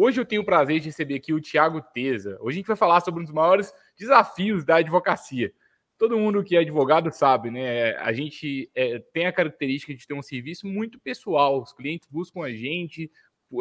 Hoje 0.00 0.20
eu 0.20 0.24
tenho 0.24 0.42
o 0.42 0.44
prazer 0.44 0.78
de 0.78 0.86
receber 0.86 1.16
aqui 1.16 1.32
o 1.32 1.40
Tiago 1.40 1.82
Teza. 1.82 2.38
Hoje 2.40 2.54
a 2.54 2.58
gente 2.60 2.68
vai 2.68 2.76
falar 2.76 3.00
sobre 3.00 3.20
um 3.20 3.24
dos 3.24 3.32
maiores 3.32 3.74
desafios 3.98 4.64
da 4.64 4.76
advocacia. 4.76 5.52
Todo 5.98 6.16
mundo 6.16 6.44
que 6.44 6.54
é 6.54 6.60
advogado 6.60 7.10
sabe, 7.10 7.50
né? 7.50 7.96
A 7.96 8.12
gente 8.12 8.70
é, 8.76 9.00
tem 9.12 9.26
a 9.26 9.32
característica 9.32 9.92
de 9.92 10.06
ter 10.06 10.14
um 10.14 10.22
serviço 10.22 10.68
muito 10.68 11.00
pessoal. 11.00 11.60
Os 11.60 11.72
clientes 11.72 12.06
buscam 12.08 12.44
a 12.44 12.52
gente 12.52 13.10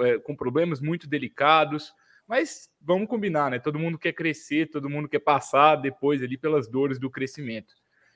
é, 0.03 0.19
com 0.19 0.35
problemas 0.35 0.79
muito 0.79 1.09
delicados, 1.09 1.91
mas 2.27 2.69
vamos 2.79 3.07
combinar, 3.07 3.49
né? 3.49 3.57
Todo 3.57 3.79
mundo 3.79 3.97
quer 3.97 4.13
crescer, 4.13 4.69
todo 4.69 4.91
mundo 4.91 5.09
quer 5.09 5.21
passar 5.21 5.77
depois 5.77 6.21
ali 6.21 6.37
pelas 6.37 6.67
dores 6.67 6.99
do 6.99 7.09
crescimento. 7.09 7.73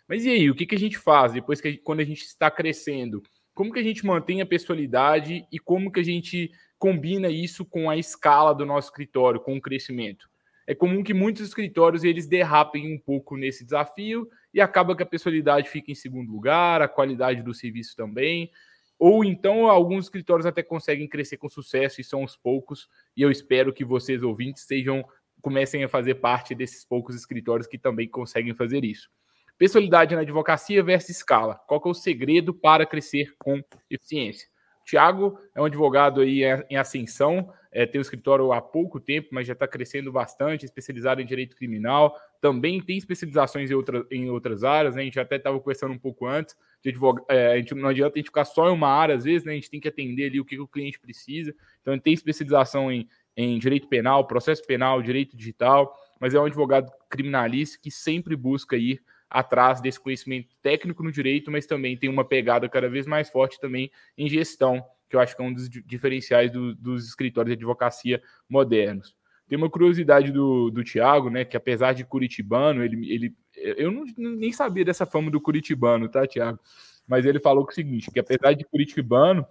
Mas 0.08 0.26
e 0.26 0.30
aí, 0.30 0.48
o 0.48 0.54
que, 0.54 0.68
que 0.68 0.76
a 0.76 0.80
gente 0.80 1.00
faz 1.00 1.34
depois 1.34 1.60
que 1.60 1.70
a 1.70 1.72
gente, 1.72 1.82
quando 1.82 2.02
a 2.02 2.06
gente 2.06 2.22
está 2.22 2.52
crescendo? 2.52 3.24
Como 3.52 3.74
que 3.74 3.80
a 3.80 3.84
gente 3.84 4.06
mantém 4.06 4.44
a 4.44 4.46
pessoalidade 4.46 5.44
e 5.52 5.58
como 5.58 5.92
que 5.92 6.00
a 6.00 6.04
gente 6.04 6.52
combina 6.82 7.30
isso 7.30 7.64
com 7.64 7.92
a 7.92 7.96
escala 7.96 8.56
do 8.56 8.66
nosso 8.66 8.88
escritório, 8.88 9.40
com 9.40 9.56
o 9.56 9.62
crescimento. 9.62 10.28
É 10.66 10.74
comum 10.74 11.04
que 11.04 11.14
muitos 11.14 11.44
escritórios 11.44 12.04
eles 12.04 12.26
derrapem 12.26 12.92
um 12.92 12.98
pouco 12.98 13.38
nesse 13.38 13.64
desafio 13.64 14.28
e 14.52 14.60
acaba 14.60 14.96
que 14.96 15.04
a 15.04 15.06
personalidade 15.06 15.70
fica 15.70 15.92
em 15.92 15.96
segundo 15.96 16.32
lugar, 16.32 16.82
a 16.82 16.88
qualidade 16.88 17.44
do 17.44 17.54
serviço 17.54 17.96
também. 17.96 18.50
Ou 18.98 19.24
então 19.24 19.68
alguns 19.68 20.06
escritórios 20.06 20.48
até 20.48 20.64
conseguem 20.64 21.08
crescer 21.08 21.38
com 21.38 21.48
sucesso 21.48 22.02
e 22.02 22.04
são 22.04 22.24
os 22.24 22.36
poucos. 22.36 22.90
E 23.16 23.22
eu 23.22 23.30
espero 23.30 23.72
que 23.72 23.86
vocês 23.86 24.24
ouvintes 24.24 24.64
sejam 24.64 25.06
comecem 25.40 25.84
a 25.84 25.90
fazer 25.90 26.16
parte 26.16 26.56
desses 26.56 26.84
poucos 26.84 27.16
escritórios 27.16 27.68
que 27.68 27.78
também 27.78 28.08
conseguem 28.08 28.56
fazer 28.56 28.84
isso. 28.84 29.08
Personalidade 29.56 30.16
na 30.16 30.22
advocacia 30.22 30.84
versus 30.84 31.18
escala. 31.18 31.56
Qual 31.68 31.80
é 31.86 31.90
o 31.90 31.94
segredo 31.94 32.56
para 32.56 32.88
crescer 32.88 33.36
com 33.38 33.62
eficiência? 33.88 34.51
Tiago 34.86 35.38
é 35.56 35.62
um 35.62 35.66
advogado 35.66 36.22
aí 36.22 36.44
em 36.70 36.76
ascensão, 36.76 37.52
é, 37.72 37.86
tem 37.86 38.00
o 38.00 38.02
um 38.02 38.04
escritório 38.04 38.52
há 38.52 38.62
pouco 38.62 39.00
tempo, 39.00 39.30
mas 39.32 39.48
já 39.48 39.54
está 39.54 39.68
crescendo 39.68 40.12
bastante, 40.12 40.66
especializado 40.66 41.22
em 41.22 41.26
direito 41.26 41.56
criminal, 41.56 42.16
também 42.42 42.82
tem 42.82 42.98
especializações 42.98 43.72
em, 43.72 43.74
outra, 43.74 44.06
em 44.12 44.30
outras 44.30 44.64
áreas, 44.64 44.96
né? 44.96 45.02
a 45.02 45.06
gente 45.06 45.20
até 45.20 45.38
estava 45.38 45.58
conversando 45.60 45.94
um 45.94 45.98
pouco 45.98 46.26
antes, 46.26 46.56
advog... 46.86 47.22
é, 47.30 47.54
a 47.54 47.58
gente, 47.58 47.74
não 47.74 47.90
adianta 47.90 48.16
a 48.16 48.20
gente 48.20 48.28
ficar 48.28 48.46
só 48.46 48.68
em 48.68 48.74
uma 48.74 48.90
área, 48.90 49.16
às 49.16 49.24
vezes, 49.24 49.46
né? 49.46 49.54
a 49.54 49.56
gente 49.56 49.70
tem 49.70 49.80
que 49.80 49.88
atender 49.88 50.30
ali 50.30 50.40
o 50.40 50.46
que, 50.46 50.56
que 50.56 50.62
o 50.62 50.68
cliente 50.68 51.00
precisa, 51.00 51.56
então 51.82 51.94
ele 51.94 52.02
tem 52.02 52.14
especialização 52.14 52.92
em, 52.92 53.08
em 53.38 53.58
direito 53.58 53.88
penal, 53.88 54.28
processo 54.28 54.66
penal, 54.66 55.02
direito 55.02 55.38
digital, 55.38 55.96
mas 56.20 56.34
é 56.34 56.40
um 56.40 56.46
advogado 56.46 56.92
criminalista 57.10 57.80
que 57.82 57.90
sempre 57.90 58.36
busca 58.36 58.76
ir 58.76 59.02
atrás 59.32 59.80
desse 59.80 60.00
conhecimento 60.00 60.54
técnico 60.62 61.02
no 61.02 61.12
direito, 61.12 61.50
mas 61.50 61.66
também 61.66 61.98
tem 61.98 62.10
uma 62.10 62.26
pegada 62.26 62.68
cada 62.68 62.90
vez 62.90 63.08
mais 63.08 63.30
forte 63.30 63.60
também 63.60 63.90
em 64.18 64.28
gestão, 64.28 64.84
que 65.10 65.16
eu 65.16 65.20
acho 65.22 65.36
que 65.36 65.42
é 65.42 65.46
um 65.46 65.54
dos 65.54 65.70
diferenciais 65.70 66.52
do, 66.52 66.76
dos 66.76 67.08
escritórios 67.08 67.56
de 67.56 67.58
advocacia 67.58 68.22
modernos. 68.50 69.16
Tem 69.48 69.58
uma 69.58 69.70
curiosidade 69.70 70.32
do, 70.32 70.70
do 70.70 70.84
Tiago, 70.84 71.30
né, 71.30 71.46
que 71.46 71.56
apesar 71.56 71.94
de 71.94 72.06
curitibano, 72.06 72.84
ele, 72.84 73.12
ele 73.12 73.36
eu 73.56 73.92
não, 73.92 74.04
nem 74.18 74.52
sabia 74.52 74.84
dessa 74.84 75.06
fama 75.06 75.32
do 75.32 75.42
curitibano, 75.42 76.10
tá, 76.10 76.28
Tiago? 76.28 76.60
Mas 77.08 77.26
ele 77.26 77.40
falou 77.40 77.66
é 77.66 77.72
o 77.72 77.74
seguinte, 77.74 78.12
que 78.12 78.20
apesar 78.20 78.54
de 78.54 78.66
curitibano, 78.66 79.46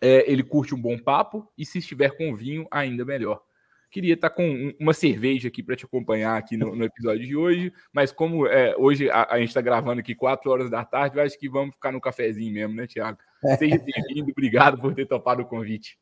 é, 0.00 0.30
ele 0.30 0.42
curte 0.42 0.74
um 0.74 0.80
bom 0.80 0.98
papo 0.98 1.50
e 1.56 1.64
se 1.64 1.78
estiver 1.78 2.16
com 2.16 2.34
vinho, 2.34 2.66
ainda 2.70 3.04
melhor. 3.04 3.42
Queria 3.90 4.14
estar 4.14 4.30
com 4.30 4.74
uma 4.78 4.92
cerveja 4.92 5.48
aqui 5.48 5.62
para 5.62 5.74
te 5.74 5.84
acompanhar 5.84 6.36
aqui 6.36 6.56
no, 6.56 6.76
no, 6.76 6.84
episódio 6.84 7.26
de 7.26 7.34
hoje, 7.34 7.72
mas 7.92 8.12
como 8.12 8.46
é, 8.46 8.74
hoje 8.76 9.10
a, 9.10 9.26
a 9.30 9.38
gente 9.38 9.48
está 9.48 9.60
gravando 9.60 10.00
aqui 10.00 10.14
4 10.14 10.50
horas 10.50 10.70
da 10.70 10.84
tarde, 10.84 11.16
eu 11.16 11.22
acho 11.22 11.38
que 11.38 11.48
vamos 11.48 11.74
ficar 11.74 11.90
no 11.90 12.00
cafezinho 12.00 12.52
mesmo, 12.52 12.74
né, 12.74 12.86
Tiago? 12.86 13.18
Seja 13.58 13.78
bem-vindo, 13.78 14.30
obrigado 14.30 14.78
por 14.78 14.94
ter 14.94 15.06
topado 15.06 15.42
o 15.42 15.46
convite. 15.46 15.98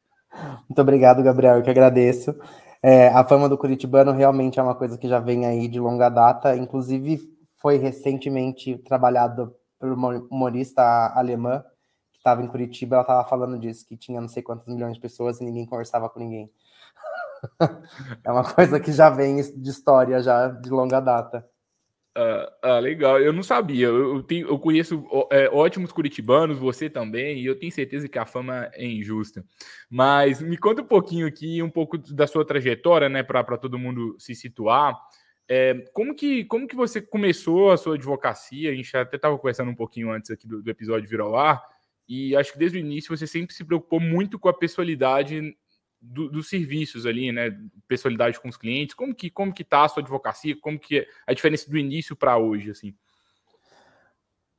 Muito 0.69 0.80
obrigado, 0.80 1.22
Gabriel, 1.22 1.56
eu 1.56 1.62
que 1.62 1.70
agradeço. 1.70 2.34
É, 2.82 3.08
a 3.08 3.25
fama 3.25 3.48
do 3.48 3.56
Curitibano 3.56 4.12
realmente 4.12 4.58
é 4.58 4.62
uma 4.62 4.75
coisa 4.75 4.98
que 4.98 5.08
já 5.08 5.19
vem 5.19 5.46
aí 5.46 5.69
de 5.69 5.78
longa 5.78 6.08
data, 6.08 6.56
inclusive 6.56 7.20
foi 7.56 7.78
recentemente 7.78 8.78
trabalhado 8.78 9.54
por 9.78 9.91
uma 9.91 10.10
humorista 10.30 10.82
alemã 11.14 11.64
que 12.12 12.19
estava 12.19 12.42
em 12.42 12.46
Curitiba, 12.46 12.96
ela 12.96 13.02
estava 13.02 13.28
falando 13.28 13.58
disso, 13.58 13.86
que 13.86 13.96
tinha 13.96 14.20
não 14.20 14.28
sei 14.28 14.42
quantos 14.42 14.66
milhões 14.66 14.94
de 14.94 15.00
pessoas 15.00 15.41
e 15.41 15.44
ninguém 15.44 15.66
conversava 15.66 16.08
com 16.08 16.19
ninguém. 16.19 16.50
é 18.24 18.30
uma 18.30 18.44
coisa 18.44 18.80
que 18.80 18.92
já 18.92 19.10
vem 19.10 19.36
de 19.36 19.70
história, 19.70 20.20
já 20.22 20.48
de 20.48 20.70
longa 20.70 21.00
data. 21.00 21.44
Ah, 22.16 22.52
ah 22.62 22.78
legal. 22.78 23.20
Eu 23.20 23.32
não 23.32 23.42
sabia. 23.42 23.88
Eu, 23.88 24.22
tenho, 24.22 24.48
eu 24.48 24.58
conheço 24.58 25.04
é, 25.30 25.48
ótimos 25.50 25.92
curitibanos, 25.92 26.58
você 26.58 26.88
também, 26.88 27.40
e 27.40 27.46
eu 27.46 27.58
tenho 27.58 27.70
certeza 27.70 28.08
que 28.08 28.18
a 28.18 28.24
fama 28.24 28.70
é 28.72 28.86
injusta. 28.86 29.44
Mas 29.90 30.40
me 30.40 30.56
conta 30.56 30.82
um 30.82 30.86
pouquinho 30.86 31.26
aqui, 31.26 31.62
um 31.62 31.70
pouco 31.70 31.98
da 31.98 32.26
sua 32.26 32.44
trajetória, 32.44 33.08
né, 33.08 33.22
para 33.22 33.58
todo 33.58 33.78
mundo 33.78 34.16
se 34.18 34.34
situar. 34.34 34.96
É, 35.48 35.74
como, 35.92 36.14
que, 36.14 36.44
como 36.46 36.66
que 36.66 36.74
você 36.74 37.00
começou 37.00 37.70
a 37.70 37.76
sua 37.76 37.94
advocacia? 37.94 38.70
A 38.70 38.74
gente 38.74 38.96
até 38.96 39.16
estava 39.16 39.36
conversando 39.36 39.70
um 39.70 39.76
pouquinho 39.76 40.10
antes 40.10 40.30
aqui 40.30 40.48
do, 40.48 40.62
do 40.62 40.70
episódio 40.70 41.08
Vir 41.08 41.20
ao 41.20 41.36
Ar, 41.36 41.62
e 42.08 42.34
acho 42.36 42.52
que 42.52 42.58
desde 42.58 42.78
o 42.78 42.80
início 42.80 43.16
você 43.16 43.26
sempre 43.26 43.54
se 43.54 43.64
preocupou 43.64 44.00
muito 44.00 44.38
com 44.38 44.48
a 44.48 44.54
pessoalidade 44.54 45.56
do, 46.06 46.28
dos 46.28 46.49
serviços 46.49 47.06
ali, 47.06 47.33
né? 47.33 47.56
Pessoalidade 47.89 48.41
com 48.41 48.49
os 48.49 48.56
clientes. 48.56 48.94
Como 48.94 49.15
que 49.15 49.31
como 49.31 49.53
que 49.53 49.65
tá 49.65 49.84
a 49.84 49.89
sua 49.89 50.03
advocacia? 50.03 50.59
Como 50.61 50.78
que 50.78 50.99
é 50.99 51.06
a 51.27 51.33
diferença 51.33 51.69
do 51.69 51.77
início 51.77 52.15
para 52.15 52.39
hoje, 52.39 52.71
assim? 52.71 52.94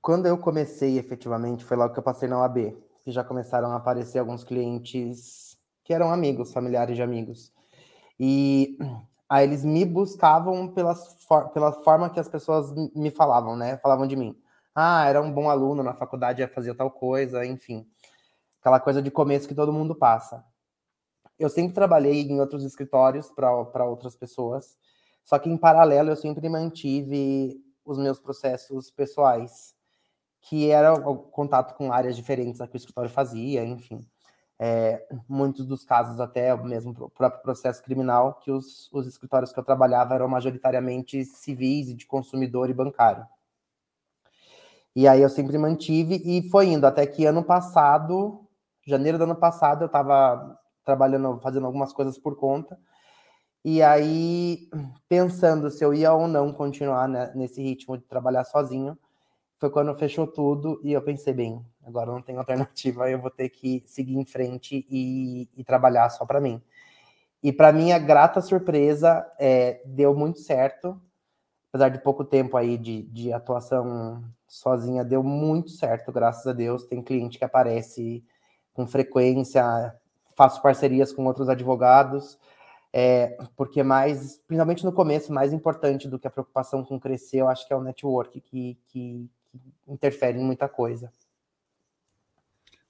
Quando 0.02 0.26
eu 0.26 0.38
comecei, 0.38 0.98
efetivamente, 0.98 1.66
foi 1.66 1.76
logo 1.76 1.94
que 1.94 2.00
eu 2.00 2.04
passei 2.04 2.30
na 2.30 2.40
OAB, 2.40 2.76
que 3.04 3.12
já 3.12 3.24
começaram 3.24 3.72
a 3.72 3.76
aparecer 3.76 4.20
alguns 4.20 4.44
clientes 4.44 5.58
que 5.84 5.94
eram 5.94 6.12
amigos, 6.12 6.54
familiares 6.54 6.96
de 6.96 7.02
amigos. 7.02 7.52
E 8.20 8.78
aí 9.30 9.46
eles 9.46 9.64
me 9.64 9.86
buscavam 9.86 10.68
pelas 10.68 11.24
for 11.26 11.50
pela 11.50 11.72
forma 11.72 12.10
que 12.10 12.20
as 12.20 12.30
pessoas 12.30 12.74
me 12.96 13.12
falavam, 13.12 13.56
né? 13.56 13.78
Falavam 13.78 14.08
de 14.08 14.16
mim. 14.16 14.38
Ah, 14.76 15.08
era 15.08 15.22
um 15.22 15.32
bom 15.32 15.50
aluno 15.50 15.82
na 15.82 15.94
faculdade, 15.94 16.46
fazia 16.48 16.76
tal 16.76 16.92
coisa, 16.92 17.46
enfim. 17.46 17.88
Aquela 18.60 18.80
coisa 18.80 19.02
de 19.02 19.10
começo 19.10 19.48
que 19.48 19.56
todo 19.56 19.74
mundo 19.74 19.96
passa 19.96 20.44
eu 21.40 21.50
sempre 21.50 21.74
trabalhei 21.74 22.22
em 22.22 22.40
outros 22.40 22.64
escritórios 22.64 23.32
para 23.32 23.86
outras 23.86 24.16
pessoas, 24.16 24.78
só 25.24 25.38
que 25.38 25.50
em 25.50 25.58
paralelo 25.58 26.10
eu 26.10 26.16
sempre 26.16 26.48
mantive 26.50 27.62
os 27.86 27.98
meus 27.98 28.20
processos 28.20 28.90
pessoais, 28.90 29.76
que 30.42 30.70
era 30.70 30.94
o 30.94 31.18
contato 31.18 31.76
com 31.76 31.92
áreas 31.92 32.16
diferentes 32.16 32.62
que 32.62 32.76
o 32.76 32.78
escritório 32.78 33.10
fazia, 33.10 33.64
enfim. 33.64 34.06
É, 34.60 35.06
muitos 35.28 35.66
dos 35.66 35.84
casos, 35.84 36.20
até 36.20 36.56
mesmo 36.56 36.92
o 36.92 37.10
próprio 37.10 37.44
processo 37.44 37.84
criminal, 37.84 38.36
que 38.36 38.52
os, 38.52 38.92
os 38.92 39.06
escritórios 39.06 39.54
que 39.54 39.60
eu 39.60 39.64
trabalhava 39.64 40.16
eram 40.16 40.28
majoritariamente 40.28 41.24
civis 41.26 41.90
e 41.90 41.94
de 41.94 42.08
consumidor 42.08 42.70
e 42.70 42.74
bancário. 42.74 43.26
E 44.96 45.08
aí 45.08 45.22
eu 45.22 45.30
sempre 45.30 45.60
mantive 45.60 46.22
e 46.26 46.50
foi 46.50 46.68
indo 46.70 46.88
até 46.88 47.06
que 47.06 47.26
ano 47.26 47.44
passado, 47.44 48.48
janeiro 48.84 49.18
do 49.20 49.26
ano 49.26 49.36
passado, 49.36 49.84
eu 49.84 49.86
estava 49.86 50.58
trabalhando, 50.88 51.38
fazendo 51.42 51.66
algumas 51.66 51.92
coisas 51.92 52.18
por 52.18 52.38
conta. 52.38 52.80
E 53.64 53.84
aí, 53.84 54.70
pensando 55.10 55.70
se 55.70 55.84
eu 55.84 55.94
ia 55.94 56.14
ou 56.14 56.30
não 56.30 56.54
continuar 56.54 57.10
né, 57.10 57.30
nesse 57.36 57.62
ritmo 57.62 57.98
de 57.98 58.06
trabalhar 58.06 58.46
sozinho, 58.46 58.98
foi 59.60 59.70
quando 59.70 59.94
fechou 59.96 60.26
tudo 60.26 60.80
e 60.84 60.94
eu 60.94 61.02
pensei, 61.02 61.34
bem, 61.34 61.66
agora 61.86 62.10
não 62.10 62.22
tem 62.22 62.38
alternativa, 62.38 63.10
eu 63.12 63.20
vou 63.20 63.30
ter 63.30 63.50
que 63.50 63.84
seguir 63.86 64.16
em 64.16 64.26
frente 64.26 64.88
e, 64.90 65.50
e 65.58 65.64
trabalhar 65.66 66.10
só 66.10 66.26
para 66.26 66.40
mim. 66.40 66.62
E 67.44 67.52
para 67.52 67.74
minha 67.74 68.00
grata 68.00 68.40
surpresa, 68.40 69.30
é, 69.38 69.82
deu 69.86 70.16
muito 70.16 70.40
certo, 70.40 71.00
apesar 71.70 71.90
de 71.90 72.00
pouco 72.00 72.24
tempo 72.24 72.56
aí 72.56 72.78
de, 72.78 73.04
de 73.04 73.34
atuação 73.34 74.24
sozinha, 74.48 75.04
deu 75.04 75.22
muito 75.22 75.72
certo, 75.72 76.14
graças 76.14 76.48
a 76.48 76.54
Deus. 76.54 76.86
Tem 76.86 77.04
cliente 77.04 77.38
que 77.38 77.44
aparece 77.44 78.24
com 78.74 78.88
frequência, 78.88 79.94
faço 80.38 80.62
parcerias 80.62 81.12
com 81.12 81.26
outros 81.26 81.50
advogados, 81.50 82.38
é, 82.94 83.38
porque 83.58 83.82
mais, 83.82 84.38
principalmente 84.48 84.86
no 84.86 84.94
começo, 84.94 85.34
mais 85.34 85.52
importante 85.52 86.08
do 86.08 86.20
que 86.20 86.28
a 86.28 86.32
preocupação 86.32 86.86
com 86.86 87.00
crescer, 87.00 87.40
eu 87.40 87.50
acho 87.50 87.68
que 87.68 87.74
é 87.74 87.76
o 87.76 87.84
network 87.84 88.40
que, 88.40 88.78
que, 88.88 89.30
que 89.52 89.92
interfere 89.92 90.38
em 90.38 90.46
muita 90.46 90.70
coisa. 90.70 91.12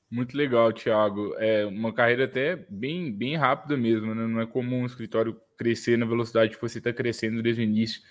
Muito 0.09 0.37
legal, 0.37 0.71
Thiago. 0.71 1.33
É 1.37 1.65
uma 1.65 1.93
carreira 1.93 2.25
até 2.25 2.55
bem, 2.69 3.11
bem 3.11 3.35
rápida 3.35 3.75
mesmo, 3.75 4.13
né? 4.13 4.25
Não 4.25 4.39
é 4.39 4.45
comum 4.45 4.83
um 4.83 4.85
escritório 4.85 5.39
crescer 5.57 5.97
na 5.97 6.05
velocidade 6.05 6.55
que 6.55 6.61
você 6.61 6.77
está 6.77 6.93
crescendo 6.93 7.41
desde 7.41 7.61
o 7.61 7.63
início. 7.63 8.01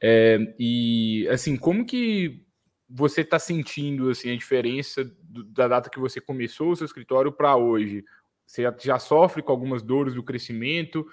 É, 0.00 0.54
e 0.58 1.28
assim, 1.28 1.56
como 1.56 1.84
que 1.84 2.44
você 2.88 3.20
está 3.20 3.38
sentindo 3.38 4.10
assim 4.10 4.32
a 4.32 4.36
diferença 4.36 5.04
do, 5.22 5.44
da 5.44 5.68
data 5.68 5.90
que 5.90 5.98
você 5.98 6.20
começou 6.20 6.70
o 6.72 6.76
seu 6.76 6.84
escritório 6.84 7.30
para 7.30 7.56
hoje? 7.56 8.04
Você 8.46 8.62
já, 8.62 8.74
já, 8.78 8.98
sofre 8.98 9.42
com 9.42 9.52
algumas 9.52 9.82
dores 9.82 10.14
do 10.14 10.22
crescimento? 10.22 11.00
O 11.00 11.06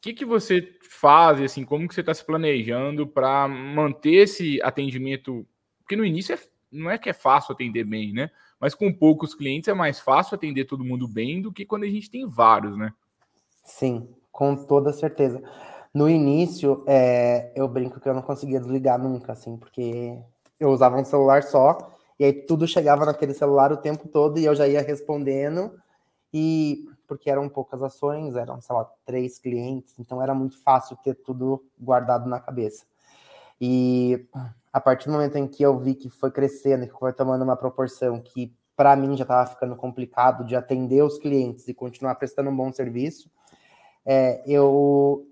que, 0.00 0.12
que 0.12 0.24
você 0.24 0.76
faz, 0.82 1.40
assim, 1.40 1.64
como 1.64 1.86
que 1.86 1.94
você 1.94 2.00
está 2.00 2.12
se 2.12 2.24
planejando 2.24 3.06
para 3.06 3.46
manter 3.46 4.14
esse 4.14 4.60
atendimento? 4.62 5.46
Porque 5.78 5.96
no 5.96 6.04
início 6.04 6.34
é, 6.34 6.38
não 6.70 6.90
é 6.90 6.98
que 6.98 7.08
é 7.08 7.12
fácil 7.12 7.52
atender 7.52 7.84
bem, 7.84 8.12
né? 8.12 8.30
Mas 8.60 8.74
com 8.74 8.92
poucos 8.92 9.34
clientes 9.34 9.68
é 9.68 9.74
mais 9.74 10.00
fácil 10.00 10.34
atender 10.34 10.64
todo 10.64 10.84
mundo 10.84 11.06
bem 11.08 11.40
do 11.40 11.52
que 11.52 11.64
quando 11.64 11.84
a 11.84 11.88
gente 11.88 12.10
tem 12.10 12.26
vários, 12.28 12.76
né? 12.76 12.92
Sim, 13.64 14.08
com 14.30 14.56
toda 14.56 14.92
certeza. 14.92 15.42
No 15.94 16.08
início, 16.08 16.82
é, 16.86 17.52
eu 17.54 17.68
brinco 17.68 18.00
que 18.00 18.08
eu 18.08 18.14
não 18.14 18.22
conseguia 18.22 18.58
desligar 18.58 18.98
nunca, 18.98 19.32
assim, 19.32 19.56
porque 19.56 20.18
eu 20.58 20.70
usava 20.70 20.98
um 20.98 21.04
celular 21.04 21.42
só, 21.42 21.92
e 22.18 22.24
aí 22.24 22.32
tudo 22.32 22.66
chegava 22.66 23.04
naquele 23.04 23.34
celular 23.34 23.72
o 23.72 23.76
tempo 23.76 24.08
todo 24.08 24.38
e 24.38 24.44
eu 24.44 24.54
já 24.54 24.66
ia 24.66 24.80
respondendo, 24.80 25.72
e 26.32 26.88
porque 27.06 27.30
eram 27.30 27.48
poucas 27.48 27.82
ações, 27.82 28.36
eram, 28.36 28.60
sei 28.60 28.74
lá, 28.74 28.90
três 29.04 29.38
clientes, 29.38 29.98
então 29.98 30.22
era 30.22 30.34
muito 30.34 30.58
fácil 30.62 30.96
ter 31.04 31.14
tudo 31.14 31.62
guardado 31.78 32.28
na 32.28 32.40
cabeça. 32.40 32.86
E 33.60 34.26
a 34.72 34.80
partir 34.80 35.06
do 35.06 35.12
momento 35.12 35.36
em 35.36 35.46
que 35.46 35.62
eu 35.62 35.78
vi 35.78 35.94
que 35.94 36.08
foi 36.08 36.30
crescendo, 36.30 36.86
que 36.86 36.98
foi 36.98 37.12
tomando 37.12 37.42
uma 37.42 37.56
proporção 37.56 38.20
que 38.20 38.54
para 38.74 38.96
mim 38.96 39.16
já 39.16 39.24
estava 39.24 39.48
ficando 39.50 39.76
complicado 39.76 40.44
de 40.44 40.56
atender 40.56 41.02
os 41.02 41.18
clientes 41.18 41.68
e 41.68 41.74
continuar 41.74 42.14
prestando 42.14 42.48
um 42.48 42.56
bom 42.56 42.72
serviço, 42.72 43.30
é, 44.04 44.42
eu 44.46 45.26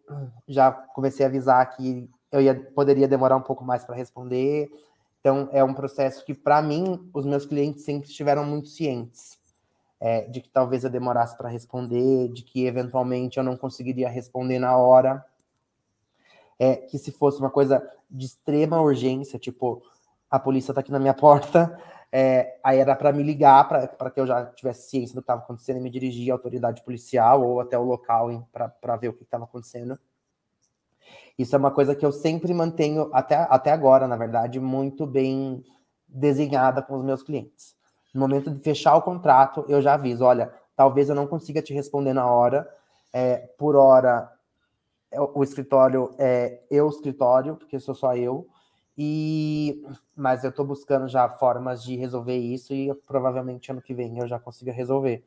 já 0.46 0.70
comecei 0.70 1.24
a 1.24 1.28
avisar 1.28 1.74
que 1.74 2.08
eu 2.30 2.40
ia, 2.40 2.54
poderia 2.54 3.08
demorar 3.08 3.36
um 3.36 3.42
pouco 3.42 3.64
mais 3.64 3.84
para 3.84 3.96
responder. 3.96 4.70
Então, 5.18 5.48
é 5.52 5.64
um 5.64 5.74
processo 5.74 6.24
que, 6.24 6.32
para 6.32 6.62
mim, 6.62 7.10
os 7.12 7.24
meus 7.24 7.44
clientes 7.44 7.84
sempre 7.84 8.08
estiveram 8.08 8.44
muito 8.44 8.68
cientes 8.68 9.39
é, 10.00 10.22
de 10.22 10.40
que 10.40 10.48
talvez 10.48 10.82
eu 10.82 10.90
demorasse 10.90 11.36
para 11.36 11.48
responder, 11.48 12.28
de 12.28 12.42
que 12.42 12.66
eventualmente 12.66 13.38
eu 13.38 13.44
não 13.44 13.56
conseguiria 13.56 14.08
responder 14.08 14.58
na 14.58 14.76
hora 14.76 15.24
é, 16.58 16.76
que 16.76 16.98
se 16.98 17.12
fosse 17.12 17.38
uma 17.38 17.50
coisa 17.50 17.82
de 18.10 18.26
extrema 18.26 18.80
urgência, 18.80 19.38
tipo, 19.38 19.82
a 20.30 20.38
polícia 20.38 20.74
tá 20.74 20.80
aqui 20.80 20.92
na 20.92 20.98
minha 20.98 21.14
porta, 21.14 21.78
é, 22.12 22.58
aí 22.62 22.78
era 22.78 22.94
para 22.94 23.12
me 23.12 23.22
ligar 23.22 23.66
para 23.68 24.10
que 24.10 24.20
eu 24.20 24.26
já 24.26 24.46
tivesse 24.46 24.90
ciência 24.90 25.14
do 25.14 25.20
que 25.20 25.24
estava 25.24 25.42
acontecendo 25.42 25.78
e 25.78 25.80
me 25.80 25.90
dirigir 25.90 26.30
à 26.30 26.34
autoridade 26.34 26.82
policial 26.82 27.42
ou 27.42 27.60
até 27.60 27.78
o 27.78 27.84
local 27.84 28.46
para 28.52 28.96
ver 28.96 29.08
o 29.08 29.12
que 29.12 29.22
estava 29.22 29.44
acontecendo. 29.44 29.98
Isso 31.38 31.54
é 31.56 31.58
uma 31.58 31.70
coisa 31.70 31.94
que 31.94 32.04
eu 32.04 32.12
sempre 32.12 32.52
mantenho, 32.52 33.08
até, 33.14 33.36
até 33.36 33.70
agora, 33.72 34.06
na 34.06 34.16
verdade, 34.16 34.60
muito 34.60 35.06
bem 35.06 35.64
desenhada 36.06 36.82
com 36.82 36.96
os 36.96 37.04
meus 37.04 37.22
clientes. 37.22 37.74
No 38.14 38.20
momento 38.20 38.50
de 38.50 38.62
fechar 38.62 38.96
o 38.96 39.02
contrato, 39.02 39.64
eu 39.68 39.80
já 39.80 39.94
aviso: 39.94 40.24
olha, 40.24 40.52
talvez 40.76 41.08
eu 41.08 41.14
não 41.14 41.26
consiga 41.26 41.62
te 41.62 41.72
responder 41.72 42.12
na 42.12 42.26
hora, 42.26 42.68
é, 43.12 43.36
por 43.58 43.76
hora 43.76 44.30
é, 45.10 45.20
o 45.20 45.42
escritório 45.42 46.10
é 46.18 46.60
eu 46.70 46.88
escritório, 46.88 47.56
porque 47.56 47.78
sou 47.80 47.94
só 47.94 48.14
eu, 48.16 48.46
e 48.96 49.82
mas 50.16 50.44
eu 50.44 50.50
estou 50.50 50.64
buscando 50.64 51.08
já 51.08 51.28
formas 51.28 51.82
de 51.82 51.96
resolver 51.96 52.36
isso 52.36 52.74
e 52.74 52.94
provavelmente 53.06 53.70
ano 53.70 53.82
que 53.82 53.94
vem 53.94 54.18
eu 54.18 54.28
já 54.28 54.38
consiga 54.38 54.72
resolver. 54.72 55.24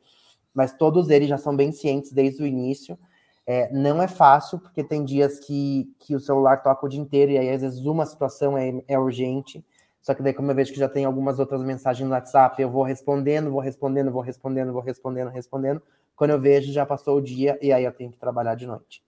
Mas 0.54 0.76
todos 0.76 1.10
eles 1.10 1.28
já 1.28 1.36
são 1.36 1.56
bem 1.56 1.72
cientes 1.72 2.12
desde 2.12 2.42
o 2.42 2.46
início. 2.46 2.98
É, 3.46 3.70
não 3.72 4.00
é 4.00 4.08
fácil, 4.08 4.58
porque 4.58 4.82
tem 4.82 5.04
dias 5.04 5.38
que, 5.40 5.92
que 5.98 6.14
o 6.14 6.20
celular 6.20 6.62
toca 6.62 6.86
o 6.86 6.88
dia 6.88 7.00
inteiro 7.00 7.32
e 7.32 7.38
aí 7.38 7.50
às 7.50 7.60
vezes 7.60 7.84
uma 7.84 8.06
situação 8.06 8.56
é, 8.56 8.82
é 8.88 8.98
urgente. 8.98 9.64
Só 10.04 10.14
que 10.14 10.22
daí, 10.22 10.34
como 10.34 10.50
eu 10.50 10.54
vejo 10.54 10.70
que 10.70 10.78
já 10.78 10.86
tem 10.86 11.06
algumas 11.06 11.38
outras 11.38 11.64
mensagens 11.64 12.06
no 12.06 12.14
WhatsApp, 12.14 12.60
eu 12.60 12.68
vou 12.68 12.82
respondendo, 12.82 13.50
vou 13.50 13.60
respondendo, 13.60 14.12
vou 14.12 14.20
respondendo, 14.20 14.70
vou 14.70 14.82
respondendo, 14.82 15.30
respondendo. 15.30 15.82
Quando 16.14 16.32
eu 16.32 16.38
vejo, 16.38 16.70
já 16.70 16.84
passou 16.84 17.16
o 17.16 17.22
dia 17.22 17.58
e 17.62 17.72
aí 17.72 17.84
eu 17.84 17.90
tenho 17.90 18.12
que 18.12 18.18
trabalhar 18.18 18.54
de 18.54 18.66
noite. 18.66 19.02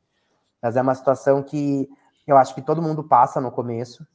Mas 0.62 0.75
é 0.75 0.81
uma 0.81 0.94
situação 0.94 1.43
que 1.43 1.87
eu 2.26 2.38
acho 2.38 2.54
que 2.54 2.62
todo 2.62 2.81
mundo 2.81 3.04
passa 3.04 3.43
no 3.43 3.52
começo. 3.52 4.06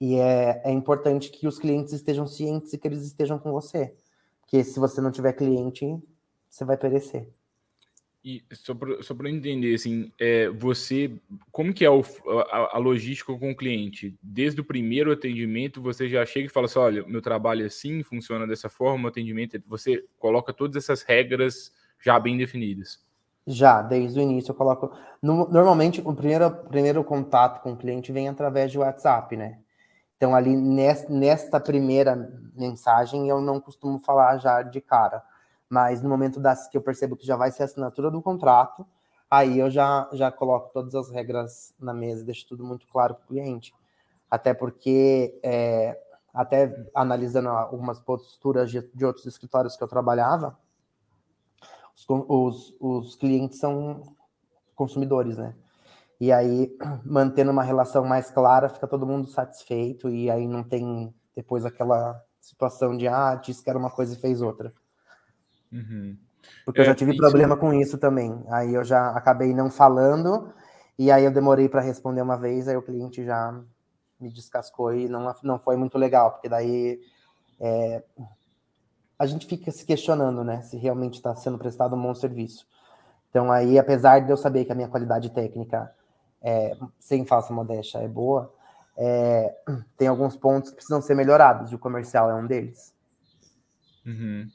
E 0.00 0.20
é, 0.20 0.62
é 0.64 0.70
importante 0.70 1.32
que 1.32 1.48
os 1.48 1.58
clientes 1.58 1.92
estejam 1.92 2.28
cientes 2.28 2.72
e 2.72 2.78
que 2.78 2.86
eles 2.86 3.02
estejam 3.02 3.36
com 3.36 3.50
você. 3.50 3.92
Porque 4.40 4.62
se 4.62 4.78
você 4.78 5.00
não 5.00 5.10
tiver 5.10 5.32
cliente, 5.32 6.00
você 6.48 6.64
vai 6.64 6.76
perecer. 6.76 7.28
E 8.24 8.40
só 8.52 9.14
para 9.14 9.28
entender, 9.28 9.74
assim, 9.74 10.12
é, 10.16 10.48
você, 10.48 11.12
como 11.50 11.74
que 11.74 11.84
é 11.84 11.90
o, 11.90 12.04
a, 12.52 12.76
a, 12.76 12.78
logística 12.78 13.36
com 13.36 13.50
o 13.50 13.56
cliente? 13.56 14.16
Desde 14.22 14.60
o 14.60 14.64
primeiro 14.64 15.10
atendimento, 15.10 15.82
você 15.82 16.08
já 16.08 16.24
chega 16.24 16.46
e 16.46 16.48
fala 16.48 16.66
assim, 16.66 16.78
olha, 16.78 17.04
meu 17.04 17.20
trabalho 17.20 17.64
é 17.64 17.66
assim, 17.66 18.04
funciona 18.04 18.46
dessa 18.46 18.68
forma, 18.68 19.06
o 19.06 19.08
atendimento, 19.08 19.60
você 19.66 20.04
coloca 20.20 20.52
todas 20.52 20.76
essas 20.76 21.02
regras 21.02 21.72
já 22.00 22.18
bem 22.20 22.36
definidas. 22.36 23.00
Já, 23.44 23.82
desde 23.82 24.20
o 24.20 24.22
início 24.22 24.52
eu 24.52 24.54
coloco. 24.54 24.92
No, 25.20 25.48
normalmente, 25.48 26.00
o 26.04 26.14
primeiro, 26.14 26.48
primeiro 26.48 27.02
contato 27.02 27.60
com 27.60 27.72
o 27.72 27.76
cliente 27.76 28.12
vem 28.12 28.28
através 28.28 28.70
de 28.70 28.78
WhatsApp, 28.78 29.36
né? 29.36 29.58
Então, 30.16 30.32
ali 30.32 30.56
nesta 30.56 31.58
primeira 31.58 32.14
mensagem, 32.54 33.28
eu 33.28 33.40
não 33.40 33.60
costumo 33.60 33.98
falar 33.98 34.38
já 34.38 34.62
de 34.62 34.80
cara. 34.80 35.20
Mas 35.72 36.02
no 36.02 36.08
momento 36.10 36.38
das, 36.38 36.68
que 36.68 36.76
eu 36.76 36.82
percebo 36.82 37.16
que 37.16 37.26
já 37.26 37.34
vai 37.34 37.50
ser 37.50 37.62
a 37.62 37.64
assinatura 37.64 38.10
do 38.10 38.20
contrato, 38.20 38.86
aí 39.30 39.58
eu 39.58 39.70
já, 39.70 40.06
já 40.12 40.30
coloco 40.30 40.70
todas 40.70 40.94
as 40.94 41.08
regras 41.08 41.74
na 41.80 41.94
mesa, 41.94 42.22
deixo 42.26 42.46
tudo 42.46 42.62
muito 42.62 42.86
claro 42.88 43.14
para 43.14 43.24
o 43.24 43.26
cliente. 43.28 43.74
Até 44.30 44.52
porque, 44.52 45.40
é, 45.42 45.98
até 46.34 46.86
analisando 46.94 47.48
algumas 47.48 47.98
posturas 47.98 48.70
de, 48.70 48.82
de 48.94 49.02
outros 49.06 49.24
escritórios 49.24 49.74
que 49.74 49.82
eu 49.82 49.88
trabalhava, 49.88 50.58
os, 52.06 52.76
os 52.78 53.14
clientes 53.16 53.58
são 53.58 54.14
consumidores, 54.74 55.38
né? 55.38 55.54
E 56.20 56.30
aí, 56.30 56.76
mantendo 57.02 57.50
uma 57.50 57.62
relação 57.62 58.04
mais 58.04 58.30
clara, 58.30 58.68
fica 58.68 58.86
todo 58.86 59.06
mundo 59.06 59.26
satisfeito 59.26 60.10
e 60.10 60.30
aí 60.30 60.46
não 60.46 60.62
tem 60.62 61.14
depois 61.34 61.64
aquela 61.64 62.22
situação 62.42 62.94
de, 62.94 63.08
ah, 63.08 63.36
disse 63.36 63.64
que 63.64 63.70
era 63.70 63.78
uma 63.78 63.90
coisa 63.90 64.12
e 64.12 64.20
fez 64.20 64.42
outra. 64.42 64.70
Uhum. 65.72 66.16
Porque 66.64 66.80
é, 66.80 66.82
eu 66.82 66.86
já 66.86 66.94
tive 66.94 67.16
problema 67.16 67.56
com 67.56 67.72
isso 67.72 67.98
também. 67.98 68.44
Aí 68.48 68.74
eu 68.74 68.84
já 68.84 69.10
acabei 69.10 69.54
não 69.54 69.70
falando 69.70 70.52
e 70.98 71.10
aí 71.10 71.24
eu 71.24 71.32
demorei 71.32 71.68
para 71.68 71.80
responder 71.80 72.22
uma 72.22 72.36
vez, 72.36 72.68
aí 72.68 72.76
o 72.76 72.82
cliente 72.82 73.24
já 73.24 73.58
me 74.20 74.30
descascou 74.30 74.94
e 74.94 75.08
não, 75.08 75.34
não 75.42 75.58
foi 75.58 75.76
muito 75.76 75.98
legal, 75.98 76.32
porque 76.32 76.48
daí 76.48 77.00
é, 77.58 78.02
a 79.18 79.26
gente 79.26 79.46
fica 79.46 79.70
se 79.70 79.84
questionando, 79.84 80.44
né, 80.44 80.62
se 80.62 80.76
realmente 80.76 81.14
está 81.14 81.34
sendo 81.34 81.58
prestado 81.58 81.96
um 81.96 82.02
bom 82.02 82.14
serviço. 82.14 82.66
Então, 83.30 83.50
aí, 83.50 83.78
apesar 83.78 84.20
de 84.20 84.30
eu 84.30 84.36
saber 84.36 84.64
que 84.64 84.72
a 84.72 84.74
minha 84.74 84.88
qualidade 84.88 85.30
técnica, 85.30 85.90
é, 86.42 86.76
sem 87.00 87.24
falsa 87.24 87.52
modéstia, 87.52 87.98
é 87.98 88.08
boa, 88.08 88.52
é, 88.96 89.56
tem 89.96 90.06
alguns 90.06 90.36
pontos 90.36 90.70
que 90.70 90.76
precisam 90.76 91.00
ser 91.00 91.14
melhorados, 91.14 91.72
e 91.72 91.74
o 91.74 91.78
comercial 91.78 92.30
é 92.30 92.34
um 92.34 92.46
deles. 92.46 92.94
Uhum. 94.04 94.48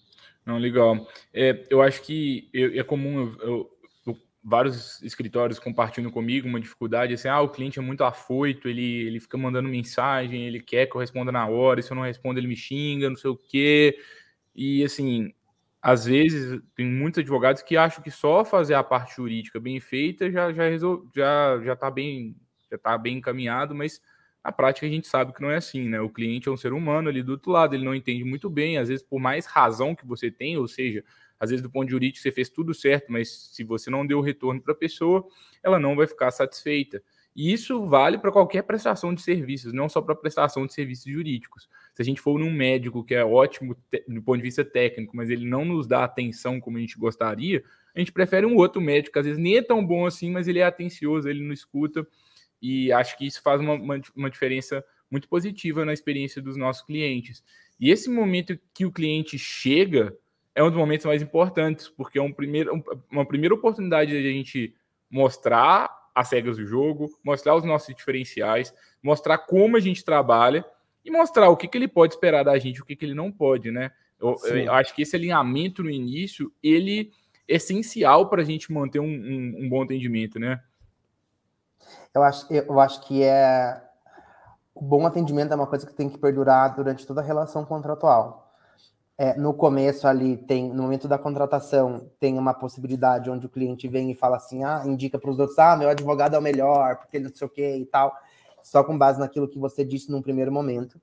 Não, 0.47 0.57
legal. 0.57 1.05
É, 1.33 1.65
eu 1.69 1.81
acho 1.81 2.01
que 2.03 2.49
eu, 2.53 2.79
é 2.79 2.83
comum 2.83 3.35
eu, 3.41 3.69
eu, 4.05 4.17
vários 4.41 5.01
escritórios 5.03 5.59
compartilhando 5.59 6.09
comigo 6.09 6.47
uma 6.47 6.57
dificuldade, 6.61 7.13
assim, 7.13 7.27
ah, 7.27 7.41
o 7.41 7.49
cliente 7.49 7.79
é 7.79 7.81
muito 7.81 8.01
afoito, 8.05 8.69
ele, 8.69 8.81
ele 9.07 9.19
fica 9.19 9.37
mandando 9.37 9.67
mensagem, 9.67 10.47
ele 10.47 10.61
quer 10.61 10.85
que 10.85 10.95
eu 10.95 11.01
responda 11.01 11.33
na 11.33 11.45
hora, 11.47 11.81
e 11.81 11.83
se 11.83 11.91
eu 11.91 11.95
não 11.95 12.03
respondo 12.03 12.39
ele 12.39 12.47
me 12.47 12.55
xinga, 12.55 13.09
não 13.09 13.17
sei 13.17 13.29
o 13.29 13.35
quê. 13.35 13.99
E 14.55 14.85
assim, 14.85 15.33
às 15.81 16.05
vezes 16.05 16.61
tem 16.75 16.85
muitos 16.85 17.19
advogados 17.19 17.61
que 17.61 17.75
acham 17.75 18.01
que 18.01 18.09
só 18.11 18.45
fazer 18.45 18.75
a 18.75 18.83
parte 18.83 19.17
jurídica 19.17 19.59
bem 19.59 19.81
feita 19.81 20.31
já 20.31 20.53
já 20.53 20.65
já 21.13 21.61
já 21.63 21.73
está 21.73 21.91
bem 21.91 22.37
já 22.71 22.77
tá 22.77 22.97
bem 22.97 23.17
encaminhado, 23.17 23.75
mas 23.75 24.01
na 24.47 24.51
prática 24.53 24.87
a 24.87 24.89
gente 24.89 25.05
sabe 25.05 25.33
que 25.33 25.41
não 25.41 25.51
é 25.51 25.57
assim, 25.57 25.89
né? 25.89 25.99
O 25.99 26.09
cliente 26.09 26.47
é 26.47 26.51
um 26.51 26.55
ser 26.55 26.71
humano 26.71 27.09
ali 27.09 27.21
do 27.21 27.33
outro 27.33 27.51
lado, 27.51 27.75
ele 27.75 27.83
não 27.83 27.93
entende 27.93 28.23
muito 28.23 28.49
bem, 28.49 28.77
às 28.77 28.87
vezes 28.87 29.03
por 29.05 29.19
mais 29.19 29.45
razão 29.45 29.93
que 29.93 30.07
você 30.07 30.31
tem, 30.31 30.57
ou 30.57 30.69
seja, 30.69 31.03
às 31.37 31.49
vezes 31.49 31.61
do 31.61 31.69
ponto 31.69 31.91
jurídico 31.91 32.23
você 32.23 32.31
fez 32.31 32.47
tudo 32.47 32.73
certo, 32.73 33.11
mas 33.11 33.29
se 33.29 33.65
você 33.65 33.89
não 33.89 34.07
deu 34.07 34.21
retorno 34.21 34.61
para 34.61 34.71
a 34.71 34.77
pessoa, 34.77 35.27
ela 35.61 35.77
não 35.77 35.97
vai 35.97 36.07
ficar 36.07 36.31
satisfeita. 36.31 37.03
E 37.35 37.51
isso 37.51 37.85
vale 37.87 38.17
para 38.17 38.31
qualquer 38.31 38.61
prestação 38.63 39.13
de 39.13 39.21
serviços, 39.21 39.73
não 39.73 39.89
só 39.89 40.01
para 40.01 40.15
prestação 40.15 40.65
de 40.65 40.73
serviços 40.73 41.11
jurídicos. 41.11 41.67
Se 41.93 42.01
a 42.01 42.05
gente 42.05 42.21
for 42.21 42.39
num 42.39 42.49
médico 42.49 43.03
que 43.03 43.15
é 43.15 43.25
ótimo 43.25 43.75
do 44.07 44.21
ponto 44.21 44.37
de 44.37 44.43
vista 44.43 44.63
técnico, 44.63 45.13
mas 45.13 45.29
ele 45.29 45.45
não 45.45 45.65
nos 45.65 45.85
dá 45.85 46.05
atenção 46.05 46.57
como 46.61 46.77
a 46.77 46.79
gente 46.79 46.97
gostaria, 46.97 47.61
a 47.93 47.99
gente 47.99 48.13
prefere 48.13 48.45
um 48.45 48.55
outro 48.55 48.79
médico, 48.79 49.19
às 49.19 49.25
vezes 49.25 49.41
nem 49.41 49.57
é 49.57 49.61
tão 49.61 49.85
bom 49.85 50.05
assim, 50.05 50.31
mas 50.31 50.47
ele 50.47 50.59
é 50.59 50.63
atencioso, 50.63 51.27
ele 51.27 51.43
não 51.43 51.51
escuta. 51.51 52.07
E 52.61 52.91
acho 52.91 53.17
que 53.17 53.25
isso 53.25 53.41
faz 53.41 53.61
uma, 53.61 53.73
uma, 53.73 54.01
uma 54.15 54.29
diferença 54.29 54.83
muito 55.09 55.27
positiva 55.27 55.85
na 55.85 55.93
experiência 55.93 56.41
dos 56.41 56.57
nossos 56.57 56.83
clientes. 56.83 57.43
E 57.79 57.91
esse 57.91 58.09
momento 58.09 58.57
que 58.73 58.85
o 58.85 58.91
cliente 58.91 59.37
chega, 59.37 60.15
é 60.55 60.63
um 60.63 60.69
dos 60.69 60.77
momentos 60.77 61.05
mais 61.05 61.21
importantes, 61.21 61.87
porque 61.87 62.17
é 62.17 62.21
um 62.21 62.33
primeiro, 62.33 62.83
uma 63.11 63.25
primeira 63.25 63.53
oportunidade 63.53 64.11
de 64.11 64.27
a 64.27 64.31
gente 64.31 64.75
mostrar 65.09 65.89
as 66.13 66.31
regras 66.31 66.57
do 66.57 66.65
jogo, 66.65 67.09
mostrar 67.23 67.55
os 67.55 67.63
nossos 67.63 67.95
diferenciais, 67.95 68.73
mostrar 69.03 69.37
como 69.37 69.77
a 69.77 69.79
gente 69.79 70.03
trabalha 70.03 70.65
e 71.05 71.11
mostrar 71.11 71.49
o 71.49 71.55
que, 71.55 71.67
que 71.67 71.77
ele 71.77 71.87
pode 71.87 72.15
esperar 72.15 72.43
da 72.43 72.57
gente, 72.57 72.81
o 72.81 72.85
que, 72.85 72.95
que 72.95 73.05
ele 73.05 73.13
não 73.13 73.31
pode, 73.31 73.71
né? 73.71 73.91
Eu, 74.19 74.35
eu 74.45 74.73
acho 74.73 74.95
que 74.95 75.03
esse 75.03 75.15
alinhamento 75.15 75.83
no 75.83 75.91
início, 75.91 76.51
ele 76.61 77.11
é 77.47 77.55
essencial 77.55 78.27
para 78.27 78.41
a 78.41 78.45
gente 78.45 78.71
manter 78.73 78.99
um, 78.99 79.05
um, 79.05 79.55
um, 79.59 79.69
bom 79.69 79.83
atendimento, 79.83 80.39
né? 80.39 80.59
Eu 82.13 82.23
acho, 82.23 82.51
eu 82.51 82.79
acho 82.79 83.01
que 83.01 83.23
é 83.23 83.83
o 84.73 84.81
bom 84.81 85.05
atendimento 85.05 85.51
é 85.51 85.55
uma 85.55 85.67
coisa 85.67 85.87
que 85.87 85.93
tem 85.93 86.09
que 86.09 86.17
perdurar 86.17 86.75
durante 86.75 87.05
toda 87.05 87.21
a 87.21 87.23
relação 87.23 87.65
contratual 87.65 88.47
é, 89.17 89.35
no 89.35 89.53
começo 89.53 90.07
ali 90.07 90.37
tem, 90.37 90.69
no 90.69 90.83
momento 90.83 91.07
da 91.07 91.17
contratação, 91.17 92.11
tem 92.19 92.37
uma 92.37 92.53
possibilidade 92.53 93.29
onde 93.31 93.47
o 93.47 93.49
cliente 93.49 93.87
vem 93.87 94.11
e 94.11 94.15
fala 94.15 94.37
assim, 94.37 94.63
ah, 94.63 94.83
indica 94.85 95.17
para 95.17 95.31
os 95.31 95.39
outros, 95.39 95.57
ah, 95.57 95.75
meu 95.75 95.89
advogado 95.89 96.35
é 96.35 96.39
o 96.39 96.41
melhor, 96.41 96.97
porque 96.97 97.17
ele 97.17 97.27
não 97.27 97.33
sei 97.33 97.47
o 97.47 97.49
que 97.49 97.77
e 97.77 97.85
tal, 97.85 98.15
só 98.61 98.83
com 98.83 98.95
base 98.95 99.19
naquilo 99.19 99.47
que 99.47 99.57
você 99.57 99.83
disse 99.83 100.11
num 100.11 100.21
primeiro 100.21 100.51
momento. 100.51 101.01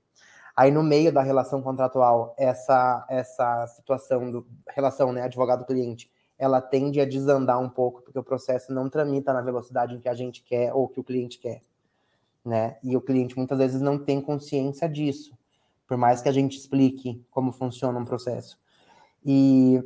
Aí 0.55 0.71
no 0.71 0.81
meio 0.81 1.11
da 1.11 1.21
relação 1.21 1.61
contratual, 1.61 2.33
essa 2.37 3.05
essa 3.09 3.67
situação 3.67 4.31
do 4.31 4.47
relação, 4.69 5.11
né, 5.11 5.23
advogado-cliente, 5.23 6.09
ela 6.37 6.61
tende 6.61 6.99
a 6.99 7.05
desandar 7.05 7.59
um 7.59 7.69
pouco, 7.69 8.01
porque 8.01 8.19
o 8.19 8.23
processo 8.23 8.73
não 8.73 8.89
tramita 8.89 9.33
na 9.33 9.41
velocidade 9.41 9.95
em 9.95 9.99
que 9.99 10.09
a 10.09 10.13
gente 10.13 10.43
quer 10.43 10.73
ou 10.73 10.87
que 10.87 10.99
o 10.99 11.03
cliente 11.03 11.39
quer, 11.39 11.61
né? 12.43 12.77
E 12.83 12.95
o 12.95 13.01
cliente 13.01 13.37
muitas 13.37 13.57
vezes 13.57 13.81
não 13.81 13.97
tem 13.97 14.21
consciência 14.21 14.87
disso 14.89 15.35
por 15.87 15.97
mais 15.97 16.21
que 16.21 16.29
a 16.29 16.31
gente 16.31 16.57
explique 16.57 17.23
como 17.29 17.51
funciona 17.51 17.97
um 17.97 18.05
processo. 18.05 18.57
E, 19.23 19.81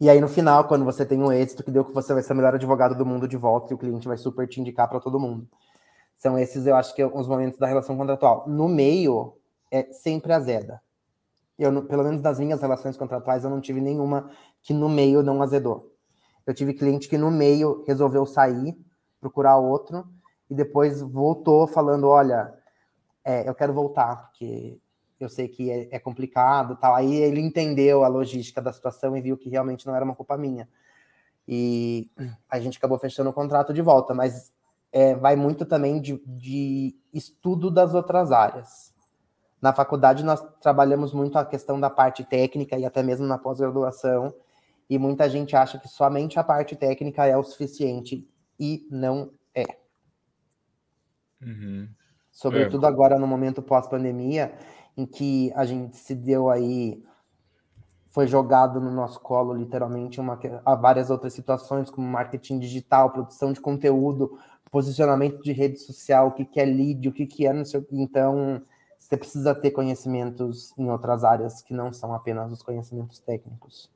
e 0.00 0.08
aí, 0.08 0.20
no 0.20 0.28
final, 0.28 0.66
quando 0.66 0.84
você 0.84 1.04
tem 1.04 1.20
um 1.20 1.32
êxito 1.32 1.64
que 1.64 1.70
deu 1.70 1.84
que 1.84 1.92
você 1.92 2.12
vai 2.12 2.22
ser 2.22 2.32
o 2.32 2.36
melhor 2.36 2.54
advogado 2.54 2.94
do 2.94 3.06
mundo 3.06 3.26
de 3.26 3.36
volta 3.36 3.72
e 3.72 3.74
o 3.74 3.78
cliente 3.78 4.06
vai 4.06 4.16
super 4.16 4.46
te 4.46 4.60
indicar 4.60 4.88
para 4.88 5.00
todo 5.00 5.20
mundo. 5.20 5.48
São 6.16 6.38
esses, 6.38 6.66
eu 6.66 6.76
acho 6.76 6.94
que, 6.94 7.04
os 7.04 7.26
momentos 7.26 7.58
da 7.58 7.66
relação 7.66 7.96
contratual. 7.96 8.44
No 8.46 8.68
meio, 8.68 9.36
é 9.70 9.84
sempre 9.92 10.32
azeda. 10.32 10.80
Eu, 11.58 11.84
pelo 11.84 12.02
menos 12.02 12.20
nas 12.20 12.38
minhas 12.38 12.60
relações 12.60 12.96
contratuais, 12.96 13.44
eu 13.44 13.50
não 13.50 13.60
tive 13.60 13.80
nenhuma 13.80 14.30
que 14.64 14.74
no 14.74 14.88
meio 14.88 15.22
não 15.22 15.40
azedou. 15.42 15.92
Eu 16.44 16.52
tive 16.52 16.74
cliente 16.74 17.08
que 17.08 17.16
no 17.16 17.30
meio 17.30 17.84
resolveu 17.86 18.26
sair, 18.26 18.76
procurar 19.20 19.58
outro, 19.58 20.04
e 20.50 20.54
depois 20.54 21.00
voltou 21.00 21.68
falando: 21.68 22.08
olha, 22.08 22.52
é, 23.24 23.48
eu 23.48 23.54
quero 23.54 23.72
voltar, 23.72 24.28
porque 24.28 24.78
eu 25.20 25.28
sei 25.28 25.48
que 25.48 25.70
é, 25.70 25.88
é, 25.92 25.98
complicado 25.98 26.76
tal. 26.76 26.94
Aí 26.94 27.14
ele 27.14 27.40
entendeu 27.40 28.04
a 28.04 28.08
logística 28.08 28.60
da 28.60 28.72
situação 28.72 29.16
e 29.16 29.20
viu 29.20 29.36
que 29.36 29.48
realmente 29.48 29.86
não 29.86 29.94
era 29.94 30.04
uma 30.04 30.14
culpa 30.14 30.36
minha. 30.36 30.68
E 31.46 32.10
a 32.48 32.58
gente 32.58 32.78
acabou 32.78 32.98
fechando 32.98 33.30
o 33.30 33.34
contrato 33.34 33.72
de 33.72 33.82
volta, 33.82 34.14
mas 34.14 34.52
é, 34.90 35.14
vai 35.14 35.36
muito 35.36 35.66
também 35.66 36.00
de, 36.00 36.22
de 36.26 36.96
estudo 37.12 37.70
das 37.70 37.94
outras 37.94 38.32
áreas. 38.32 38.94
Na 39.60 39.72
faculdade, 39.72 40.22
nós 40.24 40.42
trabalhamos 40.60 41.12
muito 41.12 41.38
a 41.38 41.44
questão 41.44 41.80
da 41.80 41.88
parte 41.88 42.22
técnica 42.24 42.78
e 42.78 42.84
até 42.84 43.02
mesmo 43.02 43.26
na 43.26 43.38
pós-graduação, 43.38 44.34
e 44.88 44.98
muita 44.98 45.28
gente 45.28 45.56
acha 45.56 45.78
que 45.78 45.88
somente 45.88 46.38
a 46.38 46.44
parte 46.44 46.76
técnica 46.76 47.26
é 47.26 47.36
o 47.36 47.42
suficiente, 47.42 48.28
e 48.58 48.86
não 48.90 49.32
é. 49.54 49.64
Uhum 51.42 51.88
sobretudo 52.34 52.84
é. 52.84 52.88
agora 52.88 53.18
no 53.18 53.26
momento 53.26 53.62
pós-pandemia, 53.62 54.52
em 54.96 55.06
que 55.06 55.52
a 55.54 55.64
gente 55.64 55.96
se 55.96 56.14
deu 56.14 56.50
aí, 56.50 57.02
foi 58.10 58.26
jogado 58.26 58.80
no 58.80 58.90
nosso 58.90 59.20
colo, 59.20 59.54
literalmente, 59.54 60.20
uma, 60.20 60.38
a 60.64 60.74
várias 60.74 61.10
outras 61.10 61.32
situações, 61.32 61.90
como 61.90 62.06
marketing 62.06 62.58
digital, 62.58 63.10
produção 63.10 63.52
de 63.52 63.60
conteúdo, 63.60 64.38
posicionamento 64.70 65.40
de 65.42 65.52
rede 65.52 65.78
social, 65.78 66.28
o 66.28 66.32
que, 66.32 66.44
que 66.44 66.60
é 66.60 66.64
lead, 66.64 67.08
o 67.08 67.12
que, 67.12 67.26
que 67.26 67.46
é, 67.46 67.52
não 67.52 67.64
sei, 67.64 67.84
então 67.92 68.60
você 68.98 69.16
precisa 69.16 69.54
ter 69.54 69.70
conhecimentos 69.70 70.76
em 70.76 70.90
outras 70.90 71.22
áreas 71.24 71.62
que 71.62 71.74
não 71.74 71.92
são 71.92 72.14
apenas 72.14 72.50
os 72.52 72.62
conhecimentos 72.62 73.20
técnicos. 73.20 73.90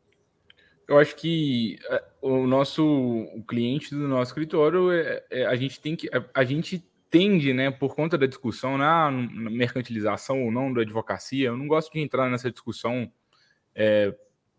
Eu 0.89 0.99
acho 0.99 1.15
que 1.17 1.79
é, 1.91 2.05
o 2.23 2.47
nosso 2.47 2.83
o 2.83 3.45
cliente 3.45 3.95
do 3.95 4.09
nosso 4.09 4.31
escritório, 4.31 4.91
é, 4.91 5.23
é, 5.31 5.47
a 5.47 5.55
gente 5.55 5.79
tem 5.81 5.95
que 5.95 6.09
a, 6.09 6.25
a 6.35 6.45
gente 6.45 6.83
tende, 7.11 7.53
né, 7.53 7.71
por 7.71 7.95
conta 7.95 8.17
da 8.19 8.27
discussão 8.27 8.79
na, 8.79 9.11
mercantilização 9.11 10.45
ou 10.45 10.51
não 10.51 10.73
da 10.73 10.83
advocacia, 10.83 11.49
eu 11.49 11.57
não 11.57 11.67
gosto 11.67 11.93
de 11.93 12.01
entrar 12.01 12.31
nessa 12.31 12.51
discussão, 12.51 13.11
é, 13.75 14.15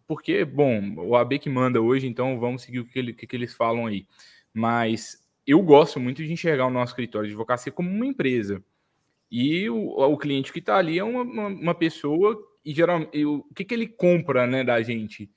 porque, 0.08 0.44
bom, 0.44 0.96
o 0.98 1.16
AB 1.16 1.40
que 1.40 1.50
manda 1.50 1.82
hoje, 1.82 2.08
então 2.08 2.40
vamos 2.40 2.64
seguir 2.64 2.80
o 2.80 2.86
que, 2.86 2.98
ele, 2.98 3.14
que 3.14 3.36
eles 3.36 3.54
falam 3.54 3.86
aí. 3.86 4.08
Mas 4.52 5.24
eu 5.46 5.62
gosto 5.62 6.00
muito 6.00 6.24
de 6.24 6.32
enxergar 6.34 6.66
o 6.66 6.72
nosso 6.72 6.94
escritório 6.94 7.28
de 7.28 7.34
advocacia 7.34 7.72
como 7.72 7.90
uma 7.90 8.08
empresa. 8.08 8.64
E 9.32 9.70
o, 9.70 10.00
o 10.00 10.18
cliente 10.18 10.52
que 10.52 10.58
está 10.60 10.78
ali 10.78 10.98
é 10.98 11.04
uma, 11.04 11.22
uma, 11.22 11.48
uma, 11.48 11.76
pessoa, 11.76 12.36
e 12.66 12.74
geralmente 12.74 13.24
o 13.24 13.44
que, 13.54 13.64
que 13.64 13.74
ele 13.74 13.88
compra 13.88 14.48
né, 14.48 14.64
da 14.64 14.82
gente? 14.82 15.30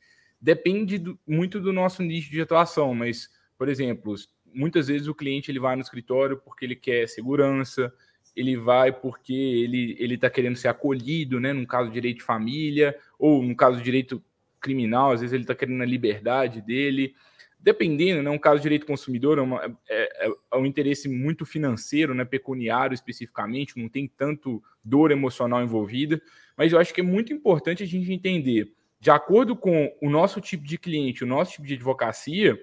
Depende 0.43 0.99
do, 0.99 1.17
muito 1.25 1.61
do 1.61 1.73
nosso 1.73 2.03
nicho 2.03 2.29
de 2.29 2.41
atuação, 2.41 2.93
mas, 2.97 3.31
por 3.57 3.69
exemplo, 3.69 4.17
muitas 4.53 4.89
vezes 4.89 5.07
o 5.07 5.15
cliente 5.15 5.53
ele 5.53 5.61
vai 5.61 5.77
no 5.77 5.83
escritório 5.83 6.37
porque 6.37 6.65
ele 6.65 6.75
quer 6.75 7.09
segurança, 7.09 7.95
ele 8.35 8.57
vai 8.57 8.93
porque 8.93 9.33
ele 9.33 9.97
ele 10.01 10.15
está 10.17 10.29
querendo 10.29 10.57
ser 10.57 10.67
acolhido, 10.67 11.39
né? 11.39 11.53
Num 11.53 11.65
caso 11.65 11.89
de 11.89 11.95
direito 11.95 12.19
de 12.19 12.25
família 12.25 12.99
ou 13.17 13.41
no 13.41 13.55
caso 13.55 13.79
de 13.79 13.85
direito 13.85 14.21
criminal, 14.61 15.13
às 15.13 15.21
vezes 15.21 15.33
ele 15.33 15.45
está 15.45 15.55
querendo 15.55 15.81
a 15.81 15.87
liberdade 15.87 16.61
dele. 16.61 17.15
Dependendo, 17.61 18.25
né? 18.25 18.31
Um 18.31 18.39
caso 18.39 18.57
de 18.57 18.63
direito 18.65 18.85
consumidor 18.85 19.39
é, 19.39 19.43
uma, 19.43 19.79
é, 19.89 20.27
é, 20.27 20.35
é 20.53 20.57
um 20.57 20.67
interesse 20.67 21.09
muito 21.09 21.47
financeiro, 21.47 22.15
né? 22.15 22.25
Pecuniário 22.25 22.95
especificamente, 22.95 23.79
não 23.79 23.89
tem 23.89 24.09
tanto 24.09 24.61
dor 24.83 25.13
emocional 25.13 25.63
envolvida. 25.63 26.21
Mas 26.57 26.73
eu 26.73 26.81
acho 26.81 26.93
que 26.93 27.01
é 27.01 27.05
muito 27.05 27.33
importante 27.33 27.85
a 27.85 27.87
gente 27.87 28.13
entender, 28.13 28.73
de 29.03 29.11
acordo 29.11 29.57
com 29.57 29.93
o 30.01 30.09
nosso 30.09 30.41
tipo 30.41 30.63
de 30.63 30.79
cliente, 30.79 31.25
o 31.25 31.27
nosso 31.27 31.55
tipo 31.55 31.67
de 31.67 31.75
advocacia, 31.75 32.57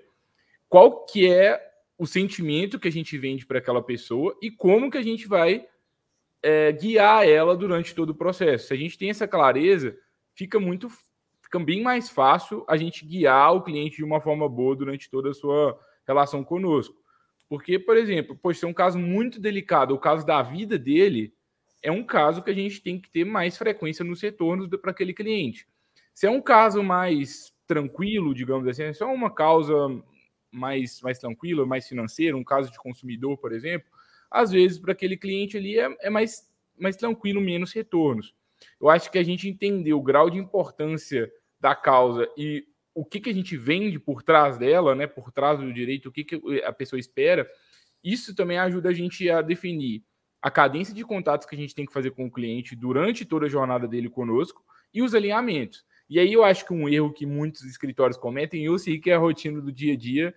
qual 0.70 1.04
que 1.06 1.30
é 1.30 1.62
o 1.98 2.08
sentimento 2.08 2.80
que 2.80 2.88
a 2.88 2.92
gente 2.92 3.18
vende 3.18 3.46
para 3.46 3.60
aquela 3.60 3.84
pessoa 3.84 4.34
e 4.42 4.50
como 4.50 4.90
que 4.90 4.98
a 4.98 5.02
gente 5.02 5.28
vai 5.28 5.68
é, 6.42 6.72
guiar 6.72 7.28
ela 7.28 7.58
durante 7.58 7.94
todo 7.94 8.12
o 8.12 8.16
processo. 8.16 8.68
Se 8.68 8.74
a 8.74 8.78
gente 8.78 8.98
tem 8.98 9.10
essa 9.10 9.28
clareza, 9.28 9.98
fica 10.34 10.62
muito, 10.62 10.88
fica 11.42 11.60
bem 11.60 11.84
mais 11.84 12.10
fácil 12.10 12.64
a 12.70 12.78
gente 12.78 13.06
guiar 13.06 13.54
o 13.54 13.62
cliente 13.62 13.98
de 13.98 14.06
uma 14.06 14.22
forma 14.22 14.48
boa 14.48 14.78
durante 14.78 15.10
toda 15.10 15.32
a 15.32 15.34
sua 15.34 15.78
relação 16.08 16.42
conosco. 16.42 16.96
Porque, 17.50 17.78
por 17.78 17.98
exemplo, 17.98 18.34
pode 18.34 18.58
ser 18.58 18.66
um 18.66 18.74
caso 18.74 18.98
muito 18.98 19.42
delicado, 19.42 19.94
o 19.94 20.00
caso 20.00 20.26
da 20.26 20.42
vida 20.42 20.80
dele 20.80 21.34
é 21.84 21.92
um 21.92 22.06
caso 22.06 22.42
que 22.42 22.50
a 22.50 22.56
gente 22.56 22.82
tem 22.82 22.98
que 22.98 23.10
ter 23.10 23.26
mais 23.26 23.58
frequência 23.58 24.06
nos 24.06 24.22
retornos 24.22 24.70
para 24.80 24.92
aquele 24.92 25.14
cliente. 25.14 25.68
Se 26.20 26.28
é 26.28 26.30
um 26.30 26.42
caso 26.42 26.84
mais 26.84 27.54
tranquilo, 27.66 28.36
digamos 28.36 28.68
assim, 28.68 28.84
é 28.84 28.92
só 28.92 29.10
uma 29.10 29.34
causa 29.34 29.74
mais, 30.52 31.00
mais 31.02 31.18
tranquilo, 31.18 31.66
mais 31.66 31.88
financeiro, 31.88 32.38
um 32.38 32.44
caso 32.44 32.70
de 32.70 32.78
consumidor, 32.78 33.38
por 33.38 33.54
exemplo, 33.54 33.90
às 34.30 34.52
vezes 34.52 34.78
para 34.78 34.92
aquele 34.92 35.16
cliente 35.16 35.56
ali 35.56 35.80
é, 35.80 35.88
é 36.02 36.10
mais, 36.10 36.46
mais 36.78 36.98
tranquilo, 36.98 37.40
menos 37.40 37.72
retornos. 37.72 38.36
Eu 38.82 38.90
acho 38.90 39.10
que 39.10 39.18
a 39.18 39.24
gente 39.24 39.48
entender 39.48 39.94
o 39.94 40.02
grau 40.02 40.30
de 40.30 40.38
importância 40.38 41.32
da 41.58 41.74
causa 41.74 42.30
e 42.36 42.68
o 42.94 43.06
que, 43.06 43.22
que 43.22 43.30
a 43.30 43.34
gente 43.34 43.56
vende 43.56 43.98
por 43.98 44.22
trás 44.22 44.58
dela, 44.58 44.94
né, 44.94 45.08
por 45.08 45.32
trás 45.32 45.58
do 45.58 45.72
direito, 45.72 46.10
o 46.10 46.12
que, 46.12 46.26
que 46.26 46.62
a 46.66 46.74
pessoa 46.74 47.00
espera, 47.00 47.50
isso 48.04 48.36
também 48.36 48.58
ajuda 48.60 48.90
a 48.90 48.94
gente 48.94 49.30
a 49.30 49.42
definir 49.42 50.04
a 50.42 50.52
cadência 50.52 50.94
de 50.94 51.06
contatos 51.06 51.48
que 51.48 51.56
a 51.56 51.58
gente 51.58 51.74
tem 51.74 51.86
que 51.86 51.94
fazer 51.94 52.12
com 52.12 52.26
o 52.26 52.32
cliente 52.32 52.76
durante 52.76 53.24
toda 53.24 53.46
a 53.46 53.50
jornada 53.50 53.88
dele 53.88 54.10
conosco 54.10 54.62
e 54.94 55.02
os 55.02 55.16
alinhamentos. 55.16 55.88
E 56.10 56.20
aí 56.20 56.34
eu 56.34 56.44
acho 56.44 56.66
que 56.66 56.74
um 56.74 56.90
erro 56.90 57.14
que 57.14 57.26
muitos 57.26 57.64
escritórios 57.64 58.18
cometem, 58.18 58.66
eu 58.66 58.78
sei 58.80 59.00
que 59.00 59.12
é 59.12 59.16
a 59.16 59.20
rotina 59.20 59.62
do 59.62 59.72
dia 59.72 59.94
a 59.94 59.98
dia, 59.98 60.34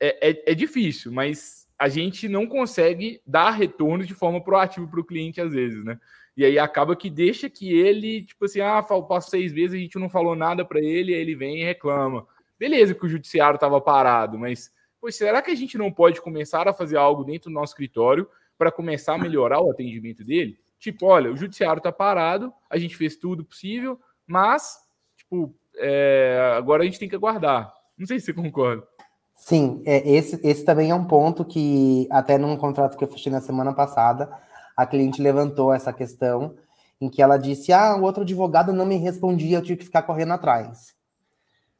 é, 0.00 0.30
é, 0.30 0.52
é 0.52 0.54
difícil, 0.54 1.12
mas 1.12 1.66
a 1.78 1.88
gente 1.88 2.28
não 2.28 2.46
consegue 2.46 3.20
dar 3.26 3.50
retorno 3.50 4.04
de 4.04 4.14
forma 4.14 4.42
proativa 4.42 4.86
para 4.86 5.00
o 5.00 5.04
cliente 5.04 5.40
às 5.40 5.52
vezes, 5.52 5.84
né? 5.84 6.00
E 6.36 6.44
aí 6.44 6.58
acaba 6.58 6.94
que 6.94 7.08
deixa 7.08 7.48
que 7.48 7.72
ele, 7.72 8.22
tipo 8.22 8.44
assim, 8.44 8.60
ah, 8.60 8.82
passou 8.82 9.30
seis 9.30 9.52
vezes, 9.52 9.74
a 9.74 9.80
gente 9.80 9.98
não 9.98 10.08
falou 10.08 10.34
nada 10.34 10.64
para 10.64 10.80
ele, 10.80 11.14
aí 11.14 11.20
ele 11.20 11.34
vem 11.34 11.60
e 11.60 11.64
reclama. 11.64 12.26
Beleza 12.58 12.94
que 12.94 13.04
o 13.04 13.08
judiciário 13.08 13.56
estava 13.56 13.80
parado, 13.80 14.38
mas 14.38 14.70
pois, 15.00 15.14
será 15.14 15.40
que 15.40 15.50
a 15.50 15.54
gente 15.54 15.78
não 15.78 15.90
pode 15.92 16.20
começar 16.20 16.68
a 16.68 16.74
fazer 16.74 16.96
algo 16.96 17.24
dentro 17.24 17.50
do 17.50 17.54
nosso 17.54 17.72
escritório 17.72 18.28
para 18.58 18.72
começar 18.72 19.14
a 19.14 19.18
melhorar 19.18 19.60
o 19.60 19.70
atendimento 19.70 20.24
dele? 20.24 20.58
Tipo, 20.78 21.06
olha, 21.06 21.32
o 21.32 21.36
judiciário 21.36 21.80
está 21.80 21.92
parado, 21.92 22.52
a 22.68 22.76
gente 22.78 22.96
fez 22.96 23.16
tudo 23.16 23.44
possível, 23.44 23.98
mas 24.26 24.85
tipo, 25.30 25.54
é, 25.76 26.54
agora 26.56 26.82
a 26.82 26.86
gente 26.86 26.98
tem 26.98 27.08
que 27.08 27.16
aguardar. 27.16 27.72
Não 27.98 28.06
sei 28.06 28.18
se 28.18 28.26
você 28.26 28.32
concorda. 28.32 28.86
Sim, 29.34 29.82
é, 29.84 30.08
esse, 30.08 30.40
esse 30.42 30.64
também 30.64 30.90
é 30.90 30.94
um 30.94 31.04
ponto 31.04 31.44
que, 31.44 32.08
até 32.10 32.38
num 32.38 32.56
contrato 32.56 32.96
que 32.96 33.04
eu 33.04 33.08
fechei 33.08 33.30
na 33.30 33.40
semana 33.40 33.74
passada, 33.74 34.30
a 34.76 34.86
cliente 34.86 35.20
levantou 35.20 35.72
essa 35.72 35.92
questão 35.92 36.56
em 37.00 37.08
que 37.08 37.20
ela 37.20 37.36
disse: 37.36 37.72
Ah, 37.72 37.96
o 37.96 38.02
outro 38.02 38.22
advogado 38.22 38.72
não 38.72 38.86
me 38.86 38.96
respondia, 38.96 39.58
eu 39.58 39.62
tive 39.62 39.78
que 39.78 39.84
ficar 39.84 40.02
correndo 40.02 40.32
atrás. 40.32 40.96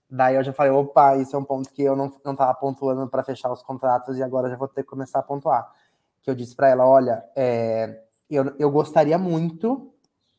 Daí 0.09 0.37
eu 0.37 0.45
já 0.45 0.53
falei: 0.53 0.73
opa, 0.73 1.17
isso 1.17 1.35
é 1.35 1.39
um 1.39 1.45
ponto 1.45 1.71
que 1.73 1.83
eu 1.83 1.97
não 1.97 2.07
estava 2.07 2.55
pontuando 2.55 3.09
para 3.09 3.25
fechar 3.25 3.51
os 3.53 3.63
contratos 3.63 4.17
e 4.17 4.23
agora 4.23 4.49
já 4.49 4.57
vou 4.57 4.69
ter 4.69 4.83
que 4.83 4.89
começar 4.89 5.19
a 5.19 5.23
pontuar. 5.23 5.71
Que 6.23 6.31
eu 6.31 6.35
disse 6.35 6.55
para 6.55 6.69
ela: 6.69 6.87
olha, 6.87 7.25
é, 7.35 8.03
eu, 8.31 8.55
eu 8.59 8.71
gostaria 8.71 9.19
muito, 9.19 9.93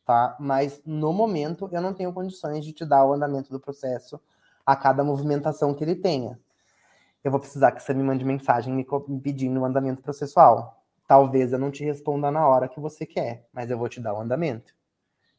tá? 0.08 0.34
Mas 0.40 0.80
no 0.86 1.12
momento 1.12 1.68
eu 1.70 1.82
não 1.82 1.92
tenho 1.92 2.10
condições 2.14 2.64
de 2.64 2.72
te 2.72 2.82
dar 2.86 3.04
o 3.04 3.12
andamento 3.12 3.50
do 3.50 3.60
processo 3.60 4.18
a 4.64 4.74
cada 4.74 5.04
movimentação 5.04 5.74
que 5.74 5.84
ele 5.84 5.94
tenha. 5.94 6.40
Eu 7.22 7.30
vou 7.30 7.38
precisar 7.38 7.72
que 7.72 7.82
você 7.82 7.92
me 7.92 8.02
mande 8.02 8.24
mensagem 8.24 8.72
me 8.72 8.86
pedindo 9.22 9.60
o 9.60 9.66
andamento 9.66 10.00
processual. 10.00 10.82
Talvez 11.06 11.52
eu 11.52 11.58
não 11.58 11.70
te 11.70 11.84
responda 11.84 12.30
na 12.30 12.48
hora 12.48 12.68
que 12.68 12.80
você 12.80 13.04
quer, 13.04 13.46
mas 13.52 13.70
eu 13.70 13.76
vou 13.76 13.86
te 13.86 14.00
dar 14.00 14.14
o 14.14 14.20
andamento. 14.20 14.72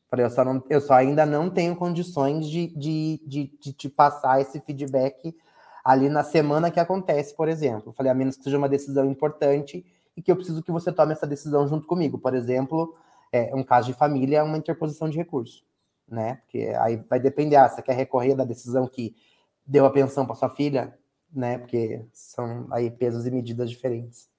Falei, 0.07 0.23
eu 0.23 0.29
só, 0.29 0.45
não, 0.45 0.63
eu 0.69 0.81
só 0.81 0.93
ainda 0.93 1.25
não 1.25 1.49
tenho 1.49 1.75
condições 1.75 2.47
de, 2.47 2.67
de, 2.67 3.23
de, 3.25 3.51
de 3.59 3.73
te 3.73 3.89
passar 3.89 4.39
esse 4.39 4.59
feedback 4.59 5.35
ali 5.83 6.09
na 6.09 6.23
semana 6.23 6.69
que 6.69 6.79
acontece, 6.79 7.35
por 7.35 7.47
exemplo. 7.47 7.91
Falei, 7.91 8.11
a 8.11 8.15
menos 8.15 8.37
que 8.37 8.43
seja 8.43 8.57
uma 8.57 8.69
decisão 8.69 9.05
importante 9.05 9.83
e 10.15 10.21
que 10.21 10.31
eu 10.31 10.35
preciso 10.35 10.61
que 10.61 10.71
você 10.71 10.91
tome 10.91 11.13
essa 11.13 11.25
decisão 11.25 11.67
junto 11.67 11.87
comigo. 11.87 12.19
Por 12.19 12.35
exemplo, 12.35 12.95
é, 13.31 13.53
um 13.55 13.63
caso 13.63 13.87
de 13.87 13.97
família 13.97 14.39
é 14.39 14.43
uma 14.43 14.57
interposição 14.57 15.09
de 15.09 15.17
recurso, 15.17 15.63
né? 16.07 16.35
Porque 16.35 16.73
aí 16.79 16.97
vai 17.09 17.19
depender, 17.19 17.55
ah, 17.55 17.69
você 17.69 17.81
quer 17.81 17.95
recorrer 17.95 18.35
da 18.35 18.43
decisão 18.43 18.87
que 18.87 19.15
deu 19.65 19.85
a 19.85 19.91
pensão 19.91 20.25
para 20.25 20.35
sua 20.35 20.49
filha, 20.49 20.97
né? 21.31 21.57
Porque 21.57 22.05
são 22.11 22.67
aí 22.71 22.89
pesos 22.89 23.25
e 23.25 23.31
medidas 23.31 23.69
diferentes. 23.69 24.29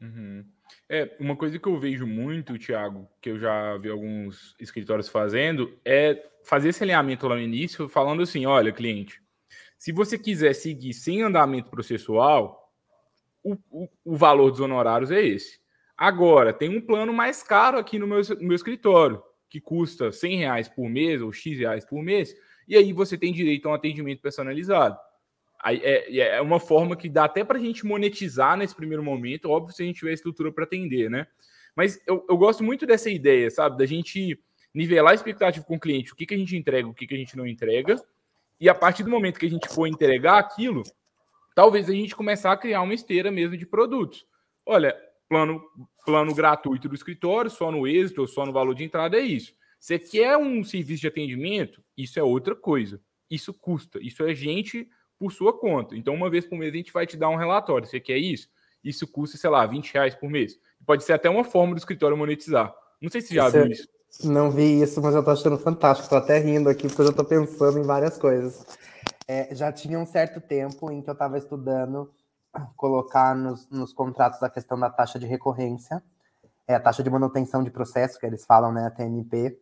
Uhum. 0.00 0.44
É, 0.88 1.16
uma 1.18 1.36
coisa 1.36 1.58
que 1.58 1.66
eu 1.66 1.78
vejo 1.78 2.06
muito, 2.06 2.58
Thiago, 2.58 3.08
que 3.20 3.30
eu 3.30 3.38
já 3.38 3.76
vi 3.78 3.90
alguns 3.90 4.54
escritórios 4.60 5.08
fazendo, 5.08 5.76
é 5.84 6.26
fazer 6.44 6.68
esse 6.68 6.82
alinhamento 6.82 7.26
lá 7.26 7.34
no 7.34 7.42
início, 7.42 7.88
falando 7.88 8.22
assim: 8.22 8.46
olha, 8.46 8.72
cliente, 8.72 9.22
se 9.76 9.92
você 9.92 10.18
quiser 10.18 10.54
seguir 10.54 10.92
sem 10.92 11.22
andamento 11.22 11.70
processual, 11.70 12.72
o, 13.42 13.56
o, 13.70 13.88
o 14.04 14.16
valor 14.16 14.50
dos 14.50 14.60
honorários 14.60 15.10
é 15.10 15.20
esse. 15.22 15.60
Agora, 15.98 16.52
tem 16.52 16.68
um 16.68 16.80
plano 16.80 17.12
mais 17.12 17.42
caro 17.42 17.76
aqui 17.76 17.98
no 17.98 18.06
meu, 18.06 18.20
no 18.22 18.46
meu 18.46 18.54
escritório, 18.54 19.20
que 19.50 19.60
custa 19.60 20.12
100 20.12 20.36
reais 20.36 20.68
por 20.68 20.88
mês 20.88 21.20
ou 21.20 21.32
X 21.32 21.58
reais 21.58 21.84
por 21.84 22.00
mês, 22.00 22.32
e 22.68 22.76
aí 22.76 22.92
você 22.92 23.18
tem 23.18 23.32
direito 23.32 23.66
a 23.66 23.72
um 23.72 23.74
atendimento 23.74 24.22
personalizado. 24.22 24.96
É, 25.64 26.36
é 26.36 26.40
uma 26.40 26.60
forma 26.60 26.94
que 26.94 27.08
dá 27.08 27.24
até 27.24 27.42
para 27.42 27.58
a 27.58 27.60
gente 27.60 27.84
monetizar 27.84 28.56
nesse 28.56 28.76
primeiro 28.76 29.02
momento, 29.02 29.50
óbvio, 29.50 29.74
se 29.74 29.82
a 29.82 29.86
gente 29.86 29.98
tiver 29.98 30.12
estrutura 30.12 30.52
para 30.52 30.62
atender, 30.62 31.10
né? 31.10 31.26
Mas 31.74 32.00
eu, 32.06 32.24
eu 32.28 32.36
gosto 32.36 32.62
muito 32.62 32.86
dessa 32.86 33.10
ideia, 33.10 33.50
sabe? 33.50 33.76
Da 33.76 33.84
gente 33.84 34.38
nivelar 34.72 35.10
a 35.10 35.14
expectativa 35.16 35.64
com 35.64 35.74
o 35.74 35.80
cliente, 35.80 36.12
o 36.12 36.16
que, 36.16 36.26
que 36.26 36.34
a 36.34 36.38
gente 36.38 36.56
entrega, 36.56 36.86
o 36.86 36.94
que, 36.94 37.08
que 37.08 37.14
a 37.14 37.18
gente 37.18 37.36
não 37.36 37.44
entrega, 37.44 37.96
e 38.60 38.68
a 38.68 38.74
partir 38.74 39.02
do 39.02 39.10
momento 39.10 39.40
que 39.40 39.46
a 39.46 39.50
gente 39.50 39.68
for 39.68 39.88
entregar 39.88 40.38
aquilo, 40.38 40.84
talvez 41.56 41.88
a 41.88 41.92
gente 41.92 42.14
começar 42.14 42.52
a 42.52 42.56
criar 42.56 42.82
uma 42.82 42.94
esteira 42.94 43.32
mesmo 43.32 43.56
de 43.56 43.66
produtos. 43.66 44.24
Olha, 44.64 44.96
plano, 45.28 45.62
plano 46.04 46.34
gratuito 46.34 46.88
do 46.88 46.94
escritório, 46.94 47.50
só 47.50 47.70
no 47.70 47.86
êxito 47.86 48.22
ou 48.22 48.26
só 48.26 48.46
no 48.46 48.52
valor 48.52 48.74
de 48.74 48.84
entrada 48.84 49.16
é 49.16 49.20
isso. 49.20 49.52
Você 49.78 49.98
quer 49.98 50.36
um 50.36 50.64
serviço 50.64 51.02
de 51.02 51.08
atendimento? 51.08 51.82
Isso 51.96 52.18
é 52.18 52.22
outra 52.22 52.56
coisa. 52.56 53.00
Isso 53.30 53.52
custa. 53.52 53.98
Isso 54.02 54.24
é 54.24 54.34
gente 54.34 54.88
por 55.18 55.32
sua 55.32 55.52
conta. 55.52 55.96
Então, 55.96 56.14
uma 56.14 56.30
vez 56.30 56.46
por 56.46 56.58
mês, 56.58 56.72
a 56.72 56.76
gente 56.76 56.92
vai 56.92 57.06
te 57.06 57.16
dar 57.16 57.28
um 57.28 57.36
relatório. 57.36 57.86
Você 57.86 58.00
quer 58.00 58.18
isso? 58.18 58.48
Isso 58.82 59.06
custa, 59.06 59.36
sei 59.36 59.50
lá, 59.50 59.66
20 59.66 59.92
reais 59.92 60.14
por 60.14 60.30
mês. 60.30 60.58
Pode 60.86 61.04
ser 61.04 61.12
até 61.12 61.28
uma 61.28 61.44
forma 61.44 61.74
do 61.74 61.78
escritório 61.78 62.16
monetizar. 62.16 62.74
Não 63.00 63.10
sei 63.10 63.20
se 63.20 63.34
já 63.34 63.48
viu 63.48 63.66
isso. 63.66 63.88
Não 64.24 64.50
vi 64.50 64.80
isso, 64.80 65.00
mas 65.02 65.14
eu 65.14 65.22
tô 65.22 65.30
achando 65.30 65.58
fantástico. 65.58 66.08
Tô 66.08 66.16
até 66.16 66.38
rindo 66.38 66.68
aqui, 66.68 66.88
porque 66.88 67.02
eu 67.02 67.06
já 67.06 67.12
tô 67.12 67.24
pensando 67.24 67.78
em 67.78 67.82
várias 67.82 68.16
coisas. 68.16 68.64
É, 69.26 69.54
já 69.54 69.70
tinha 69.70 69.98
um 69.98 70.06
certo 70.06 70.40
tempo 70.40 70.90
em 70.90 71.02
que 71.02 71.10
eu 71.10 71.12
estava 71.12 71.36
estudando 71.36 72.10
colocar 72.76 73.34
nos, 73.34 73.68
nos, 73.68 73.92
contratos 73.92 74.42
a 74.42 74.50
questão 74.50 74.78
da 74.78 74.90
taxa 74.90 75.18
de 75.18 75.26
recorrência, 75.26 76.02
é 76.66 76.74
a 76.74 76.80
taxa 76.80 77.02
de 77.02 77.10
manutenção 77.10 77.62
de 77.62 77.70
processo, 77.70 78.18
que 78.18 78.26
eles 78.26 78.44
falam, 78.44 78.72
né, 78.72 78.86
a 78.86 78.90
TMP. 78.90 79.58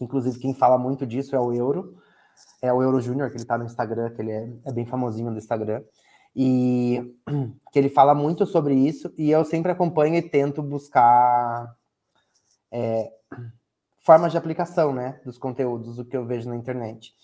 Inclusive, 0.00 0.38
quem 0.38 0.54
fala 0.54 0.78
muito 0.78 1.06
disso 1.06 1.36
é 1.36 1.40
o 1.40 1.52
euro 1.52 1.96
é 2.62 2.72
o 2.72 2.82
Euro 2.82 3.00
Júnior, 3.00 3.30
que 3.30 3.36
ele 3.36 3.44
tá 3.44 3.56
no 3.56 3.64
Instagram, 3.64 4.10
que 4.10 4.20
ele 4.20 4.30
é, 4.30 4.48
é, 4.66 4.72
bem 4.72 4.84
famosinho 4.84 5.30
no 5.30 5.38
Instagram, 5.38 5.82
e 6.36 7.16
que 7.72 7.78
ele 7.78 7.88
fala 7.88 8.14
muito 8.14 8.46
sobre 8.46 8.74
isso, 8.74 9.12
e 9.16 9.30
eu 9.30 9.44
sempre 9.44 9.72
acompanho 9.72 10.16
e 10.16 10.22
tento 10.22 10.62
buscar 10.62 11.74
é, 12.70 13.10
formas 14.04 14.32
de 14.32 14.38
aplicação, 14.38 14.92
né, 14.92 15.20
dos 15.24 15.38
conteúdos, 15.38 15.96
do 15.96 16.04
que 16.04 16.16
eu 16.16 16.26
vejo 16.26 16.48
na 16.48 16.56
internet. 16.56 17.14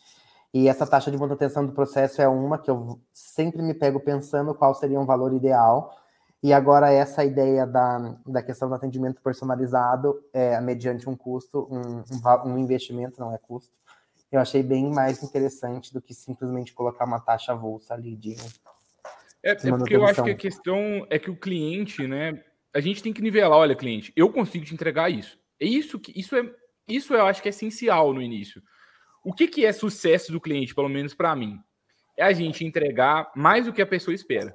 E 0.55 0.69
essa 0.69 0.87
taxa 0.87 1.11
de 1.11 1.19
manutenção 1.19 1.67
do 1.67 1.73
processo 1.73 2.23
é 2.23 2.29
uma 2.29 2.59
que 2.59 2.71
eu 2.71 3.01
sempre 3.13 3.63
me 3.63 3.75
pego 3.75 4.01
pensando 4.01 4.55
qual 4.55 4.75
seria 4.75 4.99
um 4.99 5.07
valor 5.07 5.35
ideal, 5.35 5.95
e 6.43 6.53
agora 6.53 6.93
essa 6.93 7.25
ideia 7.25 7.67
da, 7.67 8.17
da 8.27 8.43
questão 8.43 8.69
do 8.69 8.75
atendimento 8.75 9.21
personalizado, 9.21 10.23
é, 10.33 10.61
mediante 10.61 11.09
um 11.09 11.17
custo, 11.17 11.67
um, 11.71 12.05
um, 12.15 12.53
um 12.53 12.59
investimento, 12.59 13.19
não 13.19 13.35
é 13.35 13.39
custo, 13.39 13.73
eu 14.31 14.41
achei 14.41 14.63
bem 14.63 14.91
mais 14.91 15.23
interessante 15.23 15.93
do 15.93 16.01
que 16.01 16.13
simplesmente 16.13 16.73
colocar 16.73 17.05
uma 17.05 17.21
taxa 17.21 17.53
avulsa 17.53 17.95
ali 17.95 18.17
de. 18.17 18.37
É, 19.43 19.53
é 19.53 19.55
porque 19.55 19.97
eu 19.97 20.05
acho 20.05 20.23
que 20.23 20.31
a 20.31 20.37
questão 20.37 21.07
é 21.09 21.19
que 21.19 21.31
o 21.31 21.37
cliente, 21.37 22.07
né? 22.07 22.43
A 22.75 22.81
gente 22.81 23.03
tem 23.03 23.13
que 23.13 23.23
nivelar, 23.23 23.59
olha, 23.59 23.75
cliente, 23.75 24.13
eu 24.15 24.31
consigo 24.31 24.65
te 24.65 24.75
entregar 24.75 25.11
isso. 25.11 25.39
É 25.59 25.65
isso 25.65 25.99
que 25.99 26.13
isso 26.19 26.37
é 26.37 26.49
isso 26.87 27.15
eu 27.15 27.25
acho 27.25 27.43
que 27.43 27.49
é 27.49 27.51
essencial 27.51 28.13
no 28.13 28.21
início. 28.21 28.63
O 29.27 29.33
que, 29.33 29.49
que 29.49 29.67
é 29.67 29.73
sucesso 29.73 30.31
do 30.31 30.41
cliente, 30.41 30.73
pelo 30.73 30.89
menos 30.89 31.13
para 31.13 31.35
mim? 31.35 31.59
É 32.17 32.23
a 32.23 32.33
gente 32.33 32.65
entregar 32.65 33.33
mais 33.35 33.67
do 33.67 33.73
que 33.73 33.83
a 33.83 33.87
pessoa 33.87 34.15
espera. 34.15 34.55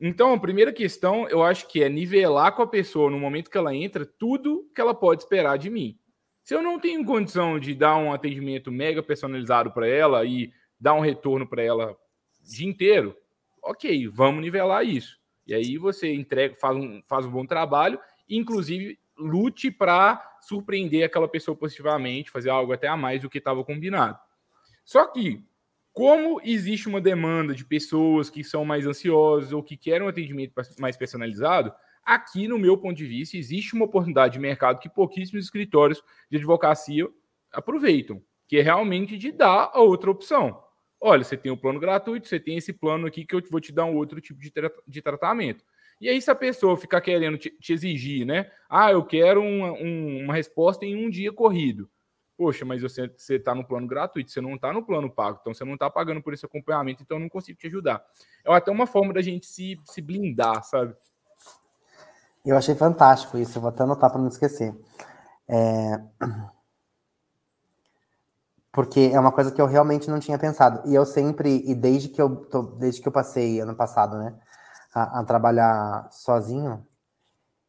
Então, 0.00 0.34
a 0.34 0.40
primeira 0.40 0.72
questão, 0.72 1.28
eu 1.28 1.40
acho 1.40 1.68
que 1.68 1.84
é 1.84 1.88
nivelar 1.88 2.56
com 2.56 2.62
a 2.62 2.66
pessoa 2.66 3.08
no 3.08 3.20
momento 3.20 3.48
que 3.48 3.56
ela 3.56 3.72
entra 3.72 4.04
tudo 4.04 4.68
que 4.74 4.80
ela 4.80 4.92
pode 4.92 5.22
esperar 5.22 5.56
de 5.56 5.70
mim. 5.70 5.96
Se 6.42 6.52
eu 6.52 6.64
não 6.64 6.80
tenho 6.80 7.04
condição 7.04 7.60
de 7.60 7.76
dar 7.76 7.96
um 7.96 8.12
atendimento 8.12 8.72
mega 8.72 9.04
personalizado 9.04 9.70
para 9.70 9.86
ela 9.86 10.24
e 10.24 10.52
dar 10.80 10.94
um 10.94 11.00
retorno 11.00 11.46
para 11.46 11.62
ela 11.62 11.92
o 11.92 11.96
dia 12.42 12.68
inteiro, 12.68 13.16
ok, 13.62 14.08
vamos 14.08 14.42
nivelar 14.42 14.84
isso. 14.84 15.16
E 15.46 15.54
aí 15.54 15.78
você 15.78 16.12
entrega, 16.12 16.56
faz 16.56 16.76
um, 16.76 17.00
faz 17.06 17.24
um 17.24 17.30
bom 17.30 17.46
trabalho, 17.46 18.00
inclusive 18.28 18.98
lute 19.18 19.70
para 19.70 20.38
surpreender 20.40 21.04
aquela 21.04 21.28
pessoa 21.28 21.56
positivamente, 21.56 22.30
fazer 22.30 22.50
algo 22.50 22.72
até 22.72 22.88
a 22.88 22.96
mais 22.96 23.22
do 23.22 23.30
que 23.30 23.38
estava 23.38 23.64
combinado. 23.64 24.18
Só 24.84 25.06
que, 25.06 25.44
como 25.92 26.40
existe 26.44 26.88
uma 26.88 27.00
demanda 27.00 27.54
de 27.54 27.64
pessoas 27.64 28.28
que 28.28 28.44
são 28.44 28.64
mais 28.64 28.86
ansiosas 28.86 29.52
ou 29.52 29.62
que 29.62 29.76
querem 29.76 30.06
um 30.06 30.10
atendimento 30.10 30.52
mais 30.78 30.96
personalizado, 30.96 31.72
Aqui, 32.06 32.46
no 32.46 32.56
meu 32.56 32.78
ponto 32.78 32.94
de 32.96 33.04
vista, 33.04 33.36
existe 33.36 33.74
uma 33.74 33.84
oportunidade 33.84 34.34
de 34.34 34.38
mercado 34.38 34.78
que 34.78 34.88
pouquíssimos 34.88 35.44
escritórios 35.44 36.00
de 36.30 36.36
advocacia 36.36 37.04
aproveitam, 37.52 38.22
que 38.46 38.58
é 38.58 38.62
realmente 38.62 39.18
de 39.18 39.32
dar 39.32 39.72
a 39.74 39.80
outra 39.80 40.08
opção. 40.08 40.62
Olha, 41.00 41.24
você 41.24 41.36
tem 41.36 41.50
o 41.50 41.56
um 41.56 41.58
plano 41.58 41.80
gratuito, 41.80 42.28
você 42.28 42.38
tem 42.38 42.58
esse 42.58 42.72
plano 42.72 43.08
aqui 43.08 43.26
que 43.26 43.34
eu 43.34 43.42
vou 43.50 43.60
te 43.60 43.72
dar 43.72 43.86
um 43.86 43.96
outro 43.96 44.20
tipo 44.20 44.38
de, 44.38 44.52
tra 44.52 44.70
de 44.86 45.02
tratamento. 45.02 45.64
E 46.00 46.08
aí, 46.08 46.20
se 46.20 46.30
a 46.30 46.34
pessoa 46.34 46.76
ficar 46.76 47.00
querendo 47.00 47.38
te, 47.38 47.50
te 47.50 47.72
exigir, 47.72 48.26
né? 48.26 48.50
Ah, 48.68 48.92
eu 48.92 49.04
quero 49.04 49.40
uma, 49.40 49.72
um, 49.72 50.24
uma 50.24 50.34
resposta 50.34 50.84
em 50.84 51.06
um 51.06 51.08
dia 51.08 51.32
corrido. 51.32 51.88
Poxa, 52.36 52.66
mas 52.66 52.82
você 52.82 53.10
está 53.30 53.54
no 53.54 53.64
plano 53.64 53.86
gratuito, 53.86 54.30
você 54.30 54.42
não 54.42 54.56
está 54.56 54.70
no 54.70 54.84
plano 54.84 55.10
pago, 55.10 55.38
então 55.40 55.54
você 55.54 55.64
não 55.64 55.72
está 55.72 55.88
pagando 55.88 56.22
por 56.22 56.34
esse 56.34 56.44
acompanhamento, 56.44 57.02
então 57.02 57.16
eu 57.16 57.22
não 57.22 57.30
consigo 57.30 57.58
te 57.58 57.66
ajudar. 57.66 58.04
É 58.44 58.54
até 58.54 58.70
uma 58.70 58.86
forma 58.86 59.14
da 59.14 59.22
gente 59.22 59.46
se, 59.46 59.80
se 59.86 60.02
blindar, 60.02 60.62
sabe? 60.62 60.94
Eu 62.44 62.56
achei 62.56 62.74
fantástico 62.74 63.38
isso, 63.38 63.58
vou 63.58 63.70
até 63.70 63.84
anotar 63.84 64.10
para 64.10 64.20
não 64.20 64.28
esquecer. 64.28 64.74
É... 65.48 65.98
Porque 68.70 69.10
é 69.14 69.18
uma 69.18 69.32
coisa 69.32 69.50
que 69.50 69.60
eu 69.60 69.66
realmente 69.66 70.10
não 70.10 70.20
tinha 70.20 70.38
pensado. 70.38 70.86
E 70.86 70.94
eu 70.94 71.06
sempre, 71.06 71.62
e 71.66 71.74
desde 71.74 72.10
que 72.10 72.20
eu, 72.20 72.36
tô, 72.36 72.60
desde 72.62 73.00
que 73.00 73.08
eu 73.08 73.12
passei 73.12 73.58
ano 73.58 73.74
passado, 73.74 74.18
né, 74.18 74.38
a, 74.96 75.20
a 75.20 75.24
trabalhar 75.24 76.08
sozinho, 76.10 76.82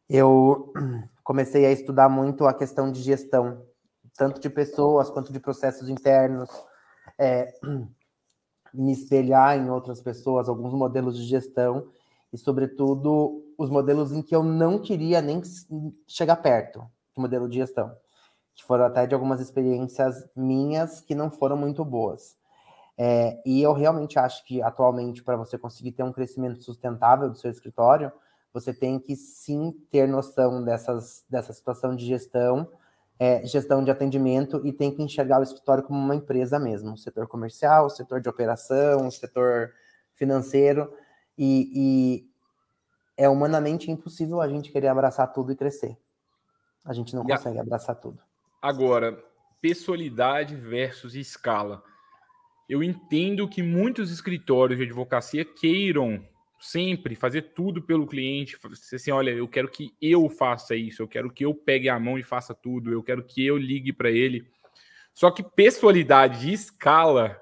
eu 0.08 0.72
comecei 1.22 1.66
a 1.66 1.70
estudar 1.70 2.08
muito 2.08 2.46
a 2.46 2.54
questão 2.54 2.90
de 2.90 3.02
gestão, 3.02 3.66
tanto 4.16 4.40
de 4.40 4.48
pessoas 4.48 5.10
quanto 5.10 5.30
de 5.30 5.38
processos 5.38 5.90
internos, 5.90 6.48
é, 7.18 7.52
me 8.72 8.92
espelhar 8.92 9.58
em 9.58 9.68
outras 9.68 10.00
pessoas, 10.00 10.48
alguns 10.48 10.72
modelos 10.72 11.18
de 11.18 11.24
gestão, 11.24 11.90
e, 12.32 12.38
sobretudo, 12.38 13.44
os 13.58 13.68
modelos 13.68 14.10
em 14.10 14.22
que 14.22 14.34
eu 14.34 14.42
não 14.42 14.78
queria 14.78 15.20
nem 15.20 15.42
chegar 16.06 16.36
perto 16.36 16.80
do 17.14 17.20
modelo 17.20 17.46
de 17.46 17.58
gestão, 17.58 17.94
que 18.54 18.64
foram 18.64 18.86
até 18.86 19.06
de 19.06 19.14
algumas 19.14 19.38
experiências 19.38 20.26
minhas 20.34 21.02
que 21.02 21.14
não 21.14 21.30
foram 21.30 21.58
muito 21.58 21.84
boas. 21.84 22.37
É, 23.00 23.40
e 23.46 23.62
eu 23.62 23.72
realmente 23.72 24.18
acho 24.18 24.44
que, 24.44 24.60
atualmente, 24.60 25.22
para 25.22 25.36
você 25.36 25.56
conseguir 25.56 25.92
ter 25.92 26.02
um 26.02 26.12
crescimento 26.12 26.60
sustentável 26.60 27.30
do 27.30 27.38
seu 27.38 27.48
escritório, 27.48 28.10
você 28.52 28.74
tem 28.74 28.98
que 28.98 29.14
sim 29.14 29.72
ter 29.88 30.08
noção 30.08 30.64
dessas, 30.64 31.24
dessa 31.30 31.52
situação 31.52 31.94
de 31.94 32.04
gestão, 32.04 32.68
é, 33.16 33.46
gestão 33.46 33.84
de 33.84 33.90
atendimento 33.90 34.66
e 34.66 34.72
tem 34.72 34.92
que 34.92 35.00
enxergar 35.00 35.38
o 35.38 35.44
escritório 35.44 35.84
como 35.84 35.98
uma 35.98 36.16
empresa 36.16 36.58
mesmo, 36.58 36.98
setor 36.98 37.28
comercial, 37.28 37.88
setor 37.88 38.20
de 38.20 38.28
operação, 38.28 39.08
setor 39.12 39.72
financeiro, 40.14 40.92
e, 41.36 41.70
e 41.74 42.30
é 43.16 43.28
humanamente 43.28 43.92
impossível 43.92 44.40
a 44.40 44.48
gente 44.48 44.72
querer 44.72 44.88
abraçar 44.88 45.32
tudo 45.32 45.52
e 45.52 45.56
crescer. 45.56 45.96
A 46.84 46.92
gente 46.92 47.14
não 47.14 47.24
consegue 47.24 47.58
abraçar 47.60 47.94
tudo. 47.94 48.18
Agora, 48.60 49.22
pessoalidade 49.60 50.56
versus 50.56 51.14
escala. 51.14 51.82
Eu 52.68 52.82
entendo 52.82 53.48
que 53.48 53.62
muitos 53.62 54.10
escritórios 54.10 54.78
de 54.78 54.84
advocacia 54.84 55.44
queiram 55.44 56.22
sempre 56.60 57.14
fazer 57.14 57.52
tudo 57.54 57.80
pelo 57.80 58.06
cliente, 58.06 58.58
assim, 58.92 59.10
olha, 59.10 59.30
eu 59.30 59.46
quero 59.46 59.68
que 59.68 59.94
eu 60.02 60.28
faça 60.28 60.74
isso, 60.74 61.02
eu 61.02 61.08
quero 61.08 61.30
que 61.30 61.44
eu 61.44 61.54
pegue 61.54 61.88
a 61.88 61.98
mão 61.98 62.18
e 62.18 62.22
faça 62.22 62.52
tudo, 62.52 62.92
eu 62.92 63.02
quero 63.02 63.24
que 63.24 63.46
eu 63.46 63.56
ligue 63.56 63.92
para 63.92 64.10
ele. 64.10 64.46
Só 65.14 65.30
que 65.30 65.42
pessoalidade 65.42 66.48
e 66.48 66.52
escala 66.52 67.40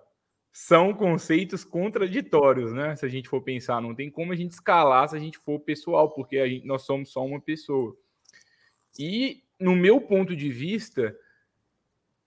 são 0.52 0.94
conceitos 0.94 1.64
contraditórios, 1.64 2.72
né? 2.72 2.96
Se 2.96 3.04
a 3.04 3.08
gente 3.08 3.28
for 3.28 3.42
pensar, 3.42 3.82
não 3.82 3.94
tem 3.94 4.10
como 4.10 4.32
a 4.32 4.36
gente 4.36 4.52
escalar 4.52 5.08
se 5.08 5.16
a 5.16 5.18
gente 5.18 5.38
for 5.38 5.60
pessoal, 5.60 6.10
porque 6.10 6.48
gente, 6.48 6.66
nós 6.66 6.82
somos 6.82 7.10
só 7.10 7.24
uma 7.24 7.40
pessoa. 7.40 7.94
E 8.98 9.42
no 9.60 9.76
meu 9.76 10.00
ponto 10.00 10.34
de 10.34 10.48
vista, 10.50 11.14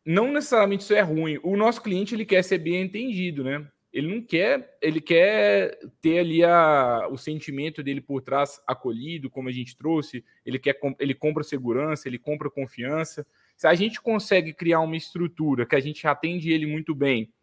não 0.05 0.31
necessariamente 0.31 0.83
isso 0.83 0.93
é 0.93 1.01
ruim. 1.01 1.39
O 1.43 1.55
nosso 1.55 1.81
cliente 1.81 2.15
ele 2.15 2.25
quer 2.25 2.43
ser 2.43 2.57
bem 2.57 2.81
entendido, 2.81 3.43
né? 3.43 3.67
Ele 3.91 4.13
não 4.13 4.21
quer, 4.21 4.77
ele 4.81 5.01
quer 5.01 5.79
ter 5.99 6.19
ali 6.19 6.43
a, 6.43 7.07
o 7.09 7.17
sentimento 7.17 7.81
dele 7.81 8.01
por 8.01 8.21
trás 8.21 8.62
acolhido, 8.67 9.29
como 9.29 9.49
a 9.49 9.51
gente 9.51 9.75
trouxe. 9.75 10.23
Ele 10.45 10.59
quer, 10.59 10.79
ele 10.99 11.15
compra 11.15 11.43
segurança, 11.43 12.07
ele 12.07 12.19
compra 12.19 12.51
confiança. 12.51 13.25
Se 13.57 13.67
a 13.67 13.73
gente 13.73 13.99
consegue 13.99 14.53
criar 14.53 14.79
uma 14.81 14.95
estrutura 14.95 15.65
que 15.65 15.75
a 15.75 15.79
gente 15.79 16.07
atende 16.07 16.51
ele 16.51 16.67
muito 16.67 16.93
bem 16.93 17.33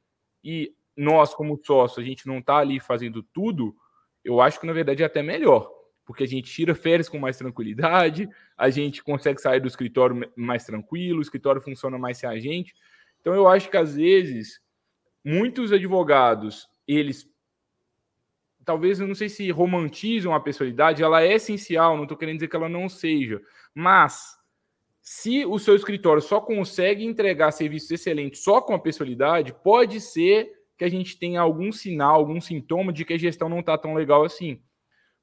e 0.42 0.72
nós, 0.96 1.34
como 1.34 1.60
sócio, 1.62 2.00
a 2.00 2.04
gente 2.04 2.26
não 2.26 2.38
está 2.38 2.56
ali 2.58 2.80
fazendo 2.80 3.22
tudo, 3.22 3.76
eu 4.24 4.40
acho 4.40 4.58
que 4.58 4.66
na 4.66 4.72
verdade 4.72 5.02
é 5.02 5.06
até 5.06 5.22
melhor, 5.22 5.70
porque 6.06 6.22
a 6.22 6.26
gente 6.26 6.50
tira 6.50 6.74
férias 6.74 7.08
com 7.08 7.18
mais 7.18 7.36
tranquilidade, 7.36 8.28
a 8.56 8.70
gente 8.70 9.02
consegue 9.02 9.40
sair 9.40 9.60
do 9.60 9.66
escritório 9.66 10.30
mais 10.36 10.64
tranquilo, 10.64 11.18
o 11.18 11.22
escritório 11.22 11.60
funciona 11.60 11.98
mais 11.98 12.16
sem 12.16 12.30
a 12.30 12.38
gente. 12.38 12.74
Então 13.20 13.34
eu 13.34 13.48
acho 13.48 13.68
que 13.68 13.76
às 13.76 13.96
vezes 13.96 14.60
muitos 15.24 15.72
advogados, 15.72 16.68
eles 16.86 17.28
talvez 18.64 18.98
eu 18.98 19.06
não 19.06 19.14
sei 19.14 19.28
se 19.28 19.50
romantizam 19.50 20.32
a 20.32 20.40
personalidade, 20.40 21.02
ela 21.02 21.22
é 21.22 21.34
essencial, 21.34 21.96
não 21.96 22.04
estou 22.04 22.16
querendo 22.16 22.36
dizer 22.36 22.48
que 22.48 22.56
ela 22.56 22.68
não 22.68 22.88
seja, 22.88 23.40
mas 23.74 24.36
se 25.00 25.44
o 25.44 25.58
seu 25.58 25.76
escritório 25.76 26.20
só 26.20 26.40
consegue 26.40 27.04
entregar 27.04 27.52
serviços 27.52 27.90
excelentes 27.90 28.42
só 28.42 28.60
com 28.60 28.74
a 28.74 28.78
personalidade, 28.78 29.54
pode 29.62 30.00
ser 30.00 30.50
que 30.76 30.84
a 30.84 30.88
gente 30.88 31.18
tenha 31.18 31.40
algum 31.40 31.70
sinal, 31.72 32.16
algum 32.16 32.40
sintoma 32.40 32.92
de 32.92 33.04
que 33.04 33.14
a 33.14 33.18
gestão 33.18 33.48
não 33.48 33.60
está 33.60 33.78
tão 33.78 33.94
legal 33.94 34.24
assim. 34.24 34.60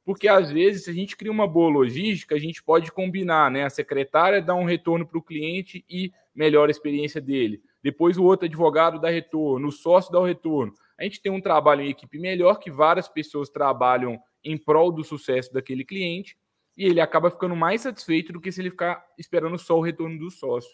Porque 0.05 0.27
às 0.27 0.51
vezes, 0.51 0.83
se 0.83 0.89
a 0.89 0.93
gente 0.93 1.15
cria 1.15 1.31
uma 1.31 1.47
boa 1.47 1.69
logística, 1.69 2.35
a 2.35 2.39
gente 2.39 2.61
pode 2.61 2.91
combinar, 2.91 3.49
né? 3.49 3.63
A 3.63 3.69
secretária 3.69 4.41
dá 4.41 4.53
um 4.53 4.65
retorno 4.65 5.07
para 5.07 5.17
o 5.17 5.23
cliente 5.23 5.85
e 5.89 6.11
melhora 6.35 6.69
a 6.69 6.75
experiência 6.75 7.21
dele 7.21 7.61
depois 7.83 8.17
o 8.17 8.23
outro 8.23 8.45
advogado 8.45 8.99
dá 8.99 9.09
retorno, 9.09 9.67
o 9.67 9.71
sócio 9.71 10.11
dá 10.11 10.19
o 10.19 10.25
retorno. 10.25 10.73
A 10.97 11.03
gente 11.03 11.21
tem 11.21 11.31
um 11.31 11.41
trabalho 11.41 11.81
em 11.81 11.89
equipe 11.89 12.17
melhor, 12.17 12.55
que 12.55 12.71
várias 12.71 13.09
pessoas 13.09 13.49
trabalham 13.49 14.17
em 14.41 14.57
prol 14.57 14.89
do 14.89 15.03
sucesso 15.03 15.51
daquele 15.51 15.83
cliente, 15.83 16.37
e 16.77 16.85
ele 16.85 17.01
acaba 17.01 17.29
ficando 17.29 17.55
mais 17.55 17.81
satisfeito 17.81 18.31
do 18.31 18.39
que 18.39 18.51
se 18.51 18.61
ele 18.61 18.71
ficar 18.71 19.05
esperando 19.17 19.59
só 19.59 19.77
o 19.77 19.81
retorno 19.81 20.17
do 20.17 20.31
sócio. 20.31 20.71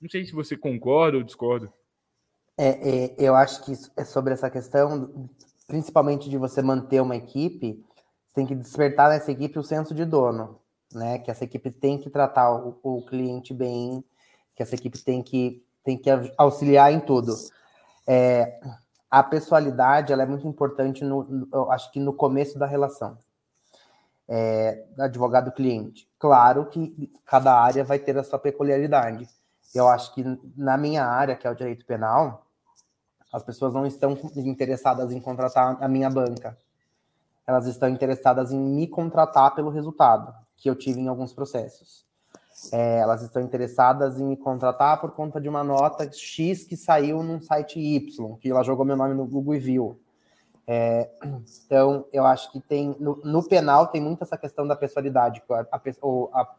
Não 0.00 0.10
sei 0.10 0.24
se 0.24 0.32
você 0.32 0.56
concorda 0.56 1.16
ou 1.16 1.22
discorda. 1.22 1.72
É, 2.58 2.68
é, 2.68 3.14
eu 3.18 3.34
acho 3.34 3.64
que 3.64 3.72
é 3.96 4.04
sobre 4.04 4.34
essa 4.34 4.50
questão, 4.50 5.30
principalmente 5.66 6.28
de 6.28 6.36
você 6.36 6.60
manter 6.60 7.00
uma 7.00 7.16
equipe, 7.16 7.82
tem 8.34 8.46
que 8.46 8.54
despertar 8.54 9.10
nessa 9.10 9.30
equipe 9.30 9.58
o 9.58 9.62
senso 9.62 9.94
de 9.94 10.04
dono, 10.04 10.58
né? 10.92 11.18
Que 11.18 11.30
essa 11.30 11.44
equipe 11.44 11.70
tem 11.70 11.98
que 11.98 12.10
tratar 12.10 12.52
o, 12.52 12.78
o 12.82 13.02
cliente 13.06 13.52
bem, 13.52 14.04
que 14.54 14.62
essa 14.62 14.74
equipe 14.74 14.98
tem 14.98 15.22
que 15.22 15.64
tem 15.84 15.98
que 15.98 16.08
auxiliar 16.36 16.92
em 16.92 17.00
tudo. 17.00 17.34
É, 18.06 18.60
a 19.10 19.22
pessoalidade 19.22 20.12
ela 20.12 20.22
é 20.22 20.26
muito 20.26 20.46
importante, 20.46 21.04
no, 21.04 21.24
no, 21.24 21.70
acho 21.70 21.90
que 21.92 22.00
no 22.00 22.12
começo 22.12 22.58
da 22.58 22.66
relação. 22.66 23.18
É, 24.28 24.86
advogado-cliente. 24.98 26.08
Claro 26.18 26.66
que 26.66 27.10
cada 27.26 27.52
área 27.52 27.84
vai 27.84 27.98
ter 27.98 28.16
a 28.16 28.24
sua 28.24 28.38
peculiaridade. 28.38 29.28
Eu 29.74 29.88
acho 29.88 30.14
que 30.14 30.24
na 30.56 30.78
minha 30.78 31.04
área, 31.04 31.36
que 31.36 31.46
é 31.46 31.50
o 31.50 31.54
direito 31.54 31.84
penal, 31.84 32.46
as 33.32 33.42
pessoas 33.42 33.72
não 33.72 33.86
estão 33.86 34.16
interessadas 34.36 35.10
em 35.10 35.20
contratar 35.20 35.76
a 35.82 35.88
minha 35.88 36.08
banca. 36.08 36.56
Elas 37.46 37.66
estão 37.66 37.88
interessadas 37.88 38.52
em 38.52 38.58
me 38.58 38.86
contratar 38.86 39.54
pelo 39.54 39.70
resultado 39.70 40.32
que 40.56 40.70
eu 40.70 40.76
tive 40.76 41.00
em 41.00 41.08
alguns 41.08 41.32
processos. 41.32 42.06
É, 42.72 42.98
elas 42.98 43.22
estão 43.22 43.42
interessadas 43.42 44.20
em 44.20 44.24
me 44.24 44.36
contratar 44.36 45.00
por 45.00 45.10
conta 45.10 45.40
de 45.40 45.48
uma 45.48 45.64
nota 45.64 46.08
X 46.12 46.64
que 46.64 46.76
saiu 46.76 47.22
num 47.22 47.40
site 47.40 47.80
Y, 47.80 48.36
que 48.36 48.50
ela 48.50 48.62
jogou 48.62 48.84
meu 48.84 48.96
nome 48.96 49.14
no 49.14 49.26
Google 49.26 49.56
e 49.56 49.58
viu. 49.58 50.00
É, 50.66 51.10
então, 51.64 52.06
eu 52.12 52.24
acho 52.24 52.52
que 52.52 52.60
tem 52.60 52.94
no, 53.00 53.20
no, 53.24 53.42
penal 53.42 53.88
tem 53.88 54.00
muito 54.00 54.22
essa 54.22 54.38
questão 54.38 54.66
da 54.66 54.76
pessoalidade, 54.76 55.42
a, 55.50 55.66
a, 55.72 56.40
a, 56.40 56.54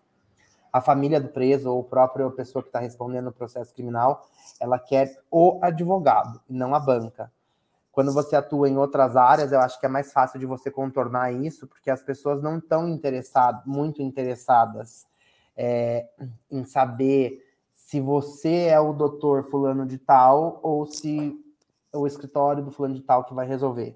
a 0.74 0.82
família 0.82 1.22
do 1.22 1.30
preso 1.30 1.72
ou 1.72 1.82
a 1.82 1.86
própria 1.86 2.30
pessoa 2.32 2.62
que 2.62 2.68
está 2.68 2.80
respondendo 2.80 3.28
o 3.28 3.34
processo 3.34 3.74
criminal, 3.74 4.28
ela 4.60 4.78
quer 4.78 5.18
o 5.32 5.60
advogado, 5.62 6.42
não 6.50 6.76
a 6.76 6.80
banca. 6.80 7.32
Quando 7.94 8.12
você 8.12 8.36
atua 8.36 8.68
em 8.68 8.76
outras 8.76 9.16
áreas, 9.16 9.52
eu 9.52 9.60
acho 9.60 9.80
que 9.80 9.86
é 9.86 9.90
mais 9.90 10.12
fácil 10.12 10.40
de 10.40 10.48
você 10.48 10.72
contornar 10.72 11.32
isso, 11.32 11.68
porque 11.68 11.92
as 11.92 12.02
pessoas 12.02 12.42
não 12.42 12.58
estão 12.58 12.90
interessadas, 12.90 13.62
muito 13.68 14.02
interessadas 14.02 15.06
é, 15.56 16.10
em 16.50 16.66
saber 16.66 17.40
se 17.72 18.02
você 18.02 18.64
é 18.64 18.80
o 18.80 18.94
doutor 18.94 19.44
fulano 19.44 19.86
de 19.86 20.00
tal 20.00 20.60
ou 20.64 20.88
se 20.88 21.40
é 21.94 21.98
o 21.98 22.08
escritório 22.08 22.64
do 22.64 22.72
fulano 22.72 22.96
de 22.96 23.04
tal 23.04 23.26
que 23.26 23.34
vai 23.36 23.46
resolver. 23.46 23.96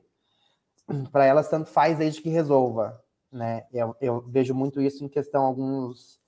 Para 1.12 1.26
elas, 1.26 1.50
tanto 1.50 1.72
faz 1.72 1.98
desde 1.98 2.22
que 2.22 2.30
resolva. 2.30 3.04
Né? 3.32 3.66
Eu, 3.74 3.96
eu 4.00 4.22
vejo 4.22 4.54
muito 4.54 4.80
isso 4.80 5.04
em 5.04 5.10
questão 5.10 5.44
alguns 5.44 6.22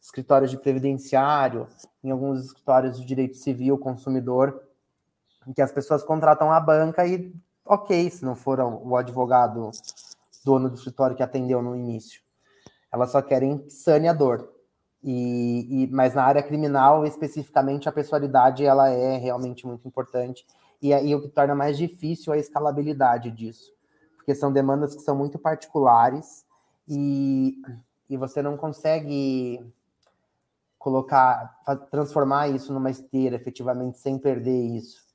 escritórios 0.00 0.52
de 0.52 0.56
previdenciário, 0.56 1.66
em 2.04 2.12
alguns 2.12 2.44
escritórios 2.44 3.00
de 3.00 3.04
direito 3.04 3.36
civil, 3.36 3.76
consumidor, 3.76 4.67
em 5.48 5.52
que 5.54 5.62
as 5.62 5.72
pessoas 5.72 6.02
contratam 6.02 6.52
a 6.52 6.60
banca 6.60 7.06
e, 7.06 7.34
ok, 7.64 8.10
se 8.10 8.22
não 8.22 8.36
for 8.36 8.60
o 8.60 8.94
advogado 8.96 9.70
dono 10.44 10.68
do 10.68 10.76
escritório 10.76 11.16
que 11.16 11.22
atendeu 11.22 11.62
no 11.62 11.74
início. 11.74 12.20
Elas 12.92 13.10
só 13.10 13.22
querem 13.22 13.68
saneador. 13.70 14.50
E, 15.02 15.84
e, 15.84 15.86
mas 15.88 16.14
na 16.14 16.24
área 16.24 16.42
criminal, 16.42 17.06
especificamente, 17.06 17.88
a 17.88 17.92
pessoalidade 17.92 18.64
ela 18.64 18.90
é 18.90 19.16
realmente 19.16 19.66
muito 19.66 19.88
importante. 19.88 20.46
E 20.82 20.92
aí 20.92 21.14
o 21.14 21.22
que 21.22 21.28
torna 21.28 21.54
mais 21.54 21.78
difícil 21.78 22.32
a 22.32 22.38
escalabilidade 22.38 23.30
disso. 23.30 23.72
Porque 24.16 24.34
são 24.34 24.52
demandas 24.52 24.94
que 24.94 25.00
são 25.00 25.16
muito 25.16 25.38
particulares 25.38 26.44
e, 26.86 27.60
e 28.10 28.16
você 28.18 28.42
não 28.42 28.56
consegue 28.56 29.64
colocar, 30.78 31.58
transformar 31.90 32.48
isso 32.48 32.72
numa 32.72 32.90
esteira 32.90 33.36
efetivamente 33.36 33.98
sem 33.98 34.18
perder 34.18 34.76
isso. 34.76 35.07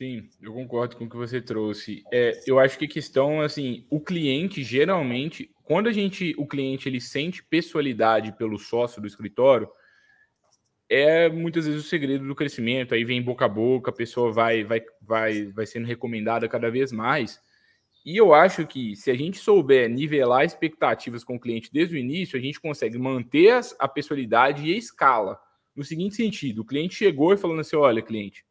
Sim, 0.00 0.26
eu 0.40 0.54
concordo 0.54 0.96
com 0.96 1.04
o 1.04 1.10
que 1.10 1.16
você 1.16 1.42
trouxe. 1.42 2.02
É, 2.10 2.40
eu 2.46 2.58
acho 2.58 2.78
que 2.78 2.86
a 2.86 2.88
questão, 2.88 3.42
assim, 3.42 3.84
o 3.90 4.00
cliente 4.00 4.62
geralmente, 4.62 5.50
quando 5.62 5.90
a 5.90 5.92
gente, 5.92 6.34
o 6.38 6.46
cliente, 6.46 6.88
ele 6.88 6.98
sente 6.98 7.44
pessoalidade 7.44 8.32
pelo 8.32 8.58
sócio 8.58 8.98
do 9.02 9.06
escritório, 9.06 9.68
é 10.88 11.28
muitas 11.28 11.66
vezes 11.66 11.84
o 11.84 11.86
segredo 11.86 12.26
do 12.26 12.34
crescimento. 12.34 12.94
Aí 12.94 13.04
vem 13.04 13.20
boca 13.20 13.44
a 13.44 13.48
boca, 13.48 13.90
a 13.90 13.94
pessoa 13.94 14.32
vai, 14.32 14.64
vai, 14.64 14.80
vai, 15.02 15.44
vai 15.52 15.66
sendo 15.66 15.86
recomendada 15.86 16.48
cada 16.48 16.70
vez 16.70 16.90
mais. 16.90 17.38
E 18.02 18.16
eu 18.16 18.32
acho 18.32 18.66
que 18.66 18.96
se 18.96 19.10
a 19.10 19.14
gente 19.14 19.36
souber 19.36 19.86
nivelar 19.90 20.46
expectativas 20.46 21.22
com 21.22 21.36
o 21.36 21.40
cliente 21.40 21.70
desde 21.70 21.94
o 21.94 21.98
início, 21.98 22.38
a 22.38 22.42
gente 22.42 22.58
consegue 22.58 22.96
manter 22.96 23.60
a 23.78 23.86
pessoalidade 23.86 24.66
e 24.66 24.72
a 24.72 24.78
escala. 24.78 25.38
No 25.76 25.84
seguinte 25.84 26.14
sentido, 26.14 26.62
o 26.62 26.64
cliente 26.64 26.94
chegou 26.94 27.34
e 27.34 27.36
falando 27.36 27.60
assim: 27.60 27.76
olha, 27.76 28.00
cliente, 28.00 28.46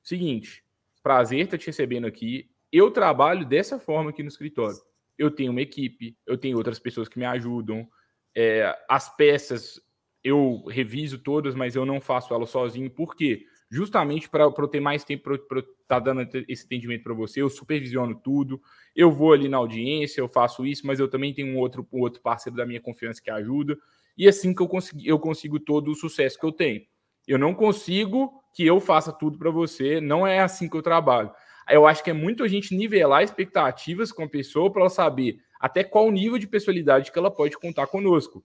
seguinte, 0.00 0.63
prazer 1.04 1.40
estar 1.40 1.58
te 1.58 1.66
recebendo 1.66 2.06
aqui. 2.06 2.50
Eu 2.72 2.90
trabalho 2.90 3.46
dessa 3.46 3.78
forma 3.78 4.10
aqui 4.10 4.22
no 4.22 4.28
escritório. 4.28 4.78
Eu 5.16 5.30
tenho 5.30 5.52
uma 5.52 5.60
equipe, 5.60 6.16
eu 6.26 6.36
tenho 6.36 6.56
outras 6.56 6.78
pessoas 6.78 7.08
que 7.08 7.18
me 7.18 7.26
ajudam. 7.26 7.86
É, 8.34 8.74
as 8.88 9.14
peças 9.14 9.80
eu 10.24 10.64
reviso 10.66 11.18
todas, 11.18 11.54
mas 11.54 11.76
eu 11.76 11.84
não 11.84 12.00
faço 12.00 12.32
elas 12.32 12.48
sozinho. 12.48 12.90
Por 12.90 13.14
quê? 13.14 13.44
Justamente 13.70 14.28
para 14.28 14.44
eu 14.44 14.68
ter 14.68 14.80
mais 14.80 15.04
tempo 15.04 15.24
para 15.24 15.58
estar 15.60 15.66
tá 15.86 15.98
dando 15.98 16.26
esse 16.48 16.64
atendimento 16.64 17.02
para 17.02 17.12
você, 17.12 17.42
eu 17.42 17.50
supervisiono 17.50 18.14
tudo. 18.14 18.60
Eu 18.96 19.12
vou 19.12 19.34
ali 19.34 19.48
na 19.48 19.58
audiência, 19.58 20.22
eu 20.22 20.28
faço 20.28 20.64
isso, 20.64 20.86
mas 20.86 20.98
eu 20.98 21.08
também 21.08 21.34
tenho 21.34 21.48
um 21.48 21.58
outro, 21.58 21.86
um 21.92 22.00
outro 22.00 22.22
parceiro 22.22 22.56
da 22.56 22.64
minha 22.64 22.80
confiança 22.80 23.20
que 23.22 23.30
ajuda. 23.30 23.76
E 24.16 24.26
assim 24.26 24.54
que 24.54 24.62
eu 24.62 24.68
consigo, 24.68 25.00
eu 25.04 25.18
consigo 25.18 25.60
todo 25.60 25.90
o 25.90 25.94
sucesso 25.94 26.38
que 26.38 26.46
eu 26.46 26.52
tenho. 26.52 26.80
Eu 27.26 27.38
não 27.38 27.54
consigo 27.54 28.32
que 28.54 28.64
eu 28.64 28.80
faça 28.80 29.12
tudo 29.12 29.36
para 29.36 29.50
você, 29.50 30.00
não 30.00 30.26
é 30.26 30.38
assim 30.38 30.68
que 30.68 30.76
eu 30.76 30.82
trabalho. 30.82 31.30
Eu 31.68 31.86
acho 31.86 32.04
que 32.04 32.10
é 32.10 32.14
muito 32.14 32.44
a 32.44 32.48
gente 32.48 32.74
nivelar 32.74 33.22
expectativas 33.22 34.12
com 34.12 34.22
a 34.22 34.28
pessoa 34.28 34.70
para 34.70 34.82
ela 34.82 34.90
saber 34.90 35.38
até 35.58 35.82
qual 35.82 36.10
nível 36.10 36.38
de 36.38 36.46
pessoalidade 36.46 37.10
que 37.10 37.18
ela 37.18 37.30
pode 37.30 37.58
contar 37.58 37.88
conosco. 37.88 38.44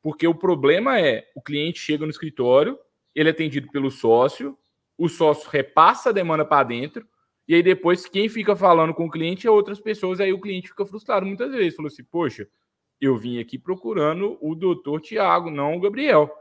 Porque 0.00 0.26
o 0.26 0.34
problema 0.34 0.98
é, 0.98 1.28
o 1.34 1.42
cliente 1.42 1.80
chega 1.80 2.04
no 2.04 2.10
escritório, 2.10 2.78
ele 3.14 3.28
é 3.28 3.32
atendido 3.32 3.70
pelo 3.70 3.90
sócio, 3.90 4.56
o 4.96 5.08
sócio 5.08 5.50
repassa 5.50 6.10
a 6.10 6.12
demanda 6.12 6.44
para 6.44 6.64
dentro, 6.64 7.06
e 7.46 7.54
aí 7.54 7.62
depois 7.62 8.06
quem 8.06 8.28
fica 8.28 8.56
falando 8.56 8.94
com 8.94 9.06
o 9.06 9.10
cliente 9.10 9.46
é 9.46 9.50
outras 9.50 9.80
pessoas, 9.80 10.20
aí 10.20 10.32
o 10.32 10.40
cliente 10.40 10.68
fica 10.68 10.86
frustrado 10.86 11.26
muitas 11.26 11.50
vezes. 11.50 11.76
Falou 11.76 11.88
assim, 11.88 12.04
poxa, 12.04 12.48
eu 13.00 13.16
vim 13.18 13.38
aqui 13.38 13.58
procurando 13.58 14.38
o 14.40 14.54
doutor 14.54 15.00
Tiago, 15.00 15.50
não 15.50 15.76
o 15.76 15.80
Gabriel. 15.80 16.32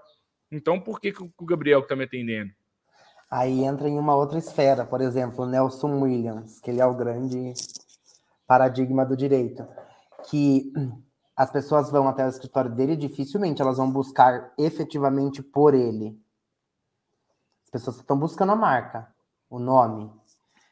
Então 0.51 0.79
por 0.79 1.01
que, 1.01 1.11
que 1.11 1.23
o 1.23 1.45
Gabriel 1.45 1.79
está 1.79 1.95
me 1.95 2.03
atendendo? 2.03 2.51
Aí 3.31 3.63
entra 3.63 3.87
em 3.87 3.97
uma 3.97 4.13
outra 4.13 4.37
esfera, 4.37 4.85
por 4.85 4.99
exemplo, 4.99 5.45
Nelson 5.45 6.01
Williams, 6.01 6.59
que 6.59 6.69
ele 6.69 6.81
é 6.81 6.85
o 6.85 6.93
grande 6.93 7.53
paradigma 8.45 9.05
do 9.05 9.15
direito, 9.15 9.65
que 10.29 10.73
as 11.33 11.49
pessoas 11.49 11.89
vão 11.89 12.09
até 12.09 12.25
o 12.25 12.29
escritório 12.29 12.69
dele, 12.69 12.97
dificilmente 12.97 13.61
elas 13.61 13.77
vão 13.77 13.89
buscar 13.89 14.51
efetivamente 14.57 15.41
por 15.41 15.73
ele. 15.73 16.19
As 17.63 17.69
pessoas 17.71 17.95
estão 17.95 18.19
buscando 18.19 18.51
a 18.51 18.55
marca, 18.55 19.07
o 19.49 19.57
nome. 19.57 20.11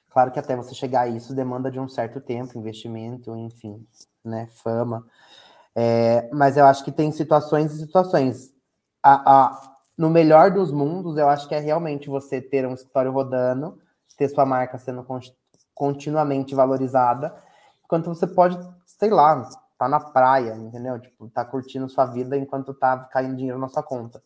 Claro 0.09 0.29
que 0.29 0.39
até 0.39 0.53
você 0.53 0.75
chegar 0.75 1.01
a 1.01 1.07
isso 1.07 1.33
demanda 1.33 1.71
de 1.71 1.79
um 1.79 1.87
certo 1.87 2.19
tempo, 2.19 2.57
investimento, 2.57 3.33
enfim, 3.37 3.87
né, 4.21 4.47
fama. 4.47 5.07
É, 5.73 6.29
mas 6.33 6.57
eu 6.57 6.65
acho 6.65 6.83
que 6.83 6.91
tem 6.91 7.09
situações 7.13 7.71
e 7.71 7.79
situações. 7.79 8.53
A, 9.01 9.45
a, 9.45 9.78
no 9.99 10.09
melhor 10.09 10.49
dos 10.49 10.71
mundos, 10.71 11.17
eu 11.17 11.27
acho 11.27 11.45
que 11.45 11.53
é 11.53 11.59
realmente 11.59 12.07
você 12.07 12.39
ter 12.39 12.65
um 12.65 12.73
escritório 12.73 13.11
rodando, 13.11 13.77
ter 14.17 14.29
sua 14.29 14.45
marca 14.45 14.77
sendo 14.77 15.05
continuamente 15.73 16.55
valorizada, 16.55 17.35
enquanto 17.83 18.05
você 18.05 18.25
pode, 18.25 18.57
sei 18.85 19.09
lá, 19.09 19.45
tá 19.77 19.89
na 19.89 19.99
praia, 19.99 20.55
entendeu? 20.55 20.97
Tipo, 21.01 21.27
tá 21.29 21.43
curtindo 21.43 21.89
sua 21.89 22.05
vida 22.05 22.37
enquanto 22.37 22.73
tá 22.73 23.09
caindo 23.11 23.35
dinheiro 23.35 23.59
na 23.59 23.67
sua 23.67 23.83
conta. 23.83 24.23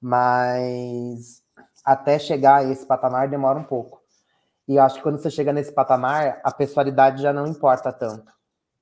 Mas 0.00 1.40
até 1.84 2.18
chegar 2.18 2.56
a 2.56 2.64
esse 2.64 2.84
patamar 2.84 3.28
demora 3.28 3.60
um 3.60 3.64
pouco. 3.64 4.02
E 4.66 4.74
eu 4.74 4.82
acho 4.82 4.96
que 4.96 5.02
quando 5.02 5.18
você 5.18 5.30
chega 5.30 5.52
nesse 5.52 5.70
patamar, 5.70 6.40
a 6.42 6.50
pessoalidade 6.50 7.22
já 7.22 7.32
não 7.32 7.46
importa 7.46 7.92
tanto. 7.92 8.32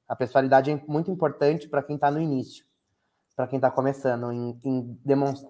A 0.09 0.16
pessoalidade 0.16 0.70
é 0.70 0.83
muito 0.88 1.11
importante 1.11 1.68
para 1.68 1.83
quem 1.83 1.96
está 1.96 2.11
no 2.11 2.18
início, 2.18 2.64
para 3.40 3.46
quem 3.46 3.57
está 3.57 3.70
começando, 3.70 4.31
em, 4.31 4.61
em, 4.62 4.98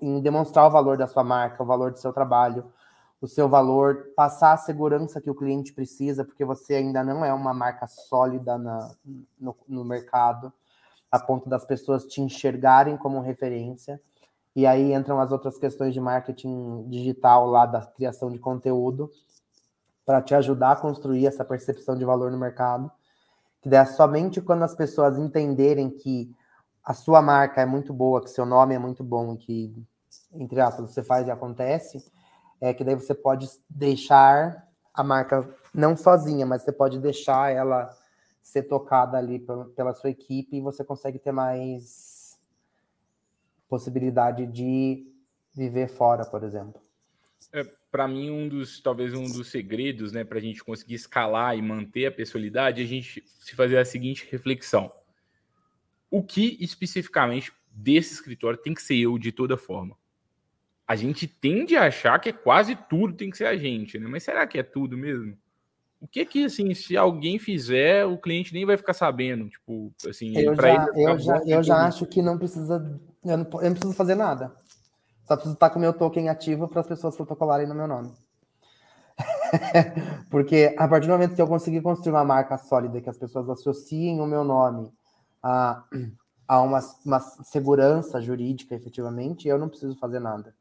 em, 0.00 0.20
demonstrar 0.20 0.64
o 0.64 0.70
valor 0.70 0.96
da 0.96 1.08
sua 1.08 1.24
marca, 1.24 1.60
o 1.60 1.66
valor 1.66 1.90
do 1.90 1.98
seu 1.98 2.12
trabalho, 2.12 2.72
o 3.20 3.26
seu 3.26 3.48
valor, 3.48 4.12
passar 4.14 4.52
a 4.52 4.56
segurança 4.56 5.20
que 5.20 5.28
o 5.28 5.34
cliente 5.34 5.72
precisa, 5.72 6.24
porque 6.24 6.44
você 6.44 6.74
ainda 6.74 7.02
não 7.02 7.24
é 7.24 7.34
uma 7.34 7.52
marca 7.52 7.88
sólida 7.88 8.56
na, 8.56 8.92
no, 9.40 9.56
no 9.66 9.84
mercado 9.84 10.52
a 11.10 11.18
ponto 11.18 11.48
das 11.48 11.64
pessoas 11.64 12.04
te 12.04 12.20
enxergarem 12.20 12.96
como 12.96 13.20
referência. 13.20 14.00
E 14.54 14.64
aí 14.68 14.94
entram 14.94 15.18
as 15.18 15.32
outras 15.32 15.58
questões 15.58 15.92
de 15.92 16.00
marketing 16.00 16.84
digital 16.88 17.44
lá 17.46 17.66
da 17.66 17.80
criação 17.84 18.30
de 18.30 18.38
conteúdo 18.38 19.10
para 20.06 20.22
te 20.22 20.32
ajudar 20.32 20.72
a 20.72 20.76
construir 20.76 21.26
essa 21.26 21.44
percepção 21.44 21.96
de 21.96 22.04
valor 22.04 22.30
no 22.30 22.38
mercado. 22.38 22.88
Que 23.60 23.68
daí 23.68 23.80
é 23.80 23.84
somente 23.84 24.40
quando 24.40 24.62
as 24.62 24.76
pessoas 24.76 25.18
entenderem 25.18 25.90
que 25.90 26.32
a 26.84 26.94
sua 26.94 27.20
marca 27.20 27.60
é 27.60 27.66
muito 27.66 27.92
boa, 27.92 28.22
que 28.22 28.30
seu 28.30 28.46
nome 28.46 28.74
é 28.74 28.78
muito 28.78 29.04
bom, 29.04 29.36
que 29.36 29.74
entre 30.32 30.60
aspas 30.60 30.92
você 30.92 31.02
faz 31.02 31.26
e 31.26 31.30
acontece, 31.30 32.04
é 32.60 32.74
que 32.74 32.84
daí 32.84 32.94
você 32.94 33.14
pode 33.14 33.48
deixar 33.68 34.68
a 34.92 35.04
marca 35.04 35.48
não 35.74 35.96
sozinha, 35.96 36.44
mas 36.44 36.62
você 36.62 36.72
pode 36.72 36.98
deixar 36.98 37.52
ela 37.52 37.90
ser 38.42 38.64
tocada 38.64 39.16
ali 39.16 39.38
pela 39.74 39.94
sua 39.94 40.10
equipe 40.10 40.56
e 40.56 40.60
você 40.60 40.84
consegue 40.84 41.18
ter 41.18 41.32
mais 41.32 42.38
possibilidade 43.68 44.46
de 44.46 45.06
viver 45.54 45.88
fora, 45.88 46.24
por 46.24 46.42
exemplo. 46.42 46.80
É, 47.52 47.64
para 47.90 48.06
mim, 48.06 48.30
um 48.30 48.48
dos, 48.48 48.80
talvez 48.80 49.14
um 49.14 49.24
dos 49.24 49.50
segredos, 49.50 50.12
né, 50.12 50.24
para 50.24 50.38
a 50.38 50.40
gente 50.40 50.62
conseguir 50.62 50.94
escalar 50.94 51.56
e 51.56 51.62
manter 51.62 52.06
a 52.06 52.12
personalidade, 52.12 52.80
é 52.80 52.84
a 52.84 52.88
gente 52.88 53.24
se 53.26 53.54
fazer 53.54 53.78
a 53.78 53.84
seguinte 53.84 54.28
reflexão: 54.30 54.92
o 56.10 56.22
que 56.22 56.56
especificamente 56.60 57.52
desse 57.70 58.14
escritório 58.14 58.58
tem 58.58 58.74
que 58.74 58.82
ser 58.82 58.96
eu 58.96 59.18
de 59.18 59.32
toda 59.32 59.56
forma? 59.56 59.96
A 60.86 60.96
gente 60.96 61.26
tende 61.26 61.76
a 61.76 61.84
achar 61.84 62.18
que 62.18 62.30
é 62.30 62.32
quase 62.32 62.76
tudo 62.88 63.14
tem 63.14 63.30
que 63.30 63.36
ser 63.36 63.46
a 63.46 63.56
gente, 63.56 63.98
né? 63.98 64.08
Mas 64.08 64.24
será 64.24 64.46
que 64.46 64.58
é 64.58 64.62
tudo 64.62 64.98
mesmo? 64.98 65.36
o 66.00 66.08
que 66.08 66.24
que, 66.24 66.46
assim, 66.46 66.72
se 66.72 66.96
alguém 66.96 67.38
fizer, 67.38 68.06
o 68.06 68.16
cliente 68.16 68.54
nem 68.54 68.64
vai 68.64 68.76
ficar 68.76 68.94
sabendo, 68.94 69.50
tipo, 69.50 69.92
assim, 70.08 70.34
eu 70.34 70.54
já, 70.54 70.68
ele, 70.70 71.04
eu 71.04 71.18
já, 71.18 71.42
eu 71.44 71.62
já 71.62 71.86
acho 71.86 72.06
que 72.06 72.22
não 72.22 72.38
precisa, 72.38 72.98
eu 73.22 73.36
não, 73.36 73.46
eu 73.60 73.64
não 73.64 73.72
preciso 73.72 73.92
fazer 73.92 74.14
nada. 74.14 74.50
Só 75.24 75.36
preciso 75.36 75.54
estar 75.54 75.68
com 75.68 75.78
o 75.78 75.82
meu 75.82 75.92
token 75.92 76.30
ativo 76.30 76.66
para 76.66 76.80
as 76.80 76.86
pessoas 76.86 77.14
protocolarem 77.14 77.68
no 77.68 77.74
meu 77.74 77.86
nome. 77.86 78.12
Porque 80.30 80.74
a 80.78 80.88
partir 80.88 81.06
do 81.06 81.12
momento 81.12 81.34
que 81.34 81.42
eu 81.42 81.46
conseguir 81.46 81.82
construir 81.82 82.14
uma 82.14 82.24
marca 82.24 82.56
sólida, 82.56 83.00
que 83.00 83.10
as 83.10 83.18
pessoas 83.18 83.48
associem 83.50 84.20
o 84.20 84.26
meu 84.26 84.42
nome 84.42 84.90
a, 85.42 85.84
a 86.48 86.62
uma, 86.62 86.80
uma 87.04 87.20
segurança 87.20 88.20
jurídica, 88.20 88.74
efetivamente, 88.74 89.48
eu 89.48 89.58
não 89.58 89.68
preciso 89.68 89.96
fazer 89.96 90.20
nada 90.20 90.54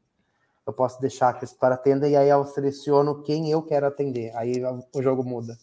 eu 0.70 0.72
posso 0.72 1.00
deixar 1.00 1.32
que 1.34 1.44
a 1.44 1.48
história 1.48 1.74
atenda 1.74 2.08
e 2.08 2.16
aí 2.16 2.28
eu 2.28 2.44
seleciono 2.44 3.22
quem 3.22 3.50
eu 3.50 3.62
quero 3.62 3.86
atender. 3.86 4.34
Aí 4.36 4.62
o 4.94 5.02
jogo 5.02 5.22
muda. 5.22 5.56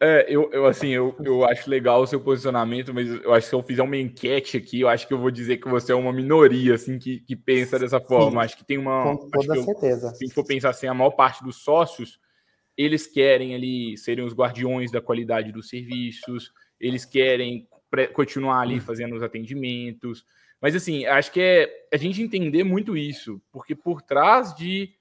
É, 0.00 0.26
eu, 0.28 0.50
eu 0.52 0.66
assim, 0.66 0.88
eu, 0.88 1.14
eu 1.22 1.44
acho 1.44 1.70
legal 1.70 2.02
o 2.02 2.06
seu 2.06 2.20
posicionamento, 2.20 2.92
mas 2.92 3.08
eu 3.08 3.32
acho 3.32 3.46
que 3.46 3.50
se 3.50 3.54
eu 3.54 3.62
fizer 3.62 3.82
uma 3.82 3.96
enquete 3.96 4.56
aqui, 4.56 4.80
eu 4.80 4.88
acho 4.88 5.06
que 5.06 5.14
eu 5.14 5.20
vou 5.20 5.30
dizer 5.30 5.58
que 5.58 5.68
você 5.68 5.92
é 5.92 5.94
uma 5.94 6.12
minoria, 6.12 6.74
assim, 6.74 6.98
que, 6.98 7.20
que 7.20 7.36
pensa 7.36 7.78
dessa 7.78 8.00
forma. 8.00 8.40
Sim, 8.40 8.46
acho 8.46 8.56
que 8.56 8.64
tem 8.64 8.76
uma. 8.76 9.04
Com 9.04 9.30
toda 9.30 9.62
certeza. 9.62 10.10
Se 10.10 10.24
a 10.24 10.26
gente 10.26 10.34
for 10.34 10.44
pensar 10.44 10.70
assim, 10.70 10.86
a 10.86 10.94
maior 10.94 11.12
parte 11.12 11.44
dos 11.44 11.62
sócios, 11.62 12.18
eles 12.76 13.06
querem 13.06 13.54
ali 13.54 13.96
serem 13.96 14.24
os 14.24 14.34
guardiões 14.34 14.90
da 14.90 15.00
qualidade 15.00 15.52
dos 15.52 15.68
serviços, 15.68 16.52
eles 16.80 17.04
querem 17.04 17.68
continuar 18.12 18.60
ali 18.60 18.76
hum. 18.76 18.80
fazendo 18.80 19.14
os 19.14 19.22
atendimentos. 19.22 20.24
Mas 20.60 20.74
assim, 20.74 21.04
acho 21.06 21.30
que 21.32 21.40
é 21.40 21.86
a 21.92 21.96
gente 21.96 22.22
entender 22.22 22.64
muito 22.64 22.96
isso, 22.96 23.40
porque 23.52 23.74
por 23.74 24.00
trás 24.00 24.54
de 24.54 24.94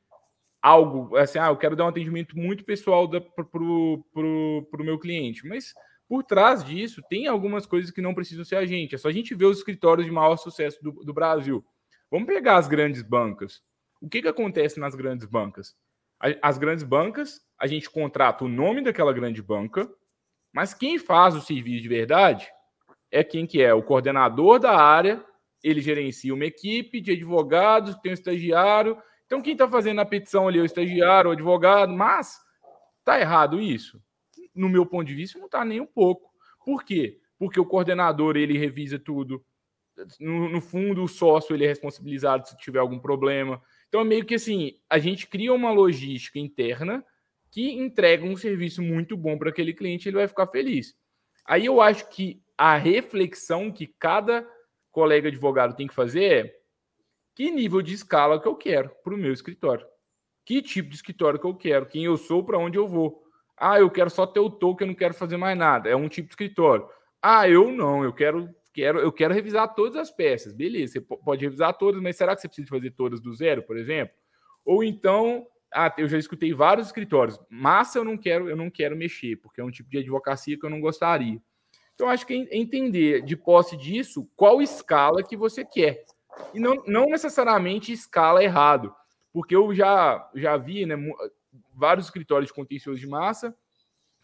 algo, 0.61 1.15
assim, 1.17 1.39
ah, 1.39 1.47
eu 1.47 1.57
quero 1.57 1.75
dar 1.75 1.85
um 1.85 1.89
atendimento 1.89 2.37
muito 2.37 2.63
pessoal 2.63 3.09
para 3.09 3.21
o 3.21 4.03
pro, 4.13 4.67
pro 4.71 4.83
meu 4.83 4.97
cliente, 4.97 5.45
mas 5.47 5.73
por 6.07 6.23
trás 6.23 6.63
disso 6.63 7.01
tem 7.09 7.27
algumas 7.27 7.65
coisas 7.65 7.91
que 7.91 8.01
não 8.01 8.13
precisam 8.13 8.45
ser 8.45 8.55
a 8.57 8.65
gente. 8.65 8.95
É 8.95 8.97
só 8.97 9.09
a 9.09 9.11
gente 9.11 9.35
ver 9.35 9.45
os 9.45 9.57
escritórios 9.57 10.05
de 10.05 10.11
maior 10.11 10.37
sucesso 10.37 10.81
do, 10.81 10.91
do 10.91 11.13
Brasil. 11.13 11.65
Vamos 12.09 12.27
pegar 12.27 12.57
as 12.57 12.67
grandes 12.67 13.01
bancas. 13.01 13.61
O 14.01 14.09
que, 14.09 14.21
que 14.21 14.27
acontece 14.27 14.79
nas 14.79 14.95
grandes 14.95 15.25
bancas? 15.25 15.75
As 16.41 16.57
grandes 16.57 16.83
bancas, 16.83 17.41
a 17.57 17.67
gente 17.67 17.89
contrata 17.89 18.45
o 18.45 18.47
nome 18.47 18.81
daquela 18.81 19.11
grande 19.11 19.41
banca, 19.41 19.89
mas 20.53 20.73
quem 20.73 20.97
faz 20.97 21.35
o 21.35 21.41
serviço 21.41 21.83
de 21.83 21.89
verdade 21.89 22.47
é 23.13 23.23
quem 23.23 23.45
que 23.45 23.61
é 23.61 23.73
o 23.73 23.83
coordenador 23.83 24.59
da 24.59 24.75
área 24.75 25.23
ele 25.63 25.79
gerencia 25.79 26.33
uma 26.33 26.45
equipe 26.45 26.99
de 26.99 27.11
advogados, 27.11 27.95
tem 27.99 28.11
um 28.11 28.13
estagiário. 28.13 28.97
Então, 29.25 29.41
quem 29.41 29.53
está 29.53 29.67
fazendo 29.67 30.01
a 30.01 30.05
petição 30.05 30.47
ali 30.47 30.59
é 30.59 30.61
o 30.61 30.65
estagiário, 30.65 31.29
o 31.29 31.33
advogado, 31.33 31.93
mas 31.93 32.37
está 32.99 33.19
errado 33.19 33.61
isso? 33.61 34.01
No 34.53 34.67
meu 34.67 34.85
ponto 34.85 35.05
de 35.05 35.15
vista, 35.15 35.39
não 35.39 35.45
está 35.45 35.63
nem 35.63 35.79
um 35.79 35.85
pouco. 35.85 36.29
Por 36.65 36.83
quê? 36.83 37.19
Porque 37.39 37.59
o 37.59 37.65
coordenador 37.65 38.35
ele 38.35 38.57
revisa 38.57 38.99
tudo. 38.99 39.43
No, 40.19 40.49
no, 40.49 40.59
fundo, 40.59 41.03
o 41.03 41.07
sócio 41.07 41.55
ele 41.55 41.63
é 41.63 41.67
responsabilizado 41.67 42.47
se 42.47 42.57
tiver 42.57 42.79
algum 42.79 42.99
problema. 42.99 43.61
Então, 43.87 44.01
é 44.01 44.03
meio 44.03 44.25
que 44.25 44.35
assim, 44.35 44.73
a 44.89 44.99
gente 44.99 45.27
cria 45.27 45.53
uma 45.53 45.71
logística 45.71 46.39
interna 46.39 47.05
que 47.51 47.71
entrega 47.71 48.25
um 48.25 48.35
serviço 48.35 48.81
muito 48.81 49.15
bom 49.15 49.37
para 49.37 49.49
aquele 49.49 49.73
cliente, 49.73 50.09
ele 50.09 50.17
vai 50.17 50.27
ficar 50.27 50.47
feliz. 50.47 50.95
Aí 51.45 51.65
eu 51.65 51.79
acho 51.79 52.09
que 52.09 52.41
a 52.63 52.77
reflexão 52.77 53.69
que 53.69 53.85
cada 53.85 54.49
colega 54.89 55.27
advogado 55.27 55.75
tem 55.75 55.85
que 55.85 55.93
fazer 55.93 56.45
é 56.45 56.55
que 57.35 57.51
nível 57.51 57.81
de 57.81 57.93
escala 57.93 58.39
que 58.39 58.47
eu 58.47 58.55
quero 58.55 58.89
para 59.03 59.13
o 59.13 59.17
meu 59.17 59.33
escritório. 59.33 59.85
Que 60.45 60.61
tipo 60.61 60.87
de 60.87 60.95
escritório 60.95 61.37
que 61.37 61.45
eu 61.45 61.53
quero, 61.53 61.85
quem 61.85 62.05
eu 62.05 62.15
sou, 62.15 62.41
para 62.41 62.57
onde 62.57 62.77
eu 62.77 62.87
vou. 62.87 63.21
Ah, 63.57 63.81
eu 63.81 63.91
quero 63.91 64.09
só 64.09 64.25
ter 64.25 64.39
o 64.39 64.49
token, 64.49 64.87
eu 64.87 64.91
não 64.91 64.95
quero 64.97 65.13
fazer 65.13 65.35
mais 65.35 65.57
nada. 65.57 65.89
É 65.89 65.95
um 65.97 66.07
tipo 66.07 66.29
de 66.29 66.31
escritório. 66.31 66.87
Ah, 67.21 67.49
eu 67.49 67.69
não, 67.69 68.01
eu 68.01 68.13
quero, 68.13 68.49
quero, 68.73 68.97
eu 68.97 69.11
quero 69.11 69.33
revisar 69.33 69.75
todas 69.75 69.97
as 69.97 70.09
peças. 70.09 70.53
Beleza, 70.53 70.93
você 70.93 71.01
pode 71.01 71.43
revisar 71.43 71.77
todas, 71.77 72.01
mas 72.01 72.15
será 72.15 72.33
que 72.33 72.43
você 72.43 72.47
precisa 72.47 72.69
fazer 72.69 72.91
todas 72.91 73.19
do 73.19 73.33
zero, 73.33 73.63
por 73.63 73.75
exemplo? 73.75 74.15
Ou 74.63 74.85
então, 74.85 75.45
ah, 75.73 75.93
eu 75.97 76.07
já 76.07 76.17
escutei 76.17 76.53
vários 76.53 76.87
escritórios. 76.87 77.37
Massa 77.49 77.99
eu 77.99 78.05
não 78.05 78.17
quero, 78.17 78.49
eu 78.49 78.55
não 78.55 78.69
quero 78.69 78.95
mexer, 78.95 79.35
porque 79.41 79.59
é 79.59 79.65
um 79.65 79.71
tipo 79.71 79.89
de 79.89 79.97
advocacia 79.97 80.57
que 80.57 80.65
eu 80.65 80.69
não 80.69 80.79
gostaria. 80.79 81.41
Então, 81.93 82.09
acho 82.09 82.25
que 82.25 82.33
é 82.33 82.57
entender 82.57 83.21
de 83.21 83.35
posse 83.35 83.77
disso 83.77 84.27
qual 84.35 84.61
escala 84.61 85.23
que 85.23 85.37
você 85.37 85.63
quer. 85.63 86.03
E 86.53 86.59
não, 86.59 86.83
não 86.87 87.05
necessariamente 87.05 87.91
escala 87.91 88.43
errado. 88.43 88.93
porque 89.31 89.55
eu 89.55 89.73
já, 89.73 90.29
já 90.35 90.57
vi 90.57 90.85
né, 90.85 90.95
vários 91.73 92.05
escritórios 92.05 92.47
de 92.47 92.53
contencioso 92.53 92.99
de 92.99 93.07
massa 93.07 93.55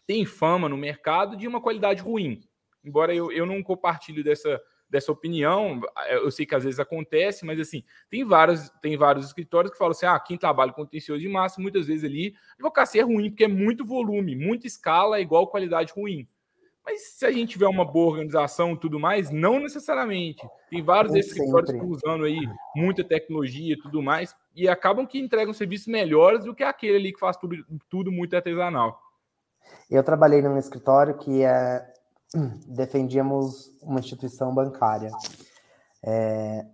têm 0.06 0.24
fama 0.24 0.68
no 0.68 0.76
mercado 0.76 1.36
de 1.36 1.46
uma 1.46 1.60
qualidade 1.60 2.02
ruim. 2.02 2.42
Embora 2.84 3.14
eu, 3.14 3.30
eu 3.30 3.46
não 3.46 3.62
compartilhe 3.62 4.22
dessa, 4.22 4.60
dessa 4.88 5.12
opinião, 5.12 5.80
eu 6.08 6.30
sei 6.30 6.44
que 6.44 6.54
às 6.54 6.64
vezes 6.64 6.80
acontece, 6.80 7.44
mas 7.44 7.60
assim, 7.60 7.84
tem 8.10 8.24
vários, 8.24 8.70
tem 8.82 8.96
vários 8.96 9.26
escritórios 9.26 9.72
que 9.72 9.78
falam 9.78 9.92
assim: 9.92 10.06
ah, 10.06 10.18
quem 10.18 10.36
trabalha 10.36 10.72
com 10.72 10.82
contencioso 10.82 11.20
de 11.20 11.28
massa, 11.28 11.60
muitas 11.60 11.86
vezes 11.86 12.02
ali, 12.02 12.34
advocacia 12.54 13.02
é 13.02 13.04
ruim, 13.04 13.30
porque 13.30 13.44
é 13.44 13.48
muito 13.48 13.84
volume, 13.84 14.34
muita 14.34 14.66
escala 14.66 15.18
é 15.18 15.20
igual 15.20 15.46
qualidade 15.46 15.92
ruim. 15.92 16.26
Mas 16.84 17.12
se 17.12 17.26
a 17.26 17.30
gente 17.30 17.50
tiver 17.50 17.68
uma 17.68 17.84
boa 17.84 18.12
organização 18.12 18.72
e 18.72 18.78
tudo 18.78 18.98
mais, 18.98 19.30
não 19.30 19.60
necessariamente. 19.60 20.42
Tem 20.68 20.82
vários 20.82 21.12
desses 21.12 21.32
escritórios 21.32 21.70
que 21.70 21.76
estão 21.76 21.90
usando 21.90 22.24
aí 22.24 22.38
muita 22.74 23.04
tecnologia 23.04 23.74
e 23.74 23.78
tudo 23.78 24.02
mais, 24.02 24.34
e 24.54 24.68
acabam 24.68 25.06
que 25.06 25.18
entregam 25.18 25.52
serviços 25.52 25.86
melhores 25.86 26.44
do 26.44 26.54
que 26.54 26.64
aquele 26.64 26.96
ali 26.96 27.12
que 27.12 27.20
faz 27.20 27.36
tudo, 27.36 27.56
tudo 27.88 28.10
muito 28.10 28.34
artesanal. 28.34 28.98
Eu 29.90 30.02
trabalhei 30.02 30.42
num 30.42 30.58
escritório 30.58 31.18
que 31.18 31.42
é, 31.42 31.86
defendíamos 32.66 33.70
uma 33.82 34.00
instituição 34.00 34.54
bancária. 34.54 35.10
É, 36.02 36.64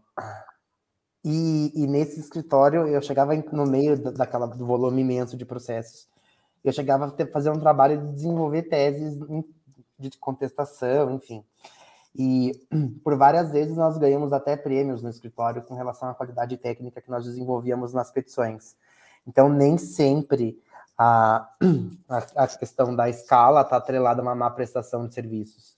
e, 1.24 1.72
e, 1.74 1.86
nesse 1.88 2.20
escritório 2.20 2.86
eu 2.86 3.02
chegava 3.02 3.34
no 3.52 3.66
meio 3.66 3.98
daquela, 4.12 4.46
do 4.46 4.64
volume 4.64 5.02
imenso 5.02 5.36
de 5.36 5.44
processos. 5.44 6.06
Eu 6.62 6.72
chegava 6.72 7.06
a 7.06 7.10
ter, 7.10 7.30
fazer 7.30 7.50
um 7.50 7.58
trabalho 7.58 8.00
de 8.00 8.12
desenvolver 8.12 8.62
teses 8.62 9.18
de 9.98 10.16
contestação, 10.18 11.10
enfim. 11.10 11.44
E 12.14 12.52
por 13.04 13.16
várias 13.16 13.52
vezes 13.52 13.76
nós 13.76 13.98
ganhamos 13.98 14.32
até 14.32 14.56
prêmios 14.56 15.02
no 15.02 15.10
escritório 15.10 15.62
com 15.62 15.74
relação 15.74 16.08
à 16.08 16.14
qualidade 16.14 16.56
técnica 16.56 17.00
que 17.00 17.10
nós 17.10 17.24
desenvolvíamos 17.24 17.92
nas 17.92 18.10
petições. 18.10 18.74
Então, 19.26 19.48
nem 19.48 19.76
sempre 19.76 20.60
a, 20.96 21.50
a, 22.08 22.46
questão 22.48 22.94
da 22.94 23.08
escala 23.08 23.60
está 23.60 23.76
atrelada 23.76 24.20
a 24.20 24.22
uma 24.22 24.34
má 24.34 24.50
prestação 24.50 25.06
de 25.06 25.14
serviços. 25.14 25.76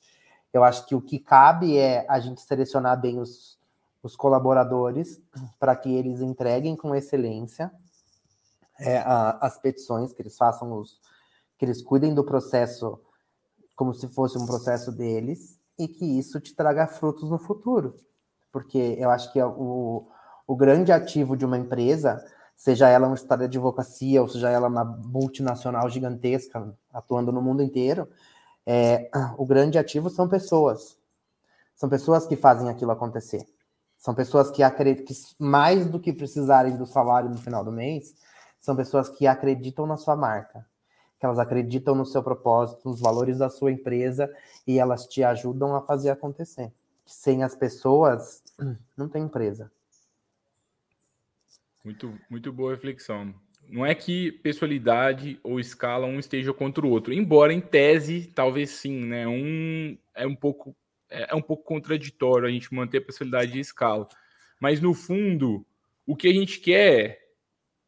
Eu 0.53 0.63
acho 0.63 0.87
que 0.87 0.95
o 0.95 1.01
que 1.01 1.19
cabe 1.19 1.77
é 1.77 2.07
a 2.09 2.21
gente 2.21 2.41
selecionar 2.41 2.99
bem 3.01 3.19
os, 3.19 3.59
os 4.03 4.15
colaboradores 4.15 5.21
para 5.59 5.75
que 5.75 5.93
eles 5.93 6.21
entreguem 6.21 6.77
com 6.77 6.95
excelência 6.95 7.73
é, 8.79 8.99
a, 8.99 9.39
as 9.41 9.59
petições, 9.59 10.13
que 10.13 10.23
eles 10.23 10.37
façam 10.37 10.73
os. 10.73 11.01
que 11.59 11.65
eles 11.65 11.83
cuidem 11.83 12.15
do 12.15 12.23
processo 12.23 13.01
como 13.79 13.95
se 13.95 14.09
fosse 14.09 14.37
um 14.37 14.45
processo 14.45 14.91
deles 14.91 15.57
e 15.79 15.87
que 15.87 16.05
isso 16.05 16.41
te 16.41 16.53
traga 16.53 16.89
frutos 16.89 17.31
no 17.31 17.39
futuro. 17.39 17.95
Porque 18.51 18.97
eu 18.99 19.09
acho 19.09 19.33
que 19.33 19.41
o, 19.41 20.09
o 20.45 20.57
grande 20.57 20.91
ativo 20.91 21.37
de 21.37 21.45
uma 21.45 21.57
empresa, 21.57 22.21
seja 22.57 22.89
ela 22.89 23.07
uma 23.07 23.15
história 23.15 23.49
de 23.49 23.57
advocacia 23.57 24.21
ou 24.21 24.27
seja 24.27 24.51
ela 24.51 24.67
uma 24.67 24.85
multinacional 24.85 25.89
gigantesca 25.89 26.77
atuando 26.93 27.31
no 27.31 27.41
mundo 27.41 27.63
inteiro, 27.63 28.09
é, 28.67 29.09
o 29.39 29.47
grande 29.47 29.79
ativo 29.79 30.11
são 30.11 30.29
pessoas. 30.29 30.99
São 31.77 31.89
pessoas 31.89 32.27
que 32.27 32.35
fazem 32.35 32.69
aquilo 32.69 32.91
acontecer. 32.91 33.47
São 33.97 34.13
pessoas 34.13 34.51
que 34.51 34.61
acreditam 34.61 35.07
que 35.07 35.15
mais 35.39 35.87
do 35.87 36.01
que 36.01 36.13
precisarem 36.13 36.77
do 36.77 36.85
salário 36.85 37.31
no 37.31 37.39
final 37.39 37.65
do 37.65 37.71
mês, 37.71 38.17
são 38.59 38.75
pessoas 38.75 39.09
que 39.09 39.25
acreditam 39.25 39.87
na 39.87 39.97
sua 39.97 40.17
marca 40.17 40.67
que 41.19 41.27
elas 41.27 41.39
acreditam 41.39 41.95
no 41.95 42.07
seu 42.07 42.23
propósito, 42.23 42.89
nos 42.89 43.01
valores 43.01 43.39
da 43.39 43.49
sua 43.49 43.73
empresa 43.73 44.33
e 44.67 44.79
elas 44.79 45.07
te 45.07 45.23
ajudam 45.23 45.75
a 45.75 45.83
fazer 45.83 46.11
acontecer. 46.11 46.73
Sem 47.05 47.43
as 47.43 47.57
pessoas, 47.57 48.43
não 48.97 49.09
tem 49.09 49.23
empresa. 49.23 49.71
Muito, 51.85 52.19
muito 52.31 52.53
boa 52.53 52.73
reflexão. 52.73 53.35
Não 53.69 53.85
é 53.85 53.95
que 53.95 54.33
pessoalidade 54.33 55.39
ou 55.43 55.61
escala 55.61 56.07
um 56.07 56.19
esteja 56.19 56.53
contra 56.55 56.87
o 56.87 56.91
outro, 56.91 57.13
embora 57.13 57.53
em 57.53 57.61
tese 57.61 58.31
talvez 58.35 58.71
sim, 58.71 59.05
né? 59.05 59.27
Um 59.27 59.99
é 60.15 60.27
um 60.27 60.35
pouco 60.35 60.75
é, 61.11 61.33
é 61.33 61.35
um 61.35 61.43
pouco 61.43 61.65
contraditório 61.65 62.47
a 62.47 62.51
gente 62.51 62.73
manter 62.73 62.99
a 62.99 63.05
pessoalidade 63.05 63.57
e 63.57 63.61
escala, 63.61 64.09
mas 64.59 64.81
no 64.81 64.95
fundo 64.95 65.67
o 66.07 66.17
que 66.17 66.29
a 66.29 66.33
gente 66.33 66.61
quer 66.61 67.01
é 67.01 67.29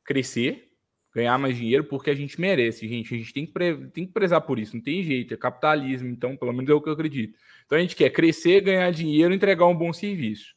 crescer, 0.04 0.69
ganhar 1.14 1.38
mais 1.38 1.56
dinheiro 1.56 1.84
porque 1.84 2.10
a 2.10 2.14
gente 2.14 2.40
merece, 2.40 2.88
gente. 2.88 3.14
A 3.14 3.18
gente 3.18 3.32
tem 3.32 3.46
que, 3.46 3.52
tem 3.92 4.06
que 4.06 4.12
prezar 4.12 4.40
por 4.40 4.58
isso, 4.58 4.76
não 4.76 4.82
tem 4.82 5.02
jeito, 5.02 5.34
é 5.34 5.36
capitalismo, 5.36 6.08
então, 6.08 6.36
pelo 6.36 6.52
menos 6.52 6.70
é 6.70 6.74
o 6.74 6.80
que 6.80 6.88
eu 6.88 6.92
acredito. 6.92 7.38
Então 7.66 7.78
a 7.78 7.80
gente 7.80 7.96
quer 7.96 8.10
crescer, 8.10 8.60
ganhar 8.60 8.90
dinheiro, 8.90 9.34
entregar 9.34 9.66
um 9.66 9.76
bom 9.76 9.92
serviço. 9.92 10.54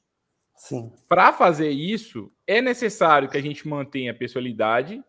Sim. 0.55 0.91
Para 1.07 1.33
fazer 1.33 1.69
isso, 1.69 2.31
é 2.47 2.61
necessário 2.61 3.29
que 3.29 3.37
a 3.37 3.41
gente 3.41 3.67
mantenha 3.67 4.11
a 4.11 4.15
pessoalidade 4.15 5.03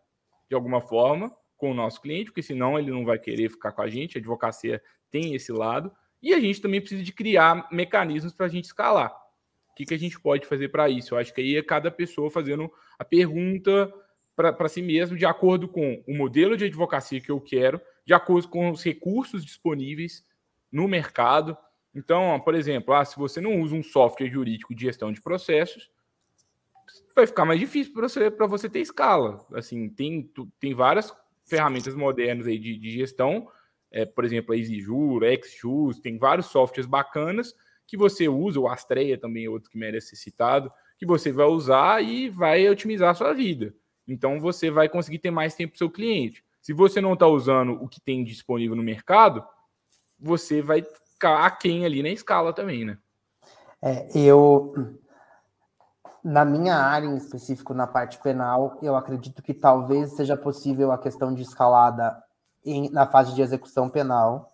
de 0.48 0.54
alguma 0.54 0.80
forma 0.80 1.34
com 1.56 1.70
o 1.70 1.74
nosso 1.74 2.00
cliente, 2.00 2.26
porque 2.26 2.42
senão 2.42 2.78
ele 2.78 2.90
não 2.90 3.04
vai 3.04 3.18
querer 3.18 3.48
ficar 3.48 3.72
com 3.72 3.82
a 3.82 3.88
gente. 3.88 4.18
A 4.18 4.20
advocacia 4.20 4.82
tem 5.10 5.34
esse 5.34 5.52
lado. 5.52 5.92
E 6.22 6.32
a 6.32 6.40
gente 6.40 6.60
também 6.60 6.80
precisa 6.80 7.02
de 7.02 7.12
criar 7.12 7.68
mecanismos 7.70 8.32
para 8.32 8.46
a 8.46 8.48
gente 8.48 8.64
escalar. 8.64 9.14
O 9.70 9.74
que, 9.74 9.84
que 9.84 9.94
a 9.94 9.98
gente 9.98 10.18
pode 10.18 10.46
fazer 10.46 10.68
para 10.68 10.88
isso? 10.88 11.14
Eu 11.14 11.18
acho 11.18 11.34
que 11.34 11.40
aí 11.40 11.56
é 11.56 11.62
cada 11.62 11.90
pessoa 11.90 12.30
fazendo 12.30 12.70
a 12.98 13.04
pergunta 13.04 13.92
para 14.36 14.68
si 14.68 14.82
mesmo, 14.82 15.16
de 15.16 15.26
acordo 15.26 15.68
com 15.68 16.02
o 16.06 16.14
modelo 16.14 16.56
de 16.56 16.64
advocacia 16.64 17.20
que 17.20 17.30
eu 17.30 17.40
quero, 17.40 17.80
de 18.06 18.12
acordo 18.12 18.48
com 18.48 18.70
os 18.70 18.82
recursos 18.82 19.44
disponíveis 19.44 20.24
no 20.70 20.88
mercado. 20.88 21.56
Então, 21.94 22.38
por 22.40 22.54
exemplo, 22.54 22.94
ah, 22.94 23.04
se 23.04 23.16
você 23.16 23.40
não 23.40 23.60
usa 23.60 23.74
um 23.74 23.82
software 23.82 24.28
jurídico 24.28 24.74
de 24.74 24.82
gestão 24.82 25.12
de 25.12 25.20
processos, 25.20 25.90
vai 27.14 27.26
ficar 27.26 27.44
mais 27.44 27.60
difícil 27.60 27.92
para 27.92 28.08
você, 28.08 28.30
você 28.30 28.68
ter 28.68 28.80
escala. 28.80 29.46
Assim, 29.54 29.88
tem, 29.88 30.30
tem 30.58 30.74
várias 30.74 31.14
ferramentas 31.46 31.94
modernas 31.94 32.46
aí 32.46 32.58
de, 32.58 32.76
de 32.76 32.90
gestão, 32.90 33.48
é, 33.90 34.04
por 34.04 34.24
exemplo, 34.24 34.52
a 34.52 34.56
EasyJur, 34.56 35.22
XJus, 35.44 36.00
tem 36.00 36.18
vários 36.18 36.46
softwares 36.46 36.86
bacanas 36.86 37.54
que 37.86 37.96
você 37.96 38.28
usa, 38.28 38.58
o 38.58 38.66
Astreia 38.66 39.18
também 39.18 39.44
é 39.44 39.48
outro 39.48 39.70
que 39.70 39.78
merece 39.78 40.08
ser 40.08 40.16
citado, 40.16 40.72
que 40.98 41.06
você 41.06 41.30
vai 41.30 41.46
usar 41.46 42.02
e 42.02 42.28
vai 42.28 42.68
otimizar 42.68 43.10
a 43.10 43.14
sua 43.14 43.32
vida. 43.32 43.74
Então 44.06 44.40
você 44.40 44.70
vai 44.70 44.88
conseguir 44.88 45.18
ter 45.18 45.30
mais 45.30 45.54
tempo 45.54 45.72
para 45.72 45.76
o 45.76 45.78
seu 45.78 45.90
cliente. 45.90 46.44
Se 46.60 46.72
você 46.72 47.00
não 47.00 47.14
está 47.14 47.26
usando 47.26 47.72
o 47.82 47.88
que 47.88 48.00
tem 48.00 48.24
disponível 48.24 48.76
no 48.76 48.82
mercado, 48.82 49.44
você 50.18 50.62
vai 50.62 50.82
ficar 50.82 51.44
aquém 51.44 51.84
ali 51.84 52.02
na 52.02 52.08
escala 52.08 52.52
também, 52.52 52.84
né? 52.84 52.98
É, 53.82 54.08
eu, 54.16 54.72
na 56.22 56.42
minha 56.44 56.76
área 56.76 57.06
em 57.06 57.16
específico, 57.16 57.74
na 57.74 57.86
parte 57.86 58.18
penal, 58.18 58.78
eu 58.80 58.96
acredito 58.96 59.42
que 59.42 59.52
talvez 59.52 60.12
seja 60.12 60.36
possível 60.36 60.90
a 60.90 60.96
questão 60.96 61.34
de 61.34 61.42
escalada 61.42 62.22
em, 62.64 62.88
na 62.90 63.06
fase 63.06 63.34
de 63.34 63.42
execução 63.42 63.90
penal, 63.90 64.50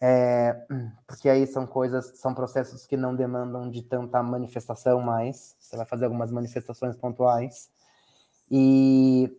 é, 0.00 0.56
porque 1.06 1.28
aí 1.28 1.46
são 1.46 1.66
coisas, 1.66 2.18
são 2.18 2.34
processos 2.34 2.86
que 2.86 2.96
não 2.96 3.14
demandam 3.14 3.68
de 3.68 3.82
tanta 3.82 4.22
manifestação 4.22 5.00
mais, 5.02 5.54
você 5.60 5.76
vai 5.76 5.84
fazer 5.84 6.06
algumas 6.06 6.30
manifestações 6.30 6.96
pontuais, 6.96 7.70
e, 8.50 9.30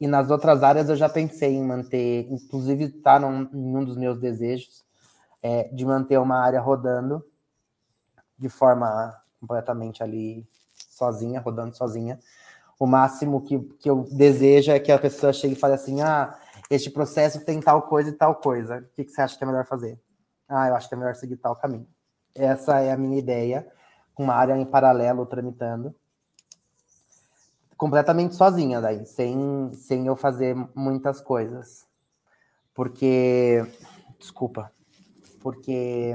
e 0.00 0.06
nas 0.06 0.30
outras 0.30 0.62
áreas 0.62 0.88
eu 0.88 0.96
já 0.96 1.08
pensei 1.08 1.54
em 1.54 1.64
manter, 1.64 2.26
inclusive 2.30 2.84
está 2.84 3.20
em 3.20 3.76
um 3.76 3.84
dos 3.84 3.96
meus 3.96 4.18
desejos, 4.18 4.84
é, 5.42 5.64
de 5.68 5.84
manter 5.84 6.18
uma 6.18 6.38
área 6.38 6.60
rodando 6.60 7.24
de 8.38 8.48
forma 8.48 9.14
completamente 9.40 10.02
ali 10.02 10.46
sozinha, 10.74 11.40
rodando 11.40 11.76
sozinha. 11.76 12.18
O 12.78 12.86
máximo 12.86 13.42
que, 13.42 13.58
que 13.78 13.90
eu 13.90 14.06
desejo 14.10 14.72
é 14.72 14.80
que 14.80 14.92
a 14.92 14.98
pessoa 14.98 15.32
chegue 15.32 15.54
e 15.54 15.58
fale 15.58 15.74
assim: 15.74 16.00
ah, 16.00 16.38
este 16.70 16.90
processo 16.90 17.44
tem 17.44 17.60
tal 17.60 17.82
coisa 17.82 18.10
e 18.10 18.12
tal 18.12 18.36
coisa. 18.36 18.78
O 18.78 18.94
que, 18.94 19.04
que 19.04 19.12
você 19.12 19.20
acha 19.22 19.36
que 19.36 19.44
é 19.44 19.46
melhor 19.46 19.66
fazer? 19.66 19.98
Ah, 20.48 20.68
eu 20.68 20.74
acho 20.74 20.88
que 20.88 20.94
é 20.94 20.98
melhor 20.98 21.14
seguir 21.14 21.36
tal 21.36 21.56
caminho. 21.56 21.86
Essa 22.34 22.80
é 22.80 22.92
a 22.92 22.96
minha 22.96 23.18
ideia, 23.18 23.66
com 24.14 24.24
uma 24.24 24.34
área 24.34 24.56
em 24.56 24.64
paralelo 24.64 25.26
tramitando 25.26 25.94
completamente 27.80 28.34
sozinha 28.34 28.78
daí, 28.78 29.06
sem, 29.06 29.72
sem 29.72 30.06
eu 30.06 30.14
fazer 30.14 30.54
muitas 30.74 31.18
coisas. 31.18 31.88
Porque, 32.74 33.64
desculpa, 34.18 34.70
porque 35.40 36.14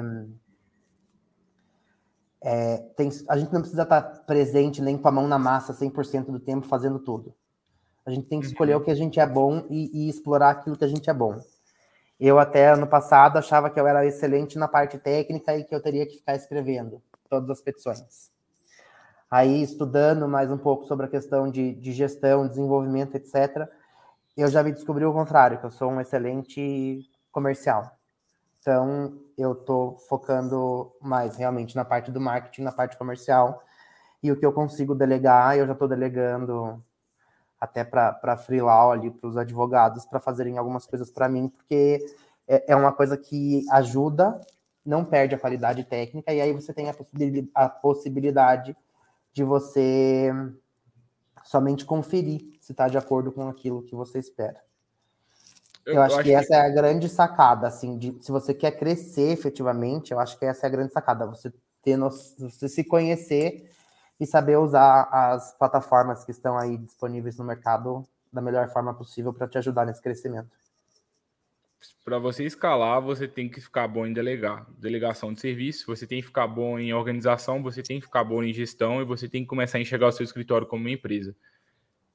é, 2.40 2.78
tem, 2.96 3.10
a 3.28 3.36
gente 3.36 3.52
não 3.52 3.62
precisa 3.62 3.82
estar 3.82 4.00
presente 4.28 4.80
nem 4.80 4.96
com 4.96 5.08
a 5.08 5.12
mão 5.12 5.28
na 5.28 5.40
massa 5.40 5.74
100% 5.74 6.26
do 6.26 6.40
tempo 6.40 6.68
fazendo 6.68 7.00
tudo. 7.00 7.34
A 8.06 8.12
gente 8.12 8.28
tem 8.28 8.40
que 8.40 8.46
escolher 8.46 8.76
uhum. 8.76 8.82
o 8.82 8.84
que 8.84 8.92
a 8.92 8.96
gente 8.96 9.20
é 9.20 9.26
bom 9.26 9.66
e, 9.68 10.06
e, 10.06 10.08
explorar 10.08 10.52
aquilo 10.52 10.78
que 10.78 10.86
a 10.86 10.88
gente 10.88 11.10
é 11.10 11.14
bom. 11.16 11.42
Eu 12.20 12.38
até 12.38 12.70
ano 12.70 12.86
passado 12.86 13.38
achava 13.38 13.72
que 13.72 13.80
eu 13.80 13.88
era 13.88 14.06
excelente 14.06 14.56
na 14.60 14.68
parte 14.68 15.00
técnica 15.00 15.58
e 15.58 15.64
que 15.64 15.74
eu 15.74 15.82
teria 15.82 16.06
que 16.06 16.18
ficar 16.18 16.36
escrevendo 16.36 17.02
todas 17.28 17.50
as 17.50 17.62
petições. 17.62 18.35
Aí, 19.36 19.62
estudando 19.62 20.30
mais 20.30 20.50
um 20.50 20.58
pouco 20.58 20.86
sobre 20.86 21.08
a 21.08 21.10
questão 21.10 21.52
de, 21.52 21.74
de 21.74 21.92
gestão, 21.92 22.48
desenvolvimento, 22.48 23.16
etc., 23.16 23.68
eu 24.38 24.48
já 24.48 24.64
me 24.64 24.72
descobri 24.72 25.04
o 25.04 25.12
contrário, 25.12 25.60
que 25.60 25.66
eu 25.66 25.72
sou 25.72 25.92
um 25.92 26.00
excelente 26.00 27.02
comercial. 27.34 27.98
Então, 28.62 29.20
eu 29.38 29.52
estou 29.52 29.98
focando 30.08 30.90
mais 31.02 31.36
realmente 31.36 31.76
na 31.76 31.84
parte 31.84 32.12
do 32.12 32.22
marketing, 32.22 32.62
na 32.62 32.72
parte 32.72 32.98
comercial. 32.98 33.62
E 34.24 34.32
o 34.32 34.40
que 34.40 34.46
eu 34.46 34.54
consigo 34.54 34.96
delegar, 34.96 35.58
eu 35.58 35.68
já 35.68 35.74
estou 35.74 35.90
delegando 35.90 36.82
até 37.60 37.84
para 37.84 38.38
freelaw 38.38 38.94
ali, 38.94 39.12
para 39.12 39.28
os 39.28 39.36
advogados, 39.36 40.06
para 40.06 40.22
fazerem 40.22 40.58
algumas 40.58 40.86
coisas 40.86 41.12
para 41.12 41.28
mim, 41.28 41.50
porque 41.50 42.06
é, 42.48 42.72
é, 42.72 42.76
uma 42.78 42.94
coisa 42.94 43.18
que 43.18 43.66
ajuda, 43.70 44.40
não 44.86 45.04
perde 45.04 45.36
a 45.36 45.40
qualidade 45.40 45.84
técnica, 45.84 46.32
e 46.32 46.40
aí 46.40 46.54
você 46.54 46.74
tem 46.74 46.90
a 46.90 46.94
possibilidade, 46.94 47.52
a 47.54 47.68
possibilidade 47.68 48.78
de 49.36 49.44
você 49.44 50.32
somente 51.44 51.84
conferir 51.84 52.58
se 52.62 52.72
está 52.72 52.88
de 52.88 52.98
acordo 52.98 53.34
com 53.34 53.50
aquilo 53.50 53.84
que 53.84 53.94
você 53.94 54.18
espera. 54.18 54.64
Eu, 55.86 55.96
eu 55.96 56.02
acho, 56.02 56.16
acho, 56.16 56.24
que 56.24 56.34
essa 56.34 56.48
que... 56.48 56.54
é 56.54 56.62
a 56.62 56.70
grande 56.70 57.10
sacada, 57.10 57.68
assim, 57.68 57.98
de, 57.98 58.18
se 58.22 58.32
você 58.32 58.54
quer 58.54 58.72
crescer 58.72 59.34
efetivamente, 59.34 60.14
eu 60.14 60.20
acho 60.20 60.40
que 60.40 60.46
essa 60.46 60.66
é 60.66 60.68
a 60.68 60.72
grande 60.72 60.94
sacada, 60.94 61.28
você 61.28 61.54
ter 61.84 61.98
no, 61.98 62.10
você 62.10 62.70
se 62.70 62.84
conhecer 62.86 63.70
e 64.18 64.26
saber 64.26 64.58
usar 64.58 65.10
as 65.12 65.54
plataformas 65.58 66.24
que 66.24 66.32
estão 66.32 66.58
aí 66.58 66.78
disponíveis 66.78 67.38
no 67.38 67.44
mercado 67.44 68.08
da 68.32 68.42
melhor 68.42 68.70
forma 68.70 68.94
possível 68.94 69.34
para 69.34 69.50
te 69.50 69.58
ajudar 69.58 69.86
nesse 69.86 70.02
crescimento. 70.02 70.50
Para 72.04 72.20
você 72.20 72.46
escalar, 72.46 73.02
você 73.02 73.28
tem 73.28 73.50
que 73.50 73.60
ficar 73.60 73.88
bom 73.88 74.06
em 74.06 74.14
delegar, 74.14 74.66
delegação 74.78 75.34
de 75.34 75.42
serviço, 75.42 75.88
você 75.88 76.06
tem 76.06 76.22
que 76.22 76.28
ficar 76.28 76.48
bom 76.48 76.78
em 76.80 76.94
organização, 76.94 77.62
você 77.62 77.82
tem 77.82 78.00
que 78.00 78.06
ficar 78.06 78.24
bom 78.24 78.44
em 78.44 78.54
gestão 78.54 79.02
e 79.02 79.06
você 79.06 79.28
tem 79.28 79.44
que 79.44 79.48
começar 79.48 79.78
a 79.78 79.82
enxergar 79.82 80.08
o 80.08 80.12
seu 80.12 80.24
escritório 80.24 80.68
como 80.68 80.84
uma 80.84 80.92
empresa. 80.92 81.36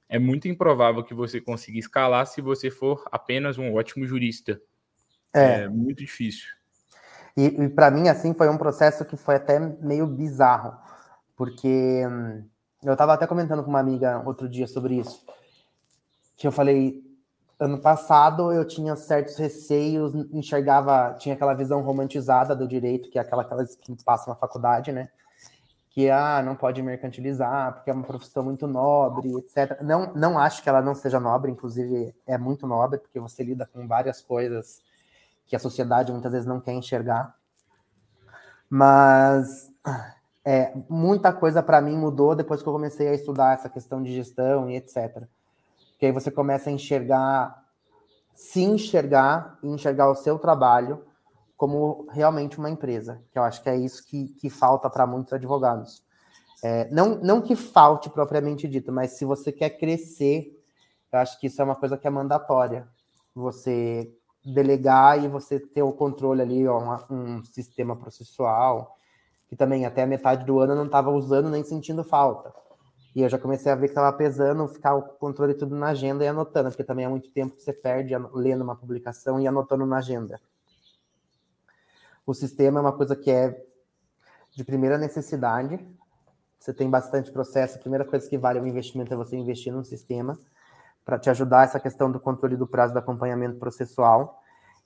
É 0.09 0.19
muito 0.19 0.49
improvável 0.49 1.05
que 1.05 1.15
você 1.15 1.41
consiga 1.41 1.79
escalar 1.79 2.27
se 2.27 2.41
você 2.41 2.71
for 2.71 3.05
apenas 3.11 3.59
um 3.59 3.75
ótimo 3.75 4.07
jurista. 4.07 4.61
É, 5.33 5.63
é 5.63 5.69
muito 5.69 5.99
difícil. 5.99 6.49
E, 7.37 7.47
e 7.47 7.69
para 7.69 7.91
mim, 7.91 8.09
assim, 8.09 8.35
foi 8.35 8.49
um 8.49 8.59
processo 8.59 9.05
que 9.05 9.17
foi 9.17 9.37
até 9.37 9.59
meio 9.59 10.07
bizarro 10.07 10.77
porque 11.41 12.07
hum, 12.07 12.45
eu 12.83 12.93
estava 12.93 13.15
até 13.15 13.27
comentando 13.27 13.65
com 13.65 13.71
uma 13.71 13.81
amiga 13.81 14.23
outro 14.27 14.47
dia 14.47 14.67
sobre 14.67 14.97
isso, 14.99 15.25
que 16.37 16.47
eu 16.47 16.53
falei, 16.53 17.03
ano 17.61 17.79
passado 17.79 18.51
eu 18.53 18.67
tinha 18.67 18.97
certos 18.97 19.37
receios, 19.37 20.15
enxergava, 20.33 21.15
tinha 21.19 21.35
aquela 21.35 21.53
visão 21.53 21.83
romantizada 21.83 22.57
do 22.57 22.67
direito, 22.67 23.11
que 23.11 23.19
é 23.19 23.21
aquela, 23.21 23.45
que 23.45 24.03
passa 24.03 24.31
na 24.31 24.35
faculdade, 24.35 24.91
né? 24.91 25.11
Que 25.91 26.09
ah, 26.09 26.43
não 26.43 26.57
pode 26.57 26.81
mercantilizar, 26.83 27.75
porque 27.75 27.91
é 27.91 27.93
uma 27.93 28.05
profissão 28.05 28.43
muito 28.43 28.67
nobre, 28.67 29.31
etc. 29.37 29.83
Não, 29.83 30.15
não 30.15 30.39
acho 30.39 30.63
que 30.63 30.69
ela 30.71 30.81
não 30.81 30.95
seja 30.95 31.21
nobre, 31.21 31.51
inclusive 31.51 32.15
é 32.27 32.39
muito 32.39 32.67
nobre, 32.67 32.99
porque 32.99 33.21
você 33.21 33.43
lida 33.45 33.69
com 33.71 33.87
várias 33.87 34.23
coisas 34.23 34.83
que 35.47 35.55
a 35.55 35.59
sociedade 35.59 36.13
muitas 36.13 36.33
vezes 36.33 36.47
não 36.47 36.61
quer 36.61 36.73
enxergar. 36.73 37.35
Mas 38.71 39.71
é, 40.45 40.73
muita 40.89 41.33
coisa 41.33 41.63
para 41.63 41.83
mim 41.83 41.97
mudou 41.97 42.35
depois 42.35 42.63
que 42.63 42.69
eu 42.69 42.73
comecei 42.73 43.09
a 43.09 43.15
estudar 43.15 43.53
essa 43.53 43.69
questão 43.69 44.03
de 44.03 44.15
gestão 44.15 44.71
e 44.71 44.77
etc. 44.77 45.29
Que 46.01 46.07
aí 46.07 46.13
você 46.13 46.31
começa 46.31 46.69
a 46.69 46.73
enxergar, 46.73 47.63
se 48.35 48.63
enxergar 48.63 49.57
e 49.63 49.69
enxergar 49.69 50.11
o 50.11 50.17
seu 50.17 50.39
trabalho 50.39 51.05
como 51.57 52.07
realmente 52.11 52.59
uma 52.59 52.71
empresa, 52.71 53.23
que 53.31 53.39
eu 53.39 53.43
acho 53.43 53.63
que 53.63 53.69
é 53.69 53.77
isso 53.77 54.03
que, 54.07 54.29
que 54.41 54.49
falta 54.49 54.89
para 54.89 55.07
muitos 55.07 55.31
advogados. 55.33 56.03
É, 56.65 56.89
não, 56.91 57.17
não 57.17 57.43
que 57.43 57.55
falte 57.55 58.09
propriamente 58.09 58.67
dito, 58.67 58.91
mas 58.91 59.13
se 59.13 59.27
você 59.27 59.53
quer 59.53 59.71
crescer, 59.71 60.59
eu 61.13 61.19
acho 61.19 61.39
que 61.39 61.49
isso 61.49 61.61
é 61.61 61.65
uma 61.65 61.77
coisa 61.77 61.99
que 61.99 62.07
é 62.07 62.11
mandatória. 62.11 62.89
Você 63.35 64.11
delegar 64.43 65.23
e 65.23 65.29
você 65.29 65.61
ter 65.61 65.83
o 65.83 65.93
controle 65.93 66.41
ali, 66.41 66.67
ó, 66.67 66.79
um, 66.79 67.15
um 67.15 67.45
sistema 67.45 67.95
processual, 67.95 68.97
que 69.47 69.55
também 69.55 69.85
até 69.85 70.03
a 70.03 70.07
metade 70.07 70.47
do 70.47 70.61
ano 70.61 70.73
eu 70.73 70.77
não 70.77 70.87
estava 70.87 71.11
usando 71.11 71.51
nem 71.51 71.63
sentindo 71.63 72.03
falta. 72.03 72.55
E 73.15 73.23
eu 73.23 73.29
já 73.29 73.39
comecei 73.39 73.71
a 73.71 73.75
ver 73.75 73.87
que 73.87 73.93
estava 73.93 74.17
pesando 74.17 74.69
ficar 74.69 74.95
o 74.95 75.03
controle 75.03 75.55
tudo 75.55 75.75
na 75.75 75.89
agenda 75.89 76.25
e 76.25 76.29
anotando, 76.29 76.71
porque 76.71 76.85
também 76.85 77.05
é 77.05 77.09
muito 77.09 77.31
tempo 77.31 77.57
que 77.57 77.63
você 77.63 77.73
perde 77.73 78.15
lendo 78.33 78.63
uma 78.63 78.77
publicação 78.77 79.41
e 79.41 79.49
anotando 79.49 79.85
na 79.85 79.99
agenda. 79.99 80.41
O 82.25 82.33
sistema 82.33 82.79
é 82.79 82.83
uma 82.83 82.93
coisa 82.93 83.17
que 83.17 83.31
é 83.31 83.65
de 84.55 84.63
primeira 84.63 84.97
necessidade. 84.97 85.85
Você 86.59 86.73
tem 86.73 86.89
bastante 86.89 87.33
processo. 87.33 87.77
A 87.77 87.81
primeira 87.81 88.05
coisa 88.05 88.29
que 88.29 88.39
vale 88.39 88.61
o 88.61 88.67
investimento 88.67 89.13
é 89.13 89.17
você 89.17 89.37
investir 89.37 89.73
num 89.73 89.83
sistema 89.83 90.39
para 91.05 91.19
te 91.19 91.29
ajudar 91.31 91.65
essa 91.65 91.81
questão 91.81 92.13
do 92.13 92.21
controle 92.21 92.57
do 92.57 92.67
prazo 92.67 92.93
do 92.93 92.99
acompanhamento 92.99 93.59
processual. 93.59 94.41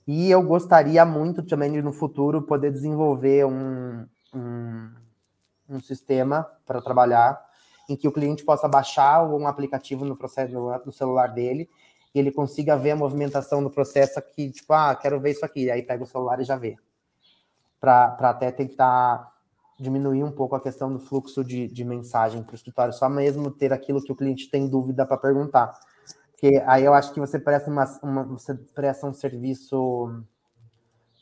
E 0.07 0.31
eu 0.31 0.41
gostaria 0.41 1.05
muito 1.05 1.43
também 1.43 1.71
de, 1.71 1.81
no 1.81 1.93
futuro, 1.93 2.41
poder 2.41 2.71
desenvolver 2.71 3.45
um, 3.45 4.07
um, 4.33 4.91
um 5.69 5.81
sistema 5.81 6.47
para 6.65 6.81
trabalhar 6.81 7.44
em 7.89 7.95
que 7.95 8.07
o 8.07 8.11
cliente 8.11 8.43
possa 8.43 8.67
baixar 8.67 9.23
um 9.23 9.47
aplicativo 9.47 10.05
no 10.05 10.15
processo 10.15 10.53
no 10.85 10.91
celular 10.91 11.27
dele 11.27 11.69
e 12.13 12.19
ele 12.19 12.31
consiga 12.31 12.77
ver 12.77 12.91
a 12.91 12.95
movimentação 12.95 13.61
do 13.61 13.69
processo 13.69 14.17
aqui, 14.17 14.49
tipo, 14.49 14.71
ah, 14.71 14.95
quero 14.95 15.19
ver 15.19 15.31
isso 15.31 15.43
aqui, 15.43 15.69
aí 15.69 15.83
pega 15.83 16.03
o 16.03 16.07
celular 16.07 16.39
e 16.39 16.45
já 16.45 16.55
vê. 16.55 16.77
Para 17.79 18.15
até 18.21 18.51
tentar 18.51 19.33
diminuir 19.77 20.23
um 20.23 20.31
pouco 20.31 20.55
a 20.55 20.61
questão 20.61 20.91
do 20.91 20.99
fluxo 20.99 21.43
de, 21.43 21.67
de 21.67 21.83
mensagem 21.83 22.41
para 22.41 22.53
o 22.53 22.55
escritório, 22.55 22.93
só 22.93 23.09
mesmo 23.09 23.51
ter 23.51 23.73
aquilo 23.73 24.01
que 24.01 24.11
o 24.11 24.15
cliente 24.15 24.49
tem 24.49 24.65
dúvida 24.67 25.05
para 25.05 25.17
perguntar. 25.17 25.77
Porque 26.31 26.63
aí 26.65 26.85
eu 26.85 26.93
acho 26.93 27.13
que 27.13 27.19
você 27.19 27.37
presta, 27.37 27.69
uma, 27.69 27.85
uma, 28.01 28.23
você 28.23 28.53
presta 28.53 29.05
um 29.05 29.13
serviço 29.13 30.23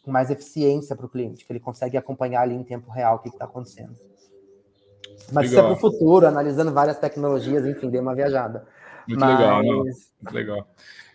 com 0.03 0.11
mais 0.11 0.29
eficiência 0.29 0.95
para 0.95 1.05
o 1.05 1.09
cliente, 1.09 1.45
que 1.45 1.51
ele 1.51 1.59
consegue 1.59 1.97
acompanhar 1.97 2.41
ali 2.41 2.53
em 2.53 2.63
tempo 2.63 2.91
real 2.91 3.15
o 3.15 3.19
que 3.19 3.29
está 3.29 3.45
acontecendo. 3.45 3.95
Mas 5.31 5.49
legal. 5.49 5.51
isso 5.51 5.59
é 5.59 5.61
para 5.63 5.73
o 5.73 5.75
futuro, 5.75 6.27
analisando 6.27 6.71
várias 6.71 6.97
tecnologias, 6.97 7.65
enfim, 7.65 7.89
dei 7.89 7.99
uma 7.99 8.15
viajada. 8.15 8.65
Muito 9.07 9.19
mas, 9.19 9.39
legal, 9.39 9.63
não? 9.63 9.83
Muito 9.83 10.33
legal. 10.33 10.67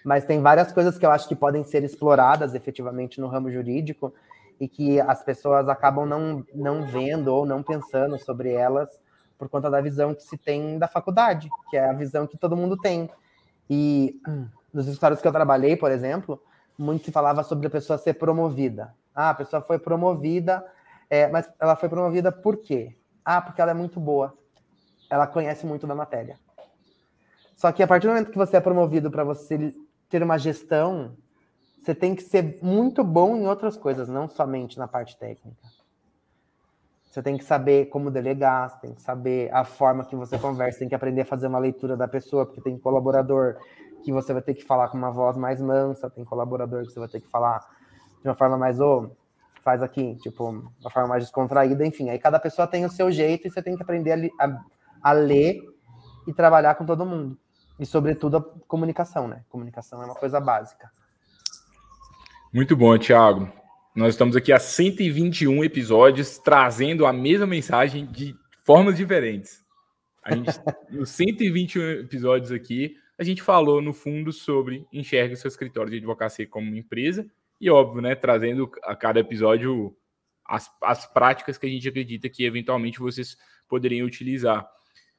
Mas 0.04 0.24
tem 0.24 0.40
várias 0.40 0.72
coisas 0.72 0.98
que 0.98 1.04
eu 1.04 1.10
acho 1.10 1.28
que 1.28 1.36
podem 1.36 1.64
ser 1.64 1.84
exploradas 1.84 2.54
efetivamente 2.54 3.20
no 3.20 3.28
ramo 3.28 3.50
jurídico 3.50 4.12
e 4.60 4.68
que 4.68 5.00
as 5.00 5.22
pessoas 5.22 5.68
acabam 5.68 6.06
não, 6.06 6.44
não 6.54 6.86
vendo 6.86 7.28
ou 7.28 7.46
não 7.46 7.62
pensando 7.62 8.18
sobre 8.18 8.52
elas 8.52 8.88
por 9.38 9.48
conta 9.48 9.70
da 9.70 9.80
visão 9.80 10.14
que 10.14 10.22
se 10.22 10.36
tem 10.36 10.78
da 10.78 10.88
faculdade, 10.88 11.48
que 11.70 11.76
é 11.76 11.88
a 11.88 11.92
visão 11.92 12.26
que 12.26 12.36
todo 12.36 12.56
mundo 12.56 12.76
tem. 12.76 13.08
E 13.70 14.20
nos 14.72 14.86
escritórios 14.86 15.20
que 15.20 15.28
eu 15.28 15.32
trabalhei, 15.32 15.76
por 15.76 15.90
exemplo, 15.90 16.42
muito 16.76 17.04
se 17.04 17.12
falava 17.12 17.42
sobre 17.42 17.66
a 17.66 17.70
pessoa 17.70 17.98
ser 17.98 18.14
promovida. 18.14 18.94
Ah, 19.14 19.30
a 19.30 19.34
pessoa 19.34 19.62
foi 19.62 19.78
promovida, 19.78 20.64
é, 21.08 21.28
mas 21.28 21.48
ela 21.60 21.76
foi 21.76 21.88
promovida 21.88 22.32
por 22.32 22.56
quê? 22.56 22.96
Ah, 23.30 23.42
porque 23.42 23.60
ela 23.60 23.72
é 23.72 23.74
muito 23.74 24.00
boa. 24.00 24.32
Ela 25.10 25.26
conhece 25.26 25.66
muito 25.66 25.86
da 25.86 25.94
matéria. 25.94 26.38
Só 27.54 27.70
que 27.70 27.82
a 27.82 27.86
partir 27.86 28.06
do 28.06 28.14
momento 28.14 28.30
que 28.30 28.38
você 28.38 28.56
é 28.56 28.60
promovido 28.60 29.10
para 29.10 29.22
você 29.22 29.74
ter 30.08 30.22
uma 30.22 30.38
gestão, 30.38 31.14
você 31.78 31.94
tem 31.94 32.14
que 32.14 32.22
ser 32.22 32.58
muito 32.62 33.04
bom 33.04 33.36
em 33.36 33.46
outras 33.46 33.76
coisas, 33.76 34.08
não 34.08 34.28
somente 34.28 34.78
na 34.78 34.88
parte 34.88 35.14
técnica. 35.18 35.60
Você 37.04 37.22
tem 37.22 37.36
que 37.36 37.44
saber 37.44 37.90
como 37.90 38.10
delegar, 38.10 38.70
você 38.70 38.80
tem 38.80 38.94
que 38.94 39.02
saber 39.02 39.52
a 39.52 39.62
forma 39.62 40.06
que 40.06 40.16
você 40.16 40.38
conversa, 40.38 40.78
tem 40.78 40.88
que 40.88 40.94
aprender 40.94 41.20
a 41.20 41.26
fazer 41.26 41.48
uma 41.48 41.58
leitura 41.58 41.98
da 41.98 42.08
pessoa, 42.08 42.46
porque 42.46 42.62
tem 42.62 42.78
colaborador 42.78 43.58
que 44.02 44.10
você 44.10 44.32
vai 44.32 44.40
ter 44.40 44.54
que 44.54 44.64
falar 44.64 44.88
com 44.88 44.96
uma 44.96 45.10
voz 45.10 45.36
mais 45.36 45.60
mansa, 45.60 46.08
tem 46.08 46.24
colaborador 46.24 46.86
que 46.86 46.92
você 46.94 46.98
vai 46.98 47.08
ter 47.10 47.20
que 47.20 47.28
falar 47.28 47.60
de 48.22 48.26
uma 48.26 48.34
forma 48.34 48.56
mais, 48.56 48.80
oh, 48.80 49.10
faz 49.68 49.82
aqui, 49.82 50.16
tipo, 50.22 50.48
uma 50.48 50.90
forma 50.90 51.10
mais 51.10 51.24
descontraída, 51.24 51.84
enfim. 51.84 52.08
Aí 52.08 52.18
cada 52.18 52.40
pessoa 52.40 52.66
tem 52.66 52.86
o 52.86 52.90
seu 52.90 53.12
jeito 53.12 53.46
e 53.46 53.50
você 53.50 53.60
tem 53.60 53.76
que 53.76 53.82
aprender 53.82 54.32
a, 54.40 54.46
a, 54.46 54.64
a 55.02 55.12
ler 55.12 55.60
e 56.26 56.32
trabalhar 56.32 56.74
com 56.74 56.86
todo 56.86 57.04
mundo. 57.04 57.38
E, 57.78 57.84
sobretudo, 57.84 58.38
a 58.38 58.42
comunicação, 58.66 59.28
né? 59.28 59.44
Comunicação 59.50 60.02
é 60.02 60.06
uma 60.06 60.14
coisa 60.14 60.40
básica. 60.40 60.90
Muito 62.50 62.74
bom, 62.74 62.96
Thiago. 62.96 63.52
Nós 63.94 64.14
estamos 64.14 64.36
aqui 64.36 64.54
há 64.54 64.58
121 64.58 65.62
episódios 65.62 66.38
trazendo 66.38 67.04
a 67.04 67.12
mesma 67.12 67.46
mensagem 67.46 68.06
de 68.06 68.34
formas 68.64 68.96
diferentes. 68.96 69.62
A 70.24 70.34
gente, 70.34 70.48
nos 70.90 71.10
121 71.10 71.82
episódios 72.00 72.52
aqui, 72.52 72.96
a 73.18 73.22
gente 73.22 73.42
falou 73.42 73.82
no 73.82 73.92
fundo 73.92 74.32
sobre 74.32 74.86
enxerga 74.90 75.36
seu 75.36 75.48
escritório 75.48 75.90
de 75.90 75.98
advocacia 75.98 76.46
como 76.46 76.68
uma 76.68 76.78
empresa 76.78 77.26
e 77.60 77.70
óbvio, 77.70 78.00
né, 78.00 78.14
trazendo 78.14 78.70
a 78.84 78.94
cada 78.94 79.20
episódio 79.20 79.96
as, 80.46 80.70
as 80.82 81.06
práticas 81.06 81.58
que 81.58 81.66
a 81.66 81.68
gente 81.68 81.88
acredita 81.88 82.28
que 82.28 82.44
eventualmente 82.44 82.98
vocês 82.98 83.36
poderiam 83.68 84.06
utilizar. 84.06 84.68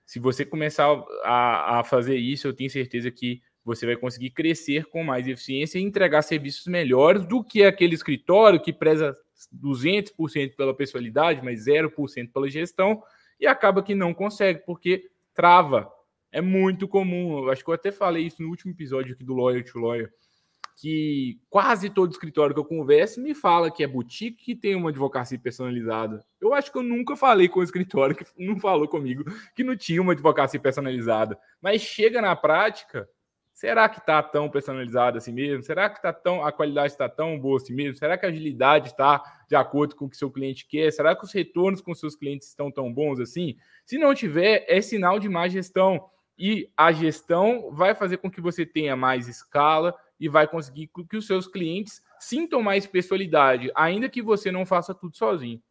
Se 0.06 0.20
você 0.20 0.44
começar 0.44 0.88
a, 1.24 1.80
a 1.80 1.84
fazer 1.84 2.18
isso, 2.18 2.48
eu 2.48 2.54
tenho 2.54 2.70
certeza 2.70 3.12
que 3.12 3.42
você 3.64 3.86
vai 3.86 3.96
conseguir 3.96 4.32
crescer 4.32 4.86
com 4.86 5.04
mais 5.04 5.28
eficiência 5.28 5.78
e 5.78 5.84
entregar 5.84 6.24
serviços 6.24 6.66
melhores 6.66 7.26
do 7.26 7.44
que 7.44 7.64
aquele 7.64 7.94
escritório 7.94 8.60
que 8.60 8.74
preza 8.74 9.16
200% 9.54 10.56
pela 10.56 10.76
pessoalidade, 10.76 11.44
mas 11.44 11.66
0% 11.66 12.32
pela 12.34 12.50
gestão 12.50 13.04
e 13.40 13.46
acaba 13.46 13.84
que 13.84 13.94
não 13.94 14.14
consegue 14.14 14.64
porque 14.66 15.10
trava 15.34 15.90
é 16.32 16.42
muito 16.42 16.88
comum. 16.88 17.50
Acho 17.50 17.64
que 17.64 17.70
eu 17.70 17.74
até 17.74 17.92
falei 17.92 18.26
isso 18.26 18.42
no 18.42 18.50
último 18.50 18.72
episódio 18.72 19.14
aqui 19.14 19.24
do 19.24 19.34
Lawyer 19.34 19.64
to 19.64 19.80
Lawyer. 19.80 20.12
Que 20.80 21.38
quase 21.50 21.90
todo 21.90 22.12
escritório 22.12 22.54
que 22.54 22.60
eu 22.60 22.66
converso 22.66 23.22
me 23.22 23.36
fala 23.36 23.70
que 23.70 23.84
é 23.84 23.88
boutique 23.88 24.46
que 24.46 24.56
tem 24.56 24.76
uma 24.76 24.92
advocacia 24.92 25.38
personalizada. 25.38 26.24
Eu 26.40 26.54
acho 26.54 26.72
que 26.72 26.78
eu 26.78 26.84
nunca 26.84 27.18
falei 27.18 27.50
com 27.50 27.60
o 27.60 27.64
escritório 27.64 28.16
que 28.16 28.26
não 28.38 28.58
falou 28.58 28.88
comigo 28.88 29.26
que 29.54 29.62
não 29.62 29.76
tinha 29.76 30.02
uma 30.02 30.14
advocacia 30.14 30.58
personalizada. 30.58 31.38
Mas 31.62 31.82
chega 31.82 32.22
na 32.22 32.34
prática, 32.34 33.10
será 33.54 33.90
que 33.90 34.00
está 34.00 34.24
tão 34.24 34.50
personalizado 34.50 35.18
assim 35.18 35.34
mesmo? 35.34 35.64
Será 35.64 35.90
que 35.90 36.02
tá 36.02 36.14
tão 36.14 36.46
a 36.46 36.50
qualidade 36.50 36.94
está 36.94 37.10
tão 37.10 37.38
boa 37.38 37.58
assim 37.58 37.74
mesmo? 37.74 37.98
Será 37.98 38.18
que 38.18 38.26
a 38.26 38.30
agilidade 38.30 38.88
está 38.88 39.22
de 39.50 39.58
acordo 39.58 39.98
com 39.98 40.06
o 40.06 40.10
que 40.10 40.16
seu 40.16 40.32
cliente 40.32 40.66
quer? 40.66 40.94
Será 40.94 41.14
que 41.14 41.26
os 41.26 41.34
retornos 41.34 41.82
com 41.82 41.94
seus 41.94 42.16
clientes 42.16 42.48
estão 42.48 42.72
tão 42.72 42.94
bons 42.94 43.20
assim? 43.20 43.58
Se 43.86 43.98
não 43.98 44.16
tiver, 44.16 44.64
é 44.66 44.80
sinal 44.80 45.20
de 45.20 45.28
má 45.28 45.46
gestão. 45.50 46.10
E 46.38 46.72
a 46.78 46.94
gestão 46.94 47.70
vai 47.74 47.94
fazer 47.94 48.16
com 48.16 48.32
que 48.32 48.40
você 48.40 48.66
tenha 48.66 48.96
mais 48.96 49.28
escala, 49.28 49.94
e 50.20 50.28
vai 50.28 50.48
conseguir 50.48 50.90
que 51.10 51.18
os 51.18 51.26
seus 51.26 51.48
clientes 51.48 52.02
sintam 52.20 52.62
mais 52.62 52.86
pessoalidade, 52.86 53.72
ainda 53.76 54.10
que 54.10 54.22
você 54.22 54.52
não 54.52 54.66
faça 54.66 54.94
tudo 54.94 55.16
sozinho. 55.16 55.62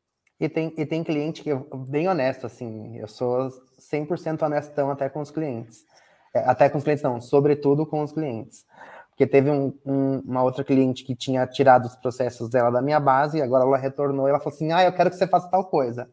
E 0.41 0.49
tem, 0.49 0.73
e 0.77 0.87
tem 0.87 1.03
cliente 1.03 1.43
que, 1.43 1.51
bem 1.89 2.09
honesto, 2.09 2.47
assim, 2.47 2.97
eu 2.97 3.09
sou 3.09 3.49
100% 3.79 4.43
honestão 4.43 4.91
até 4.91 5.09
com 5.09 5.21
os 5.21 5.31
clientes. 5.31 5.85
É, 6.33 6.41
até 6.41 6.69
com 6.69 6.79
os 6.79 6.85
clientes, 6.85 7.03
não, 7.03 7.21
sobretudo 7.21 7.85
com 7.85 8.03
os 8.03 8.13
clientes. 8.13 8.65
Porque 9.11 9.27
teve 9.27 9.51
um, 9.51 9.77
um, 9.85 10.21
uma 10.21 10.45
outra 10.45 10.63
cliente 10.63 11.05
que 11.05 11.17
tinha 11.17 11.45
tirado 11.45 11.87
os 11.87 11.97
processos 11.97 12.49
dela 12.49 12.71
da 12.71 12.81
minha 12.81 13.01
base, 13.01 13.39
e 13.39 13.43
agora 13.43 13.65
ela 13.65 13.77
retornou 13.77 14.29
e 14.29 14.31
ela 14.31 14.39
falou 14.39 14.55
assim: 14.55 14.71
Ah, 14.71 14.85
eu 14.85 14.93
quero 14.93 15.11
que 15.11 15.17
você 15.17 15.27
faça 15.27 15.51
tal 15.51 15.65
coisa. 15.65 16.09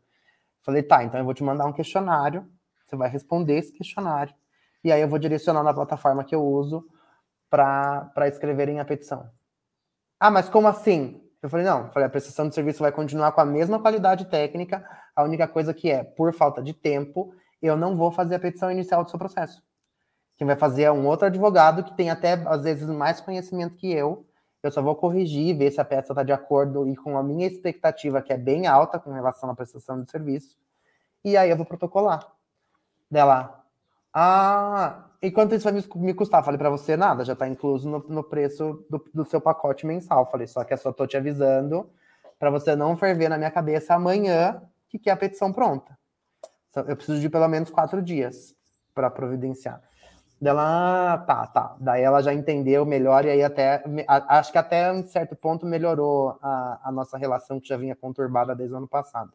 Falei, 0.63 0.81
tá, 0.81 1.03
então 1.03 1.19
eu 1.19 1.23
vou 1.23 1.33
te 1.35 1.43
mandar 1.43 1.67
um 1.67 1.71
questionário, 1.71 2.49
você 2.83 2.95
vai 2.95 3.07
responder 3.07 3.59
esse 3.59 3.71
questionário, 3.71 4.33
e 4.83 4.91
aí 4.91 4.99
eu 4.99 5.07
vou 5.07 5.19
direcionar 5.19 5.61
na 5.61 5.71
plataforma 5.71 6.23
que 6.23 6.33
eu 6.33 6.43
uso 6.43 6.83
para 7.55 8.27
escreverem 8.27 8.79
a 8.79 8.85
petição. 8.85 9.29
Ah, 10.19 10.29
mas 10.29 10.49
como 10.49 10.67
assim? 10.67 11.21
Eu 11.41 11.49
falei, 11.49 11.65
não, 11.65 11.89
falei, 11.91 12.07
a 12.07 12.09
prestação 12.09 12.49
de 12.49 12.55
serviço 12.55 12.79
vai 12.79 12.91
continuar 12.91 13.31
com 13.31 13.39
a 13.39 13.45
mesma 13.45 13.79
qualidade 13.79 14.25
técnica, 14.25 14.83
a 15.15 15.23
única 15.23 15.47
coisa 15.47 15.73
que 15.73 15.89
é, 15.89 16.03
por 16.03 16.33
falta 16.33 16.61
de 16.61 16.73
tempo, 16.73 17.33
eu 17.61 17.77
não 17.77 17.95
vou 17.95 18.11
fazer 18.11 18.35
a 18.35 18.39
petição 18.39 18.71
inicial 18.71 19.03
do 19.03 19.09
seu 19.09 19.19
processo. 19.19 19.63
Quem 20.37 20.45
vai 20.45 20.55
fazer 20.55 20.83
é 20.83 20.91
um 20.91 21.07
outro 21.07 21.27
advogado 21.27 21.83
que 21.83 21.95
tem 21.95 22.09
até, 22.09 22.33
às 22.33 22.63
vezes, 22.63 22.89
mais 22.89 23.21
conhecimento 23.21 23.75
que 23.75 23.91
eu. 23.91 24.25
Eu 24.61 24.71
só 24.71 24.81
vou 24.81 24.95
corrigir, 24.95 25.57
ver 25.57 25.71
se 25.71 25.79
a 25.79 25.85
peça 25.85 26.11
está 26.11 26.23
de 26.23 26.33
acordo 26.33 26.87
e 26.89 26.95
com 26.95 27.17
a 27.17 27.23
minha 27.23 27.47
expectativa, 27.47 28.21
que 28.21 28.33
é 28.33 28.37
bem 28.37 28.67
alta 28.67 28.99
com 28.99 29.11
relação 29.11 29.49
à 29.49 29.55
prestação 29.55 30.01
de 30.01 30.09
serviço. 30.09 30.57
E 31.23 31.37
aí 31.37 31.49
eu 31.49 31.55
vou 31.55 31.65
protocolar. 31.65 32.27
Dela, 33.09 33.64
ah, 34.17 35.09
e 35.21 35.29
quanto 35.29 35.53
isso 35.53 35.69
vai 35.69 35.73
me 35.97 36.13
custar? 36.13 36.41
Falei 36.41 36.57
para 36.57 36.69
você, 36.69 36.95
nada, 36.95 37.25
já 37.25 37.33
está 37.33 37.45
incluso 37.49 37.89
no, 37.89 37.99
no 38.07 38.23
preço 38.23 38.85
do, 38.89 39.03
do, 39.13 39.25
seu 39.25 39.41
pacote 39.41 39.85
mensal. 39.85 40.25
Falei, 40.31 40.47
só 40.47 40.63
que 40.63 40.73
eu 40.73 40.77
só 40.77 40.93
tô 40.93 41.05
te 41.05 41.17
avisando 41.17 41.89
para 42.39 42.49
você 42.49 42.77
não 42.77 42.95
ferver 42.95 43.27
na 43.27 43.37
minha 43.37 43.51
cabeça 43.51 43.93
amanhã 43.93 44.61
que 44.87 44.97
quer 44.97 45.11
a 45.11 45.17
petição 45.17 45.51
pronta. 45.51 45.97
Eu 46.75 46.95
preciso 46.95 47.19
de 47.19 47.29
pelo 47.29 47.47
menos 47.49 47.69
quatro 47.69 48.01
dias 48.01 48.55
para 48.93 49.09
providenciar. 49.09 49.81
Dela, 50.39 51.13
ah, 51.13 51.17
tá, 51.17 51.47
tá. 51.47 51.75
Daí 51.81 52.01
ela 52.01 52.21
já 52.21 52.33
entendeu 52.33 52.85
melhor 52.85 53.25
e 53.25 53.31
aí 53.31 53.43
até, 53.43 53.83
acho 54.07 54.51
que 54.51 54.57
até 54.57 54.93
um 54.93 55.05
certo 55.05 55.35
ponto 55.35 55.65
melhorou 55.65 56.37
a, 56.41 56.79
a 56.85 56.91
nossa 56.91 57.17
relação 57.17 57.59
que 57.59 57.67
já 57.67 57.75
vinha 57.75 57.95
conturbada 57.95 58.55
desde 58.55 58.73
o 58.73 58.77
ano 58.77 58.87
passado. 58.87 59.33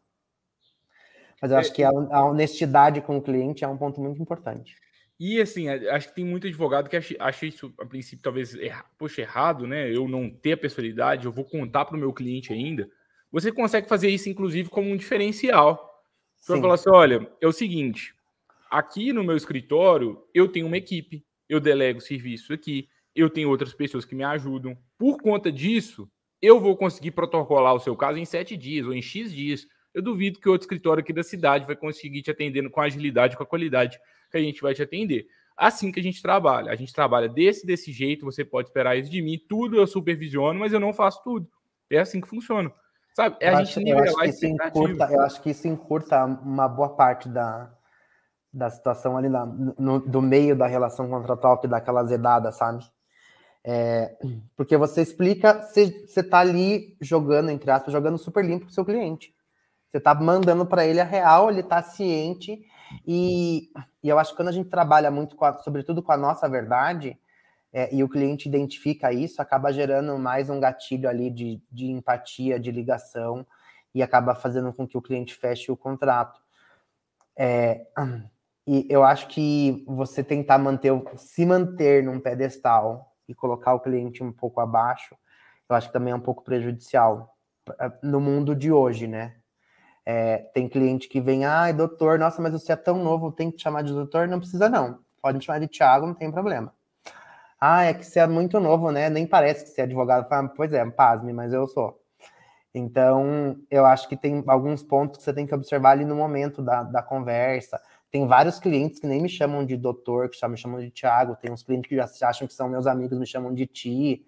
Mas 1.40 1.50
eu 1.50 1.58
acho 1.58 1.72
que 1.72 1.82
a, 1.82 1.90
a 1.90 2.24
honestidade 2.24 3.00
com 3.00 3.16
o 3.16 3.22
cliente 3.22 3.64
é 3.64 3.68
um 3.68 3.76
ponto 3.76 4.00
muito 4.00 4.20
importante. 4.20 4.76
E 5.18 5.40
assim, 5.40 5.68
acho 5.68 6.08
que 6.08 6.14
tem 6.14 6.24
muito 6.24 6.46
advogado 6.46 6.88
que 6.88 6.96
acha, 6.96 7.46
isso, 7.46 7.72
a 7.78 7.84
princípio, 7.84 8.22
talvez, 8.22 8.54
erra, 8.54 8.84
poxa, 8.98 9.20
errado, 9.20 9.66
né? 9.66 9.94
Eu 9.94 10.08
não 10.08 10.30
ter 10.30 10.52
a 10.52 10.56
personalidade, 10.56 11.26
eu 11.26 11.32
vou 11.32 11.44
contar 11.44 11.84
para 11.84 11.96
o 11.96 12.00
meu 12.00 12.12
cliente 12.12 12.52
ainda. 12.52 12.88
Você 13.30 13.52
consegue 13.52 13.86
fazer 13.86 14.08
isso, 14.08 14.28
inclusive, 14.28 14.70
como 14.70 14.90
um 14.90 14.96
diferencial. 14.96 16.02
Você 16.40 16.52
vai 16.52 16.60
falar 16.62 16.74
assim: 16.74 16.90
olha, 16.90 17.30
é 17.40 17.46
o 17.46 17.52
seguinte, 17.52 18.14
aqui 18.70 19.12
no 19.12 19.22
meu 19.22 19.36
escritório, 19.36 20.22
eu 20.32 20.48
tenho 20.48 20.66
uma 20.66 20.78
equipe, 20.78 21.22
eu 21.48 21.60
delego 21.60 22.00
serviço 22.00 22.54
aqui, 22.54 22.88
eu 23.14 23.28
tenho 23.28 23.50
outras 23.50 23.74
pessoas 23.74 24.06
que 24.06 24.14
me 24.14 24.24
ajudam. 24.24 24.76
Por 24.96 25.20
conta 25.20 25.52
disso, 25.52 26.10
eu 26.40 26.58
vou 26.58 26.76
conseguir 26.76 27.10
protocolar 27.10 27.74
o 27.74 27.80
seu 27.80 27.94
caso 27.94 28.18
em 28.18 28.24
sete 28.24 28.56
dias 28.56 28.86
ou 28.86 28.94
em 28.94 29.02
X 29.02 29.32
dias. 29.32 29.66
Eu 29.94 30.02
duvido 30.02 30.38
que 30.38 30.48
outro 30.48 30.64
escritório 30.64 31.02
aqui 31.02 31.12
da 31.12 31.22
cidade 31.22 31.66
vai 31.66 31.76
conseguir 31.76 32.22
te 32.22 32.30
atendendo 32.30 32.70
com 32.70 32.80
agilidade, 32.80 33.36
com 33.36 33.42
a 33.42 33.46
qualidade 33.46 33.98
que 34.30 34.36
a 34.36 34.40
gente 34.40 34.62
vai 34.62 34.74
te 34.74 34.82
atender. 34.82 35.26
Assim 35.56 35.92
que 35.92 36.00
a 36.00 36.02
gente 36.02 36.22
trabalha. 36.22 36.72
A 36.72 36.76
gente 36.76 36.92
trabalha 36.92 37.28
desse, 37.28 37.66
desse 37.66 37.92
jeito, 37.92 38.24
você 38.24 38.44
pode 38.44 38.68
esperar 38.68 38.96
isso 38.96 39.10
de 39.10 39.20
mim. 39.20 39.38
Tudo 39.48 39.76
eu 39.76 39.86
supervisiono, 39.86 40.58
mas 40.58 40.72
eu 40.72 40.80
não 40.80 40.92
faço 40.92 41.22
tudo. 41.22 41.48
É 41.90 41.98
assim 41.98 42.20
que 42.20 42.28
funciona. 42.28 42.72
Sabe? 43.14 43.36
É 43.40 43.50
eu 43.50 43.56
a 43.56 43.64
gente 43.64 43.78
nivelar 43.80 44.06
eu 44.06 44.20
acho, 44.20 44.38
que 44.38 44.46
encurta, 44.46 45.08
eu 45.12 45.20
acho 45.20 45.42
que 45.42 45.50
isso 45.50 45.68
encurta 45.68 46.24
uma 46.24 46.68
boa 46.68 46.90
parte 46.90 47.28
da, 47.28 47.70
da 48.52 48.70
situação 48.70 49.16
ali 49.16 49.28
na, 49.28 49.44
no, 49.44 50.00
do 50.00 50.22
meio 50.22 50.56
da 50.56 50.66
relação 50.66 51.08
contratual 51.08 51.58
que 51.58 51.68
dá 51.68 51.78
aquela 51.78 52.04
zedada, 52.04 52.52
sabe? 52.52 52.84
É, 53.62 54.16
porque 54.56 54.76
você 54.76 55.02
explica, 55.02 55.60
você, 55.60 56.06
você 56.06 56.22
tá 56.22 56.38
ali 56.38 56.96
jogando, 57.00 57.50
entre 57.50 57.70
aspas, 57.70 57.92
jogando 57.92 58.16
super 58.16 58.44
limpo 58.44 58.64
pro 58.64 58.74
seu 58.74 58.84
cliente. 58.84 59.34
Você 59.90 60.00
tá 60.00 60.14
mandando 60.14 60.64
para 60.64 60.86
ele 60.86 61.00
a 61.00 61.04
real, 61.04 61.50
ele 61.50 61.62
tá 61.62 61.82
ciente 61.82 62.64
e, 63.06 63.70
e 64.02 64.08
eu 64.08 64.18
acho 64.18 64.30
que 64.30 64.36
quando 64.36 64.48
a 64.48 64.52
gente 64.52 64.68
trabalha 64.68 65.10
muito, 65.10 65.36
com 65.36 65.44
a, 65.44 65.58
sobretudo 65.58 66.02
com 66.02 66.12
a 66.12 66.16
nossa 66.16 66.48
verdade, 66.48 67.18
é, 67.72 67.92
e 67.94 68.02
o 68.02 68.08
cliente 68.08 68.48
identifica 68.48 69.12
isso, 69.12 69.40
acaba 69.40 69.72
gerando 69.72 70.18
mais 70.18 70.50
um 70.50 70.58
gatilho 70.58 71.08
ali 71.08 71.30
de, 71.30 71.62
de 71.70 71.86
empatia, 71.86 72.58
de 72.58 72.70
ligação, 72.70 73.46
e 73.94 74.02
acaba 74.02 74.34
fazendo 74.34 74.72
com 74.72 74.86
que 74.86 74.96
o 74.96 75.02
cliente 75.02 75.34
feche 75.34 75.70
o 75.70 75.76
contrato. 75.76 76.40
É, 77.36 77.86
e 78.66 78.86
eu 78.88 79.02
acho 79.02 79.28
que 79.28 79.84
você 79.86 80.22
tentar 80.22 80.58
manter, 80.58 80.92
se 81.16 81.44
manter 81.44 82.04
num 82.04 82.20
pedestal 82.20 83.12
e 83.28 83.34
colocar 83.34 83.74
o 83.74 83.80
cliente 83.80 84.22
um 84.22 84.32
pouco 84.32 84.60
abaixo, 84.60 85.16
eu 85.68 85.76
acho 85.76 85.88
que 85.88 85.92
também 85.92 86.12
é 86.12 86.16
um 86.16 86.20
pouco 86.20 86.42
prejudicial 86.42 87.36
no 88.02 88.20
mundo 88.20 88.54
de 88.54 88.72
hoje, 88.72 89.06
né? 89.06 89.39
É, 90.12 90.38
tem 90.52 90.68
cliente 90.68 91.08
que 91.08 91.20
vem, 91.20 91.44
ai, 91.44 91.72
doutor, 91.72 92.18
nossa, 92.18 92.42
mas 92.42 92.52
você 92.52 92.72
é 92.72 92.76
tão 92.76 92.98
novo, 92.98 93.30
tem 93.30 93.48
que 93.48 93.58
te 93.58 93.62
chamar 93.62 93.82
de 93.82 93.92
doutor? 93.92 94.26
Não 94.26 94.40
precisa, 94.40 94.68
não. 94.68 94.98
Pode 95.22 95.38
me 95.38 95.44
chamar 95.44 95.60
de 95.60 95.68
Thiago, 95.68 96.04
não 96.04 96.14
tem 96.14 96.32
problema. 96.32 96.74
Ah, 97.60 97.84
é 97.84 97.94
que 97.94 98.04
você 98.04 98.18
é 98.18 98.26
muito 98.26 98.58
novo, 98.58 98.90
né? 98.90 99.08
Nem 99.08 99.24
parece 99.24 99.62
que 99.62 99.70
você 99.70 99.82
é 99.82 99.84
advogado. 99.84 100.28
Fala, 100.28 100.48
pois 100.48 100.72
é, 100.72 100.84
pasme, 100.90 101.32
mas 101.32 101.52
eu 101.52 101.68
sou. 101.68 102.00
Então, 102.74 103.56
eu 103.70 103.86
acho 103.86 104.08
que 104.08 104.16
tem 104.16 104.42
alguns 104.48 104.82
pontos 104.82 105.18
que 105.18 105.22
você 105.22 105.32
tem 105.32 105.46
que 105.46 105.54
observar 105.54 105.92
ali 105.92 106.04
no 106.04 106.16
momento 106.16 106.60
da, 106.60 106.82
da 106.82 107.02
conversa. 107.02 107.80
Tem 108.10 108.26
vários 108.26 108.58
clientes 108.58 108.98
que 108.98 109.06
nem 109.06 109.22
me 109.22 109.28
chamam 109.28 109.64
de 109.64 109.76
doutor, 109.76 110.28
que 110.28 110.40
já 110.40 110.48
me 110.48 110.56
chamam 110.56 110.80
de 110.80 110.90
Thiago. 110.90 111.36
Tem 111.36 111.52
uns 111.52 111.62
clientes 111.62 111.88
que 111.88 111.96
já 111.96 112.28
acham 112.28 112.48
que 112.48 112.54
são 112.54 112.68
meus 112.68 112.88
amigos, 112.88 113.16
me 113.16 113.26
chamam 113.26 113.54
de 113.54 113.66
ti. 113.66 114.26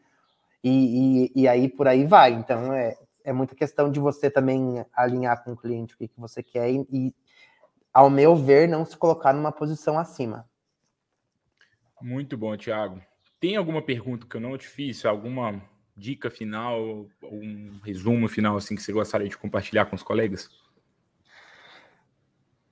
E, 0.62 1.32
e, 1.34 1.42
e 1.42 1.48
aí 1.48 1.68
por 1.68 1.88
aí 1.88 2.04
vai. 2.04 2.32
Então, 2.34 2.72
é, 2.72 2.96
é 3.24 3.32
muita 3.32 3.54
questão 3.54 3.90
de 3.90 4.00
você 4.00 4.30
também 4.30 4.84
alinhar 4.92 5.42
com 5.42 5.52
o 5.52 5.56
cliente 5.56 5.94
o 5.94 5.98
que, 5.98 6.08
que 6.08 6.20
você 6.20 6.42
quer 6.42 6.70
e, 6.70 6.86
e, 6.90 7.14
ao 7.92 8.08
meu 8.08 8.34
ver, 8.34 8.68
não 8.68 8.84
se 8.84 8.96
colocar 8.96 9.32
numa 9.32 9.52
posição 9.52 9.98
acima. 9.98 10.48
Muito 12.00 12.36
bom, 12.36 12.56
Thiago. 12.56 13.00
Tem 13.38 13.56
alguma 13.56 13.82
pergunta 13.82 14.26
que 14.26 14.36
eu 14.36 14.40
não 14.40 14.56
te 14.56 14.66
fiz? 14.66 15.04
Alguma 15.04 15.62
dica 15.96 16.30
final, 16.30 17.06
um 17.22 17.80
resumo 17.84 18.28
final 18.28 18.56
assim 18.56 18.74
que 18.74 18.82
você 18.82 18.92
gostaria 18.92 19.28
de 19.28 19.36
compartilhar 19.36 19.86
com 19.86 19.96
os 19.96 20.02
colegas? 20.02 20.48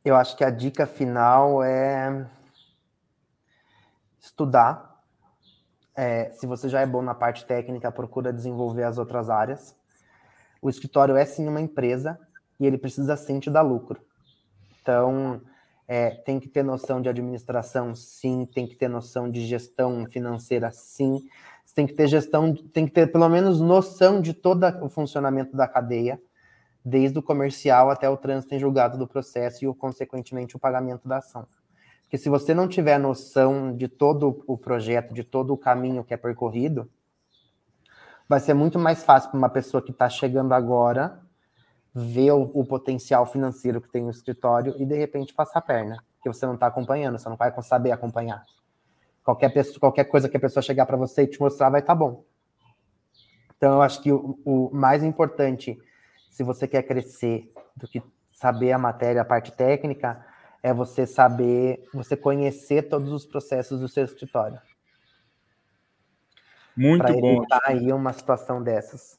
Eu 0.05 0.17
acho 0.17 0.37
que 0.37 0.43
a 0.43 0.51
dica 0.51 0.87
final 0.87 1.63
é 1.63 2.29
estudar. 4.19 5.05
É, 5.95 6.31
se 6.31 6.47
você 6.47 6.69
já 6.69 6.81
é 6.81 6.87
bom 6.87 7.03
na 7.03 7.15
parte 7.15 7.45
técnica, 7.45 7.93
procura 7.93 8.33
desenvolver 8.33 8.85
as 8.85 8.97
outras 8.97 9.29
áreas 9.29 9.80
o 10.61 10.69
escritório 10.69 11.17
é 11.17 11.25
sim 11.25 11.49
uma 11.49 11.61
empresa 11.61 12.19
e 12.59 12.67
ele 12.67 12.79
precisa 12.79 13.17
sim 13.17 13.41
te 13.41 13.51
dar 13.51 13.63
lucro. 13.63 14.01
Então, 14.83 15.41
é, 15.89 16.11
tem 16.11 16.39
que 16.39 16.49
ter 16.49 16.63
noção 16.63 17.01
de 17.01 17.09
administração, 17.09 17.95
sim, 17.95 18.47
tem 18.47 18.67
que 18.67 18.77
ter 18.77 18.89
noção 18.89 19.31
de 19.31 19.45
gestão 19.47 20.07
financeira, 20.07 20.71
sim, 20.71 21.21
tem 21.75 21.87
que 21.87 21.95
ter 21.95 22.09
gestão, 22.09 22.55
tem 22.55 22.87
que 22.87 22.93
ter 22.93 23.11
pelo 23.11 23.29
menos 23.29 23.61
noção 23.61 24.21
de 24.21 24.35
todo 24.35 24.65
o 24.83 24.89
funcionamento 24.89 25.57
da 25.57 25.67
cadeia, 25.67 26.21
desde 26.85 27.19
o 27.19 27.23
comercial 27.23 27.91
até 27.91 28.09
o 28.09 28.17
trânsito 28.17 28.55
em 28.55 28.59
julgado 28.59 28.99
do 28.99 29.07
processo 29.07 29.65
e, 29.65 29.75
consequentemente, 29.75 30.57
o 30.57 30.59
pagamento 30.59 31.07
da 31.07 31.19
ação. 31.19 31.47
Porque 32.03 32.19
se 32.19 32.29
você 32.29 32.53
não 32.53 32.67
tiver 32.67 32.99
noção 32.99 33.75
de 33.77 33.87
todo 33.87 34.43
o 34.47 34.59
projeto, 34.59 35.15
de 35.15 35.23
todo 35.23 35.53
o 35.53 35.59
caminho 35.59 36.03
que 36.03 36.13
é 36.13 36.17
percorrido, 36.17 36.91
vai 38.31 38.39
ser 38.39 38.55
muito 38.55 38.79
mais 38.79 39.03
fácil 39.03 39.29
para 39.29 39.39
uma 39.39 39.49
pessoa 39.49 39.83
que 39.83 39.91
está 39.91 40.09
chegando 40.09 40.55
agora 40.55 41.21
ver 41.93 42.31
o, 42.31 42.49
o, 42.55 42.65
potencial 42.65 43.27
financeiro 43.27 43.81
que 43.81 43.89
tem 43.89 44.05
no 44.05 44.11
escritório 44.11 44.73
e 44.79 44.87
de 44.87 44.97
repente 44.97 45.35
passar 45.35 45.59
a 45.59 45.63
perna, 45.63 46.05
que 46.23 46.29
você 46.29 46.47
não 46.47 46.55
está 46.55 46.69
acompanhando, 46.69 47.19
você 47.19 47.29
não 47.29 47.35
vai 47.35 47.53
saber 47.61 47.91
acompanhar. 47.91 48.47
Qualquer, 49.25 49.49
pessoa, 49.49 49.81
qualquer 49.81 50.05
coisa 50.05 50.29
que 50.29 50.37
a 50.37 50.41
pessoa 50.41 50.63
chegar 50.63 50.87
para 50.87 50.97
você 50.97 51.23
e 51.23 51.27
te 51.27 51.41
mostrar 51.41 51.71
vai 51.71 51.81
estar 51.81 51.93
tá 51.93 51.99
bom. 51.99 52.23
Então, 53.57 53.73
eu 53.73 53.83
acho 53.83 54.01
que 54.01 54.13
o, 54.13 54.39
o 54.45 54.71
mais 54.73 55.03
importante, 55.03 55.77
se 56.31 56.45
você 56.45 56.69
quer 56.69 56.85
crescer, 56.85 57.53
do 57.77 57.89
que 57.89 58.01
saber 58.31 58.71
a 58.71 58.79
matéria, 58.79 59.23
a 59.23 59.25
parte 59.25 59.51
técnica, 59.51 60.25
é 60.63 60.73
você 60.73 61.05
saber, 61.05 61.85
você 61.93 62.17
conhecer 62.17 62.83
todos 62.83 63.11
os 63.11 63.27
processos 63.27 63.81
do 63.81 63.89
seu 63.89 64.05
escritório. 64.05 64.61
Muito 66.77 67.03
pra 67.03 67.13
bom. 67.13 67.39
evitar 67.39 67.61
aí 67.65 67.93
uma 67.93 68.13
situação 68.13 68.63
dessas. 68.63 69.19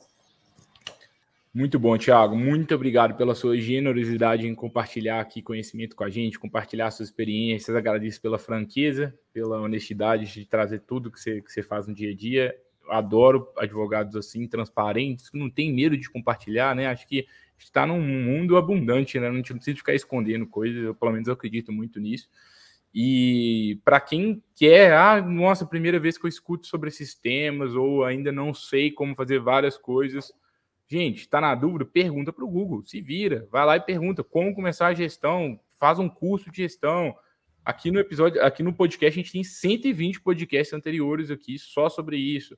Muito 1.54 1.78
bom, 1.78 1.98
Thiago. 1.98 2.34
Muito 2.34 2.74
obrigado 2.74 3.16
pela 3.16 3.36
sua 3.36 3.58
generosidade 3.58 4.48
em 4.48 4.56
compartilhar 4.56 5.20
aqui 5.20 5.42
conhecimento 5.42 5.98
com 5.98 6.06
a 6.06 6.10
gente, 6.10 6.40
compartilhar 6.40 6.90
suas 6.92 7.10
experiências. 7.10 7.76
Agradeço 7.76 8.22
pela 8.22 8.40
franqueza, 8.40 9.14
pela 9.34 9.60
honestidade 9.60 10.32
de 10.32 10.46
trazer 10.46 10.80
tudo 10.80 11.12
que 11.12 11.20
você, 11.20 11.42
que 11.42 11.52
você 11.52 11.62
faz 11.62 11.88
no 11.88 11.94
dia 11.94 12.12
a 12.12 12.16
dia. 12.16 12.56
Adoro 12.90 13.50
advogados 13.58 14.16
assim, 14.16 14.48
transparentes, 14.48 15.30
que 15.30 15.38
não 15.38 15.50
tem 15.50 15.74
medo 15.74 15.98
de 15.98 16.10
compartilhar, 16.10 16.74
né? 16.74 16.88
Acho 16.88 17.06
que 17.06 17.28
está 17.58 17.86
num 17.86 18.02
mundo 18.02 18.56
abundante, 18.56 19.20
né? 19.20 19.30
Não 19.30 19.42
precisa 19.42 19.76
ficar 19.76 19.94
escondendo 19.94 20.48
coisas, 20.48 20.82
eu, 20.82 20.96
pelo 20.96 21.12
menos 21.12 21.28
eu 21.28 21.34
acredito 21.34 21.70
muito 21.70 22.00
nisso. 22.00 22.30
E 22.94 23.80
para 23.86 24.02
quem 24.02 24.44
quer, 24.56 24.94
ah, 24.94 25.22
nossa, 25.22 25.66
primeira 25.66 26.00
vez 26.00 26.18
que 26.18 26.26
eu 26.26 26.30
escuto 26.30 26.68
sobre 26.68 26.90
esses 26.90 27.16
temas, 27.16 27.74
ou 27.74 28.04
ainda 28.04 28.32
não 28.32 28.54
sei 28.54 28.92
como 28.92 29.16
fazer 29.16 29.40
várias 29.40 29.78
coisas, 29.78 30.34
Gente, 30.92 31.22
está 31.22 31.40
na 31.40 31.56
dúvida? 31.56 31.86
Pergunta 31.86 32.34
para 32.34 32.44
o 32.44 32.50
Google, 32.50 32.84
se 32.84 33.00
vira, 33.00 33.48
vai 33.50 33.66
lá 33.66 33.78
e 33.78 33.80
pergunta 33.80 34.26
como 34.26 34.54
começar 34.54 34.88
a 34.88 34.94
gestão, 34.94 35.58
faz 35.80 36.00
um 36.00 36.10
curso 36.10 36.52
de 36.52 36.58
gestão. 36.58 37.16
Aqui 37.64 37.90
no 37.90 37.98
episódio, 37.98 38.44
aqui 38.44 38.62
no 38.62 38.74
podcast, 38.74 39.18
a 39.18 39.24
gente 39.24 39.32
tem 39.32 39.42
120 39.42 40.20
podcasts 40.20 40.74
anteriores 40.74 41.32
aqui 41.32 41.58
só 41.58 41.88
sobre 41.88 42.18
isso. 42.18 42.58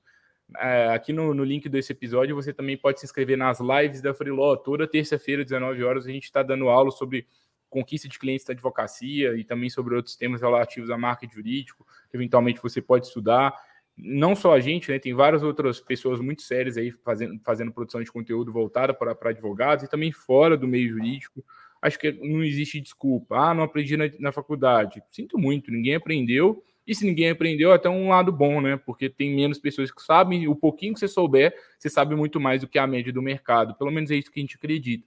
É, 0.57 0.88
aqui 0.88 1.13
no, 1.13 1.31
no, 1.36 1.43
link 1.43 1.69
desse 1.69 1.91
episódio, 1.91 2.36
você 2.36 2.51
também 2.51 2.75
pode 2.75 2.99
se 2.99 3.05
inscrever 3.05 3.38
nas 3.38 3.59
lives 3.59 4.01
da 4.01 4.15
Freeló. 4.15 4.55
Toda 4.55 4.88
terça-feira, 4.88 5.43
19 5.43 5.84
horas, 5.84 6.07
a 6.07 6.09
gente 6.09 6.23
está 6.23 6.41
dando 6.41 6.69
aula 6.69 6.89
sobre 6.89 7.27
conquista 7.74 8.07
de 8.07 8.19
clientes 8.19 8.45
da 8.45 8.53
advocacia 8.53 9.36
e 9.36 9.43
também 9.43 9.69
sobre 9.69 9.95
outros 9.95 10.15
temas 10.15 10.41
relativos 10.41 10.89
à 10.89 10.97
marca 10.97 11.28
jurídico, 11.28 11.86
que 12.09 12.15
eventualmente 12.15 12.61
você 12.61 12.82
pode 12.82 13.07
estudar 13.07 13.53
não 13.97 14.36
só 14.36 14.53
a 14.53 14.59
gente, 14.59 14.89
né, 14.91 14.97
tem 14.97 15.13
várias 15.13 15.43
outras 15.43 15.80
pessoas 15.80 16.19
muito 16.19 16.41
sérias 16.41 16.78
aí 16.78 16.91
fazendo, 16.91 17.39
fazendo 17.43 17.71
produção 17.71 18.01
de 18.01 18.11
conteúdo 18.11 18.51
voltada 18.51 18.93
para, 18.93 19.15
advogados 19.30 19.84
e 19.84 19.89
também 19.89 20.11
fora 20.11 20.57
do 20.57 20.67
meio 20.67 20.89
jurídico. 20.89 21.43
Acho 21.82 21.99
que 21.99 22.11
não 22.11 22.43
existe 22.43 22.82
desculpa. 22.82 23.38
Ah, 23.38 23.53
não 23.53 23.63
aprendi 23.63 23.95
na, 23.95 24.05
na 24.19 24.32
faculdade. 24.32 25.03
Sinto 25.11 25.38
muito, 25.38 25.69
ninguém 25.69 25.95
aprendeu. 25.95 26.63
E 26.88 26.95
se 26.95 27.05
ninguém 27.05 27.30
aprendeu, 27.30 27.71
é 27.71 27.76
até 27.76 27.89
um 27.89 28.09
lado 28.09 28.32
bom, 28.32 28.59
né? 28.61 28.78
Porque 28.78 29.09
tem 29.09 29.34
menos 29.36 29.59
pessoas 29.59 29.91
que 29.91 30.01
sabem. 30.01 30.47
O 30.47 30.55
pouquinho 30.55 30.93
que 30.93 30.99
você 30.99 31.07
souber, 31.07 31.53
você 31.78 31.89
sabe 31.89 32.15
muito 32.15 32.39
mais 32.39 32.61
do 32.61 32.67
que 32.67 32.80
a 32.80 32.88
média 32.88 33.13
do 33.13 33.21
mercado. 33.21 33.76
Pelo 33.76 33.91
menos 33.91 34.11
é 34.11 34.15
isso 34.15 34.32
que 34.32 34.39
a 34.39 34.43
gente 34.43 34.55
acredita. 34.55 35.05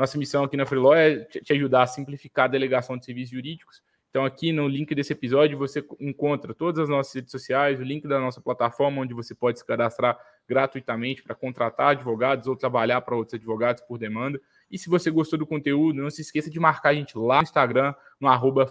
Nossa 0.00 0.18
missão 0.18 0.44
aqui 0.44 0.56
na 0.56 0.66
Freeló 0.66 0.94
é 0.94 1.24
te 1.24 1.52
ajudar 1.52 1.82
a 1.82 1.86
simplificar 1.86 2.46
a 2.46 2.48
delegação 2.48 2.96
de 2.96 3.04
serviços 3.04 3.30
jurídicos 3.30 3.82
então, 4.10 4.24
aqui 4.24 4.50
no 4.50 4.66
link 4.66 4.92
desse 4.92 5.12
episódio, 5.12 5.56
você 5.56 5.86
encontra 6.00 6.52
todas 6.52 6.80
as 6.80 6.88
nossas 6.88 7.14
redes 7.14 7.30
sociais, 7.30 7.78
o 7.78 7.84
link 7.84 8.08
da 8.08 8.18
nossa 8.18 8.40
plataforma, 8.40 9.00
onde 9.00 9.14
você 9.14 9.36
pode 9.36 9.60
se 9.60 9.64
cadastrar 9.64 10.18
gratuitamente 10.48 11.22
para 11.22 11.32
contratar 11.32 11.90
advogados 11.90 12.48
ou 12.48 12.56
trabalhar 12.56 13.00
para 13.02 13.14
outros 13.14 13.34
advogados 13.34 13.84
por 13.84 13.98
demanda. 13.98 14.40
E 14.68 14.76
se 14.76 14.88
você 14.88 15.12
gostou 15.12 15.38
do 15.38 15.46
conteúdo, 15.46 16.02
não 16.02 16.10
se 16.10 16.22
esqueça 16.22 16.50
de 16.50 16.58
marcar 16.58 16.88
a 16.88 16.94
gente 16.94 17.16
lá 17.16 17.36
no 17.36 17.42
Instagram, 17.44 17.94
no 18.18 18.26
arroba. 18.26 18.66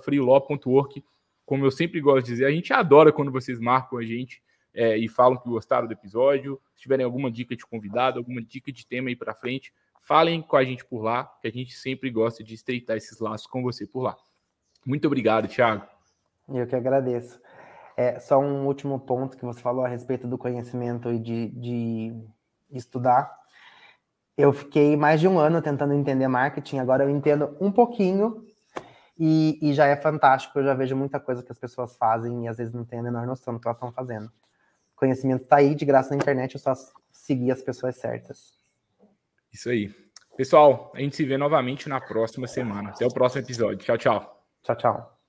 Como 1.45 1.65
eu 1.65 1.71
sempre 1.71 2.01
gosto 2.01 2.25
de 2.25 2.31
dizer, 2.33 2.45
a 2.45 2.51
gente 2.51 2.73
adora 2.73 3.13
quando 3.13 3.31
vocês 3.31 3.61
marcam 3.61 3.97
a 3.97 4.03
gente 4.03 4.43
é, 4.73 4.97
e 4.97 5.07
falam 5.07 5.37
que 5.37 5.47
gostaram 5.47 5.87
do 5.87 5.93
episódio. 5.93 6.59
Se 6.75 6.81
tiverem 6.81 7.05
alguma 7.05 7.31
dica 7.31 7.55
de 7.55 7.65
convidado, 7.65 8.19
alguma 8.19 8.41
dica 8.41 8.73
de 8.73 8.85
tema 8.85 9.07
aí 9.07 9.15
para 9.15 9.33
frente, 9.33 9.71
falem 10.09 10.41
com 10.41 10.57
a 10.57 10.63
gente 10.63 10.83
por 10.83 11.03
lá, 11.03 11.23
que 11.39 11.47
a 11.47 11.51
gente 11.51 11.77
sempre 11.77 12.09
gosta 12.09 12.43
de 12.43 12.55
estreitar 12.55 12.97
esses 12.97 13.19
laços 13.19 13.45
com 13.45 13.61
você 13.61 13.85
por 13.85 14.01
lá. 14.01 14.17
Muito 14.83 15.05
obrigado, 15.05 15.47
Thiago. 15.47 15.85
Eu 16.51 16.65
que 16.65 16.75
agradeço. 16.75 17.39
É, 17.95 18.19
só 18.19 18.39
um 18.39 18.65
último 18.65 18.99
ponto 18.99 19.37
que 19.37 19.45
você 19.45 19.61
falou 19.61 19.85
a 19.85 19.87
respeito 19.87 20.27
do 20.27 20.35
conhecimento 20.35 21.11
e 21.11 21.19
de, 21.19 21.49
de 21.49 22.23
estudar. 22.71 23.31
Eu 24.35 24.51
fiquei 24.51 24.97
mais 24.97 25.21
de 25.21 25.27
um 25.27 25.37
ano 25.37 25.61
tentando 25.61 25.93
entender 25.93 26.27
marketing, 26.27 26.79
agora 26.79 27.03
eu 27.03 27.09
entendo 27.11 27.55
um 27.61 27.71
pouquinho 27.71 28.47
e, 29.15 29.59
e 29.61 29.75
já 29.75 29.85
é 29.85 29.95
fantástico. 29.95 30.57
Eu 30.57 30.63
já 30.63 30.73
vejo 30.73 30.95
muita 30.95 31.19
coisa 31.19 31.43
que 31.43 31.51
as 31.51 31.59
pessoas 31.59 31.95
fazem 31.97 32.45
e 32.45 32.47
às 32.47 32.57
vezes 32.57 32.73
não 32.73 32.83
têm 32.83 32.97
a 32.97 33.03
menor 33.03 33.27
noção 33.27 33.53
do 33.53 33.59
que 33.59 33.67
elas 33.67 33.77
estão 33.77 33.91
fazendo. 33.91 34.25
O 34.25 34.95
conhecimento 34.95 35.43
está 35.43 35.57
aí 35.57 35.75
de 35.75 35.85
graça 35.85 36.09
na 36.09 36.15
internet, 36.15 36.55
é 36.55 36.59
só 36.59 36.73
seguir 37.11 37.51
as 37.51 37.61
pessoas 37.61 37.95
certas. 37.95 38.58
Isso 39.51 39.69
aí. 39.69 39.93
Pessoal, 40.37 40.91
a 40.95 40.99
gente 41.01 41.15
se 41.15 41.25
vê 41.25 41.37
novamente 41.37 41.89
na 41.89 41.99
próxima 41.99 42.47
semana. 42.47 42.89
Até 42.89 43.05
o 43.05 43.13
próximo 43.13 43.41
episódio. 43.41 43.77
Tchau, 43.79 43.97
tchau. 43.97 44.43
Tchau, 44.63 44.75
tchau. 44.77 45.19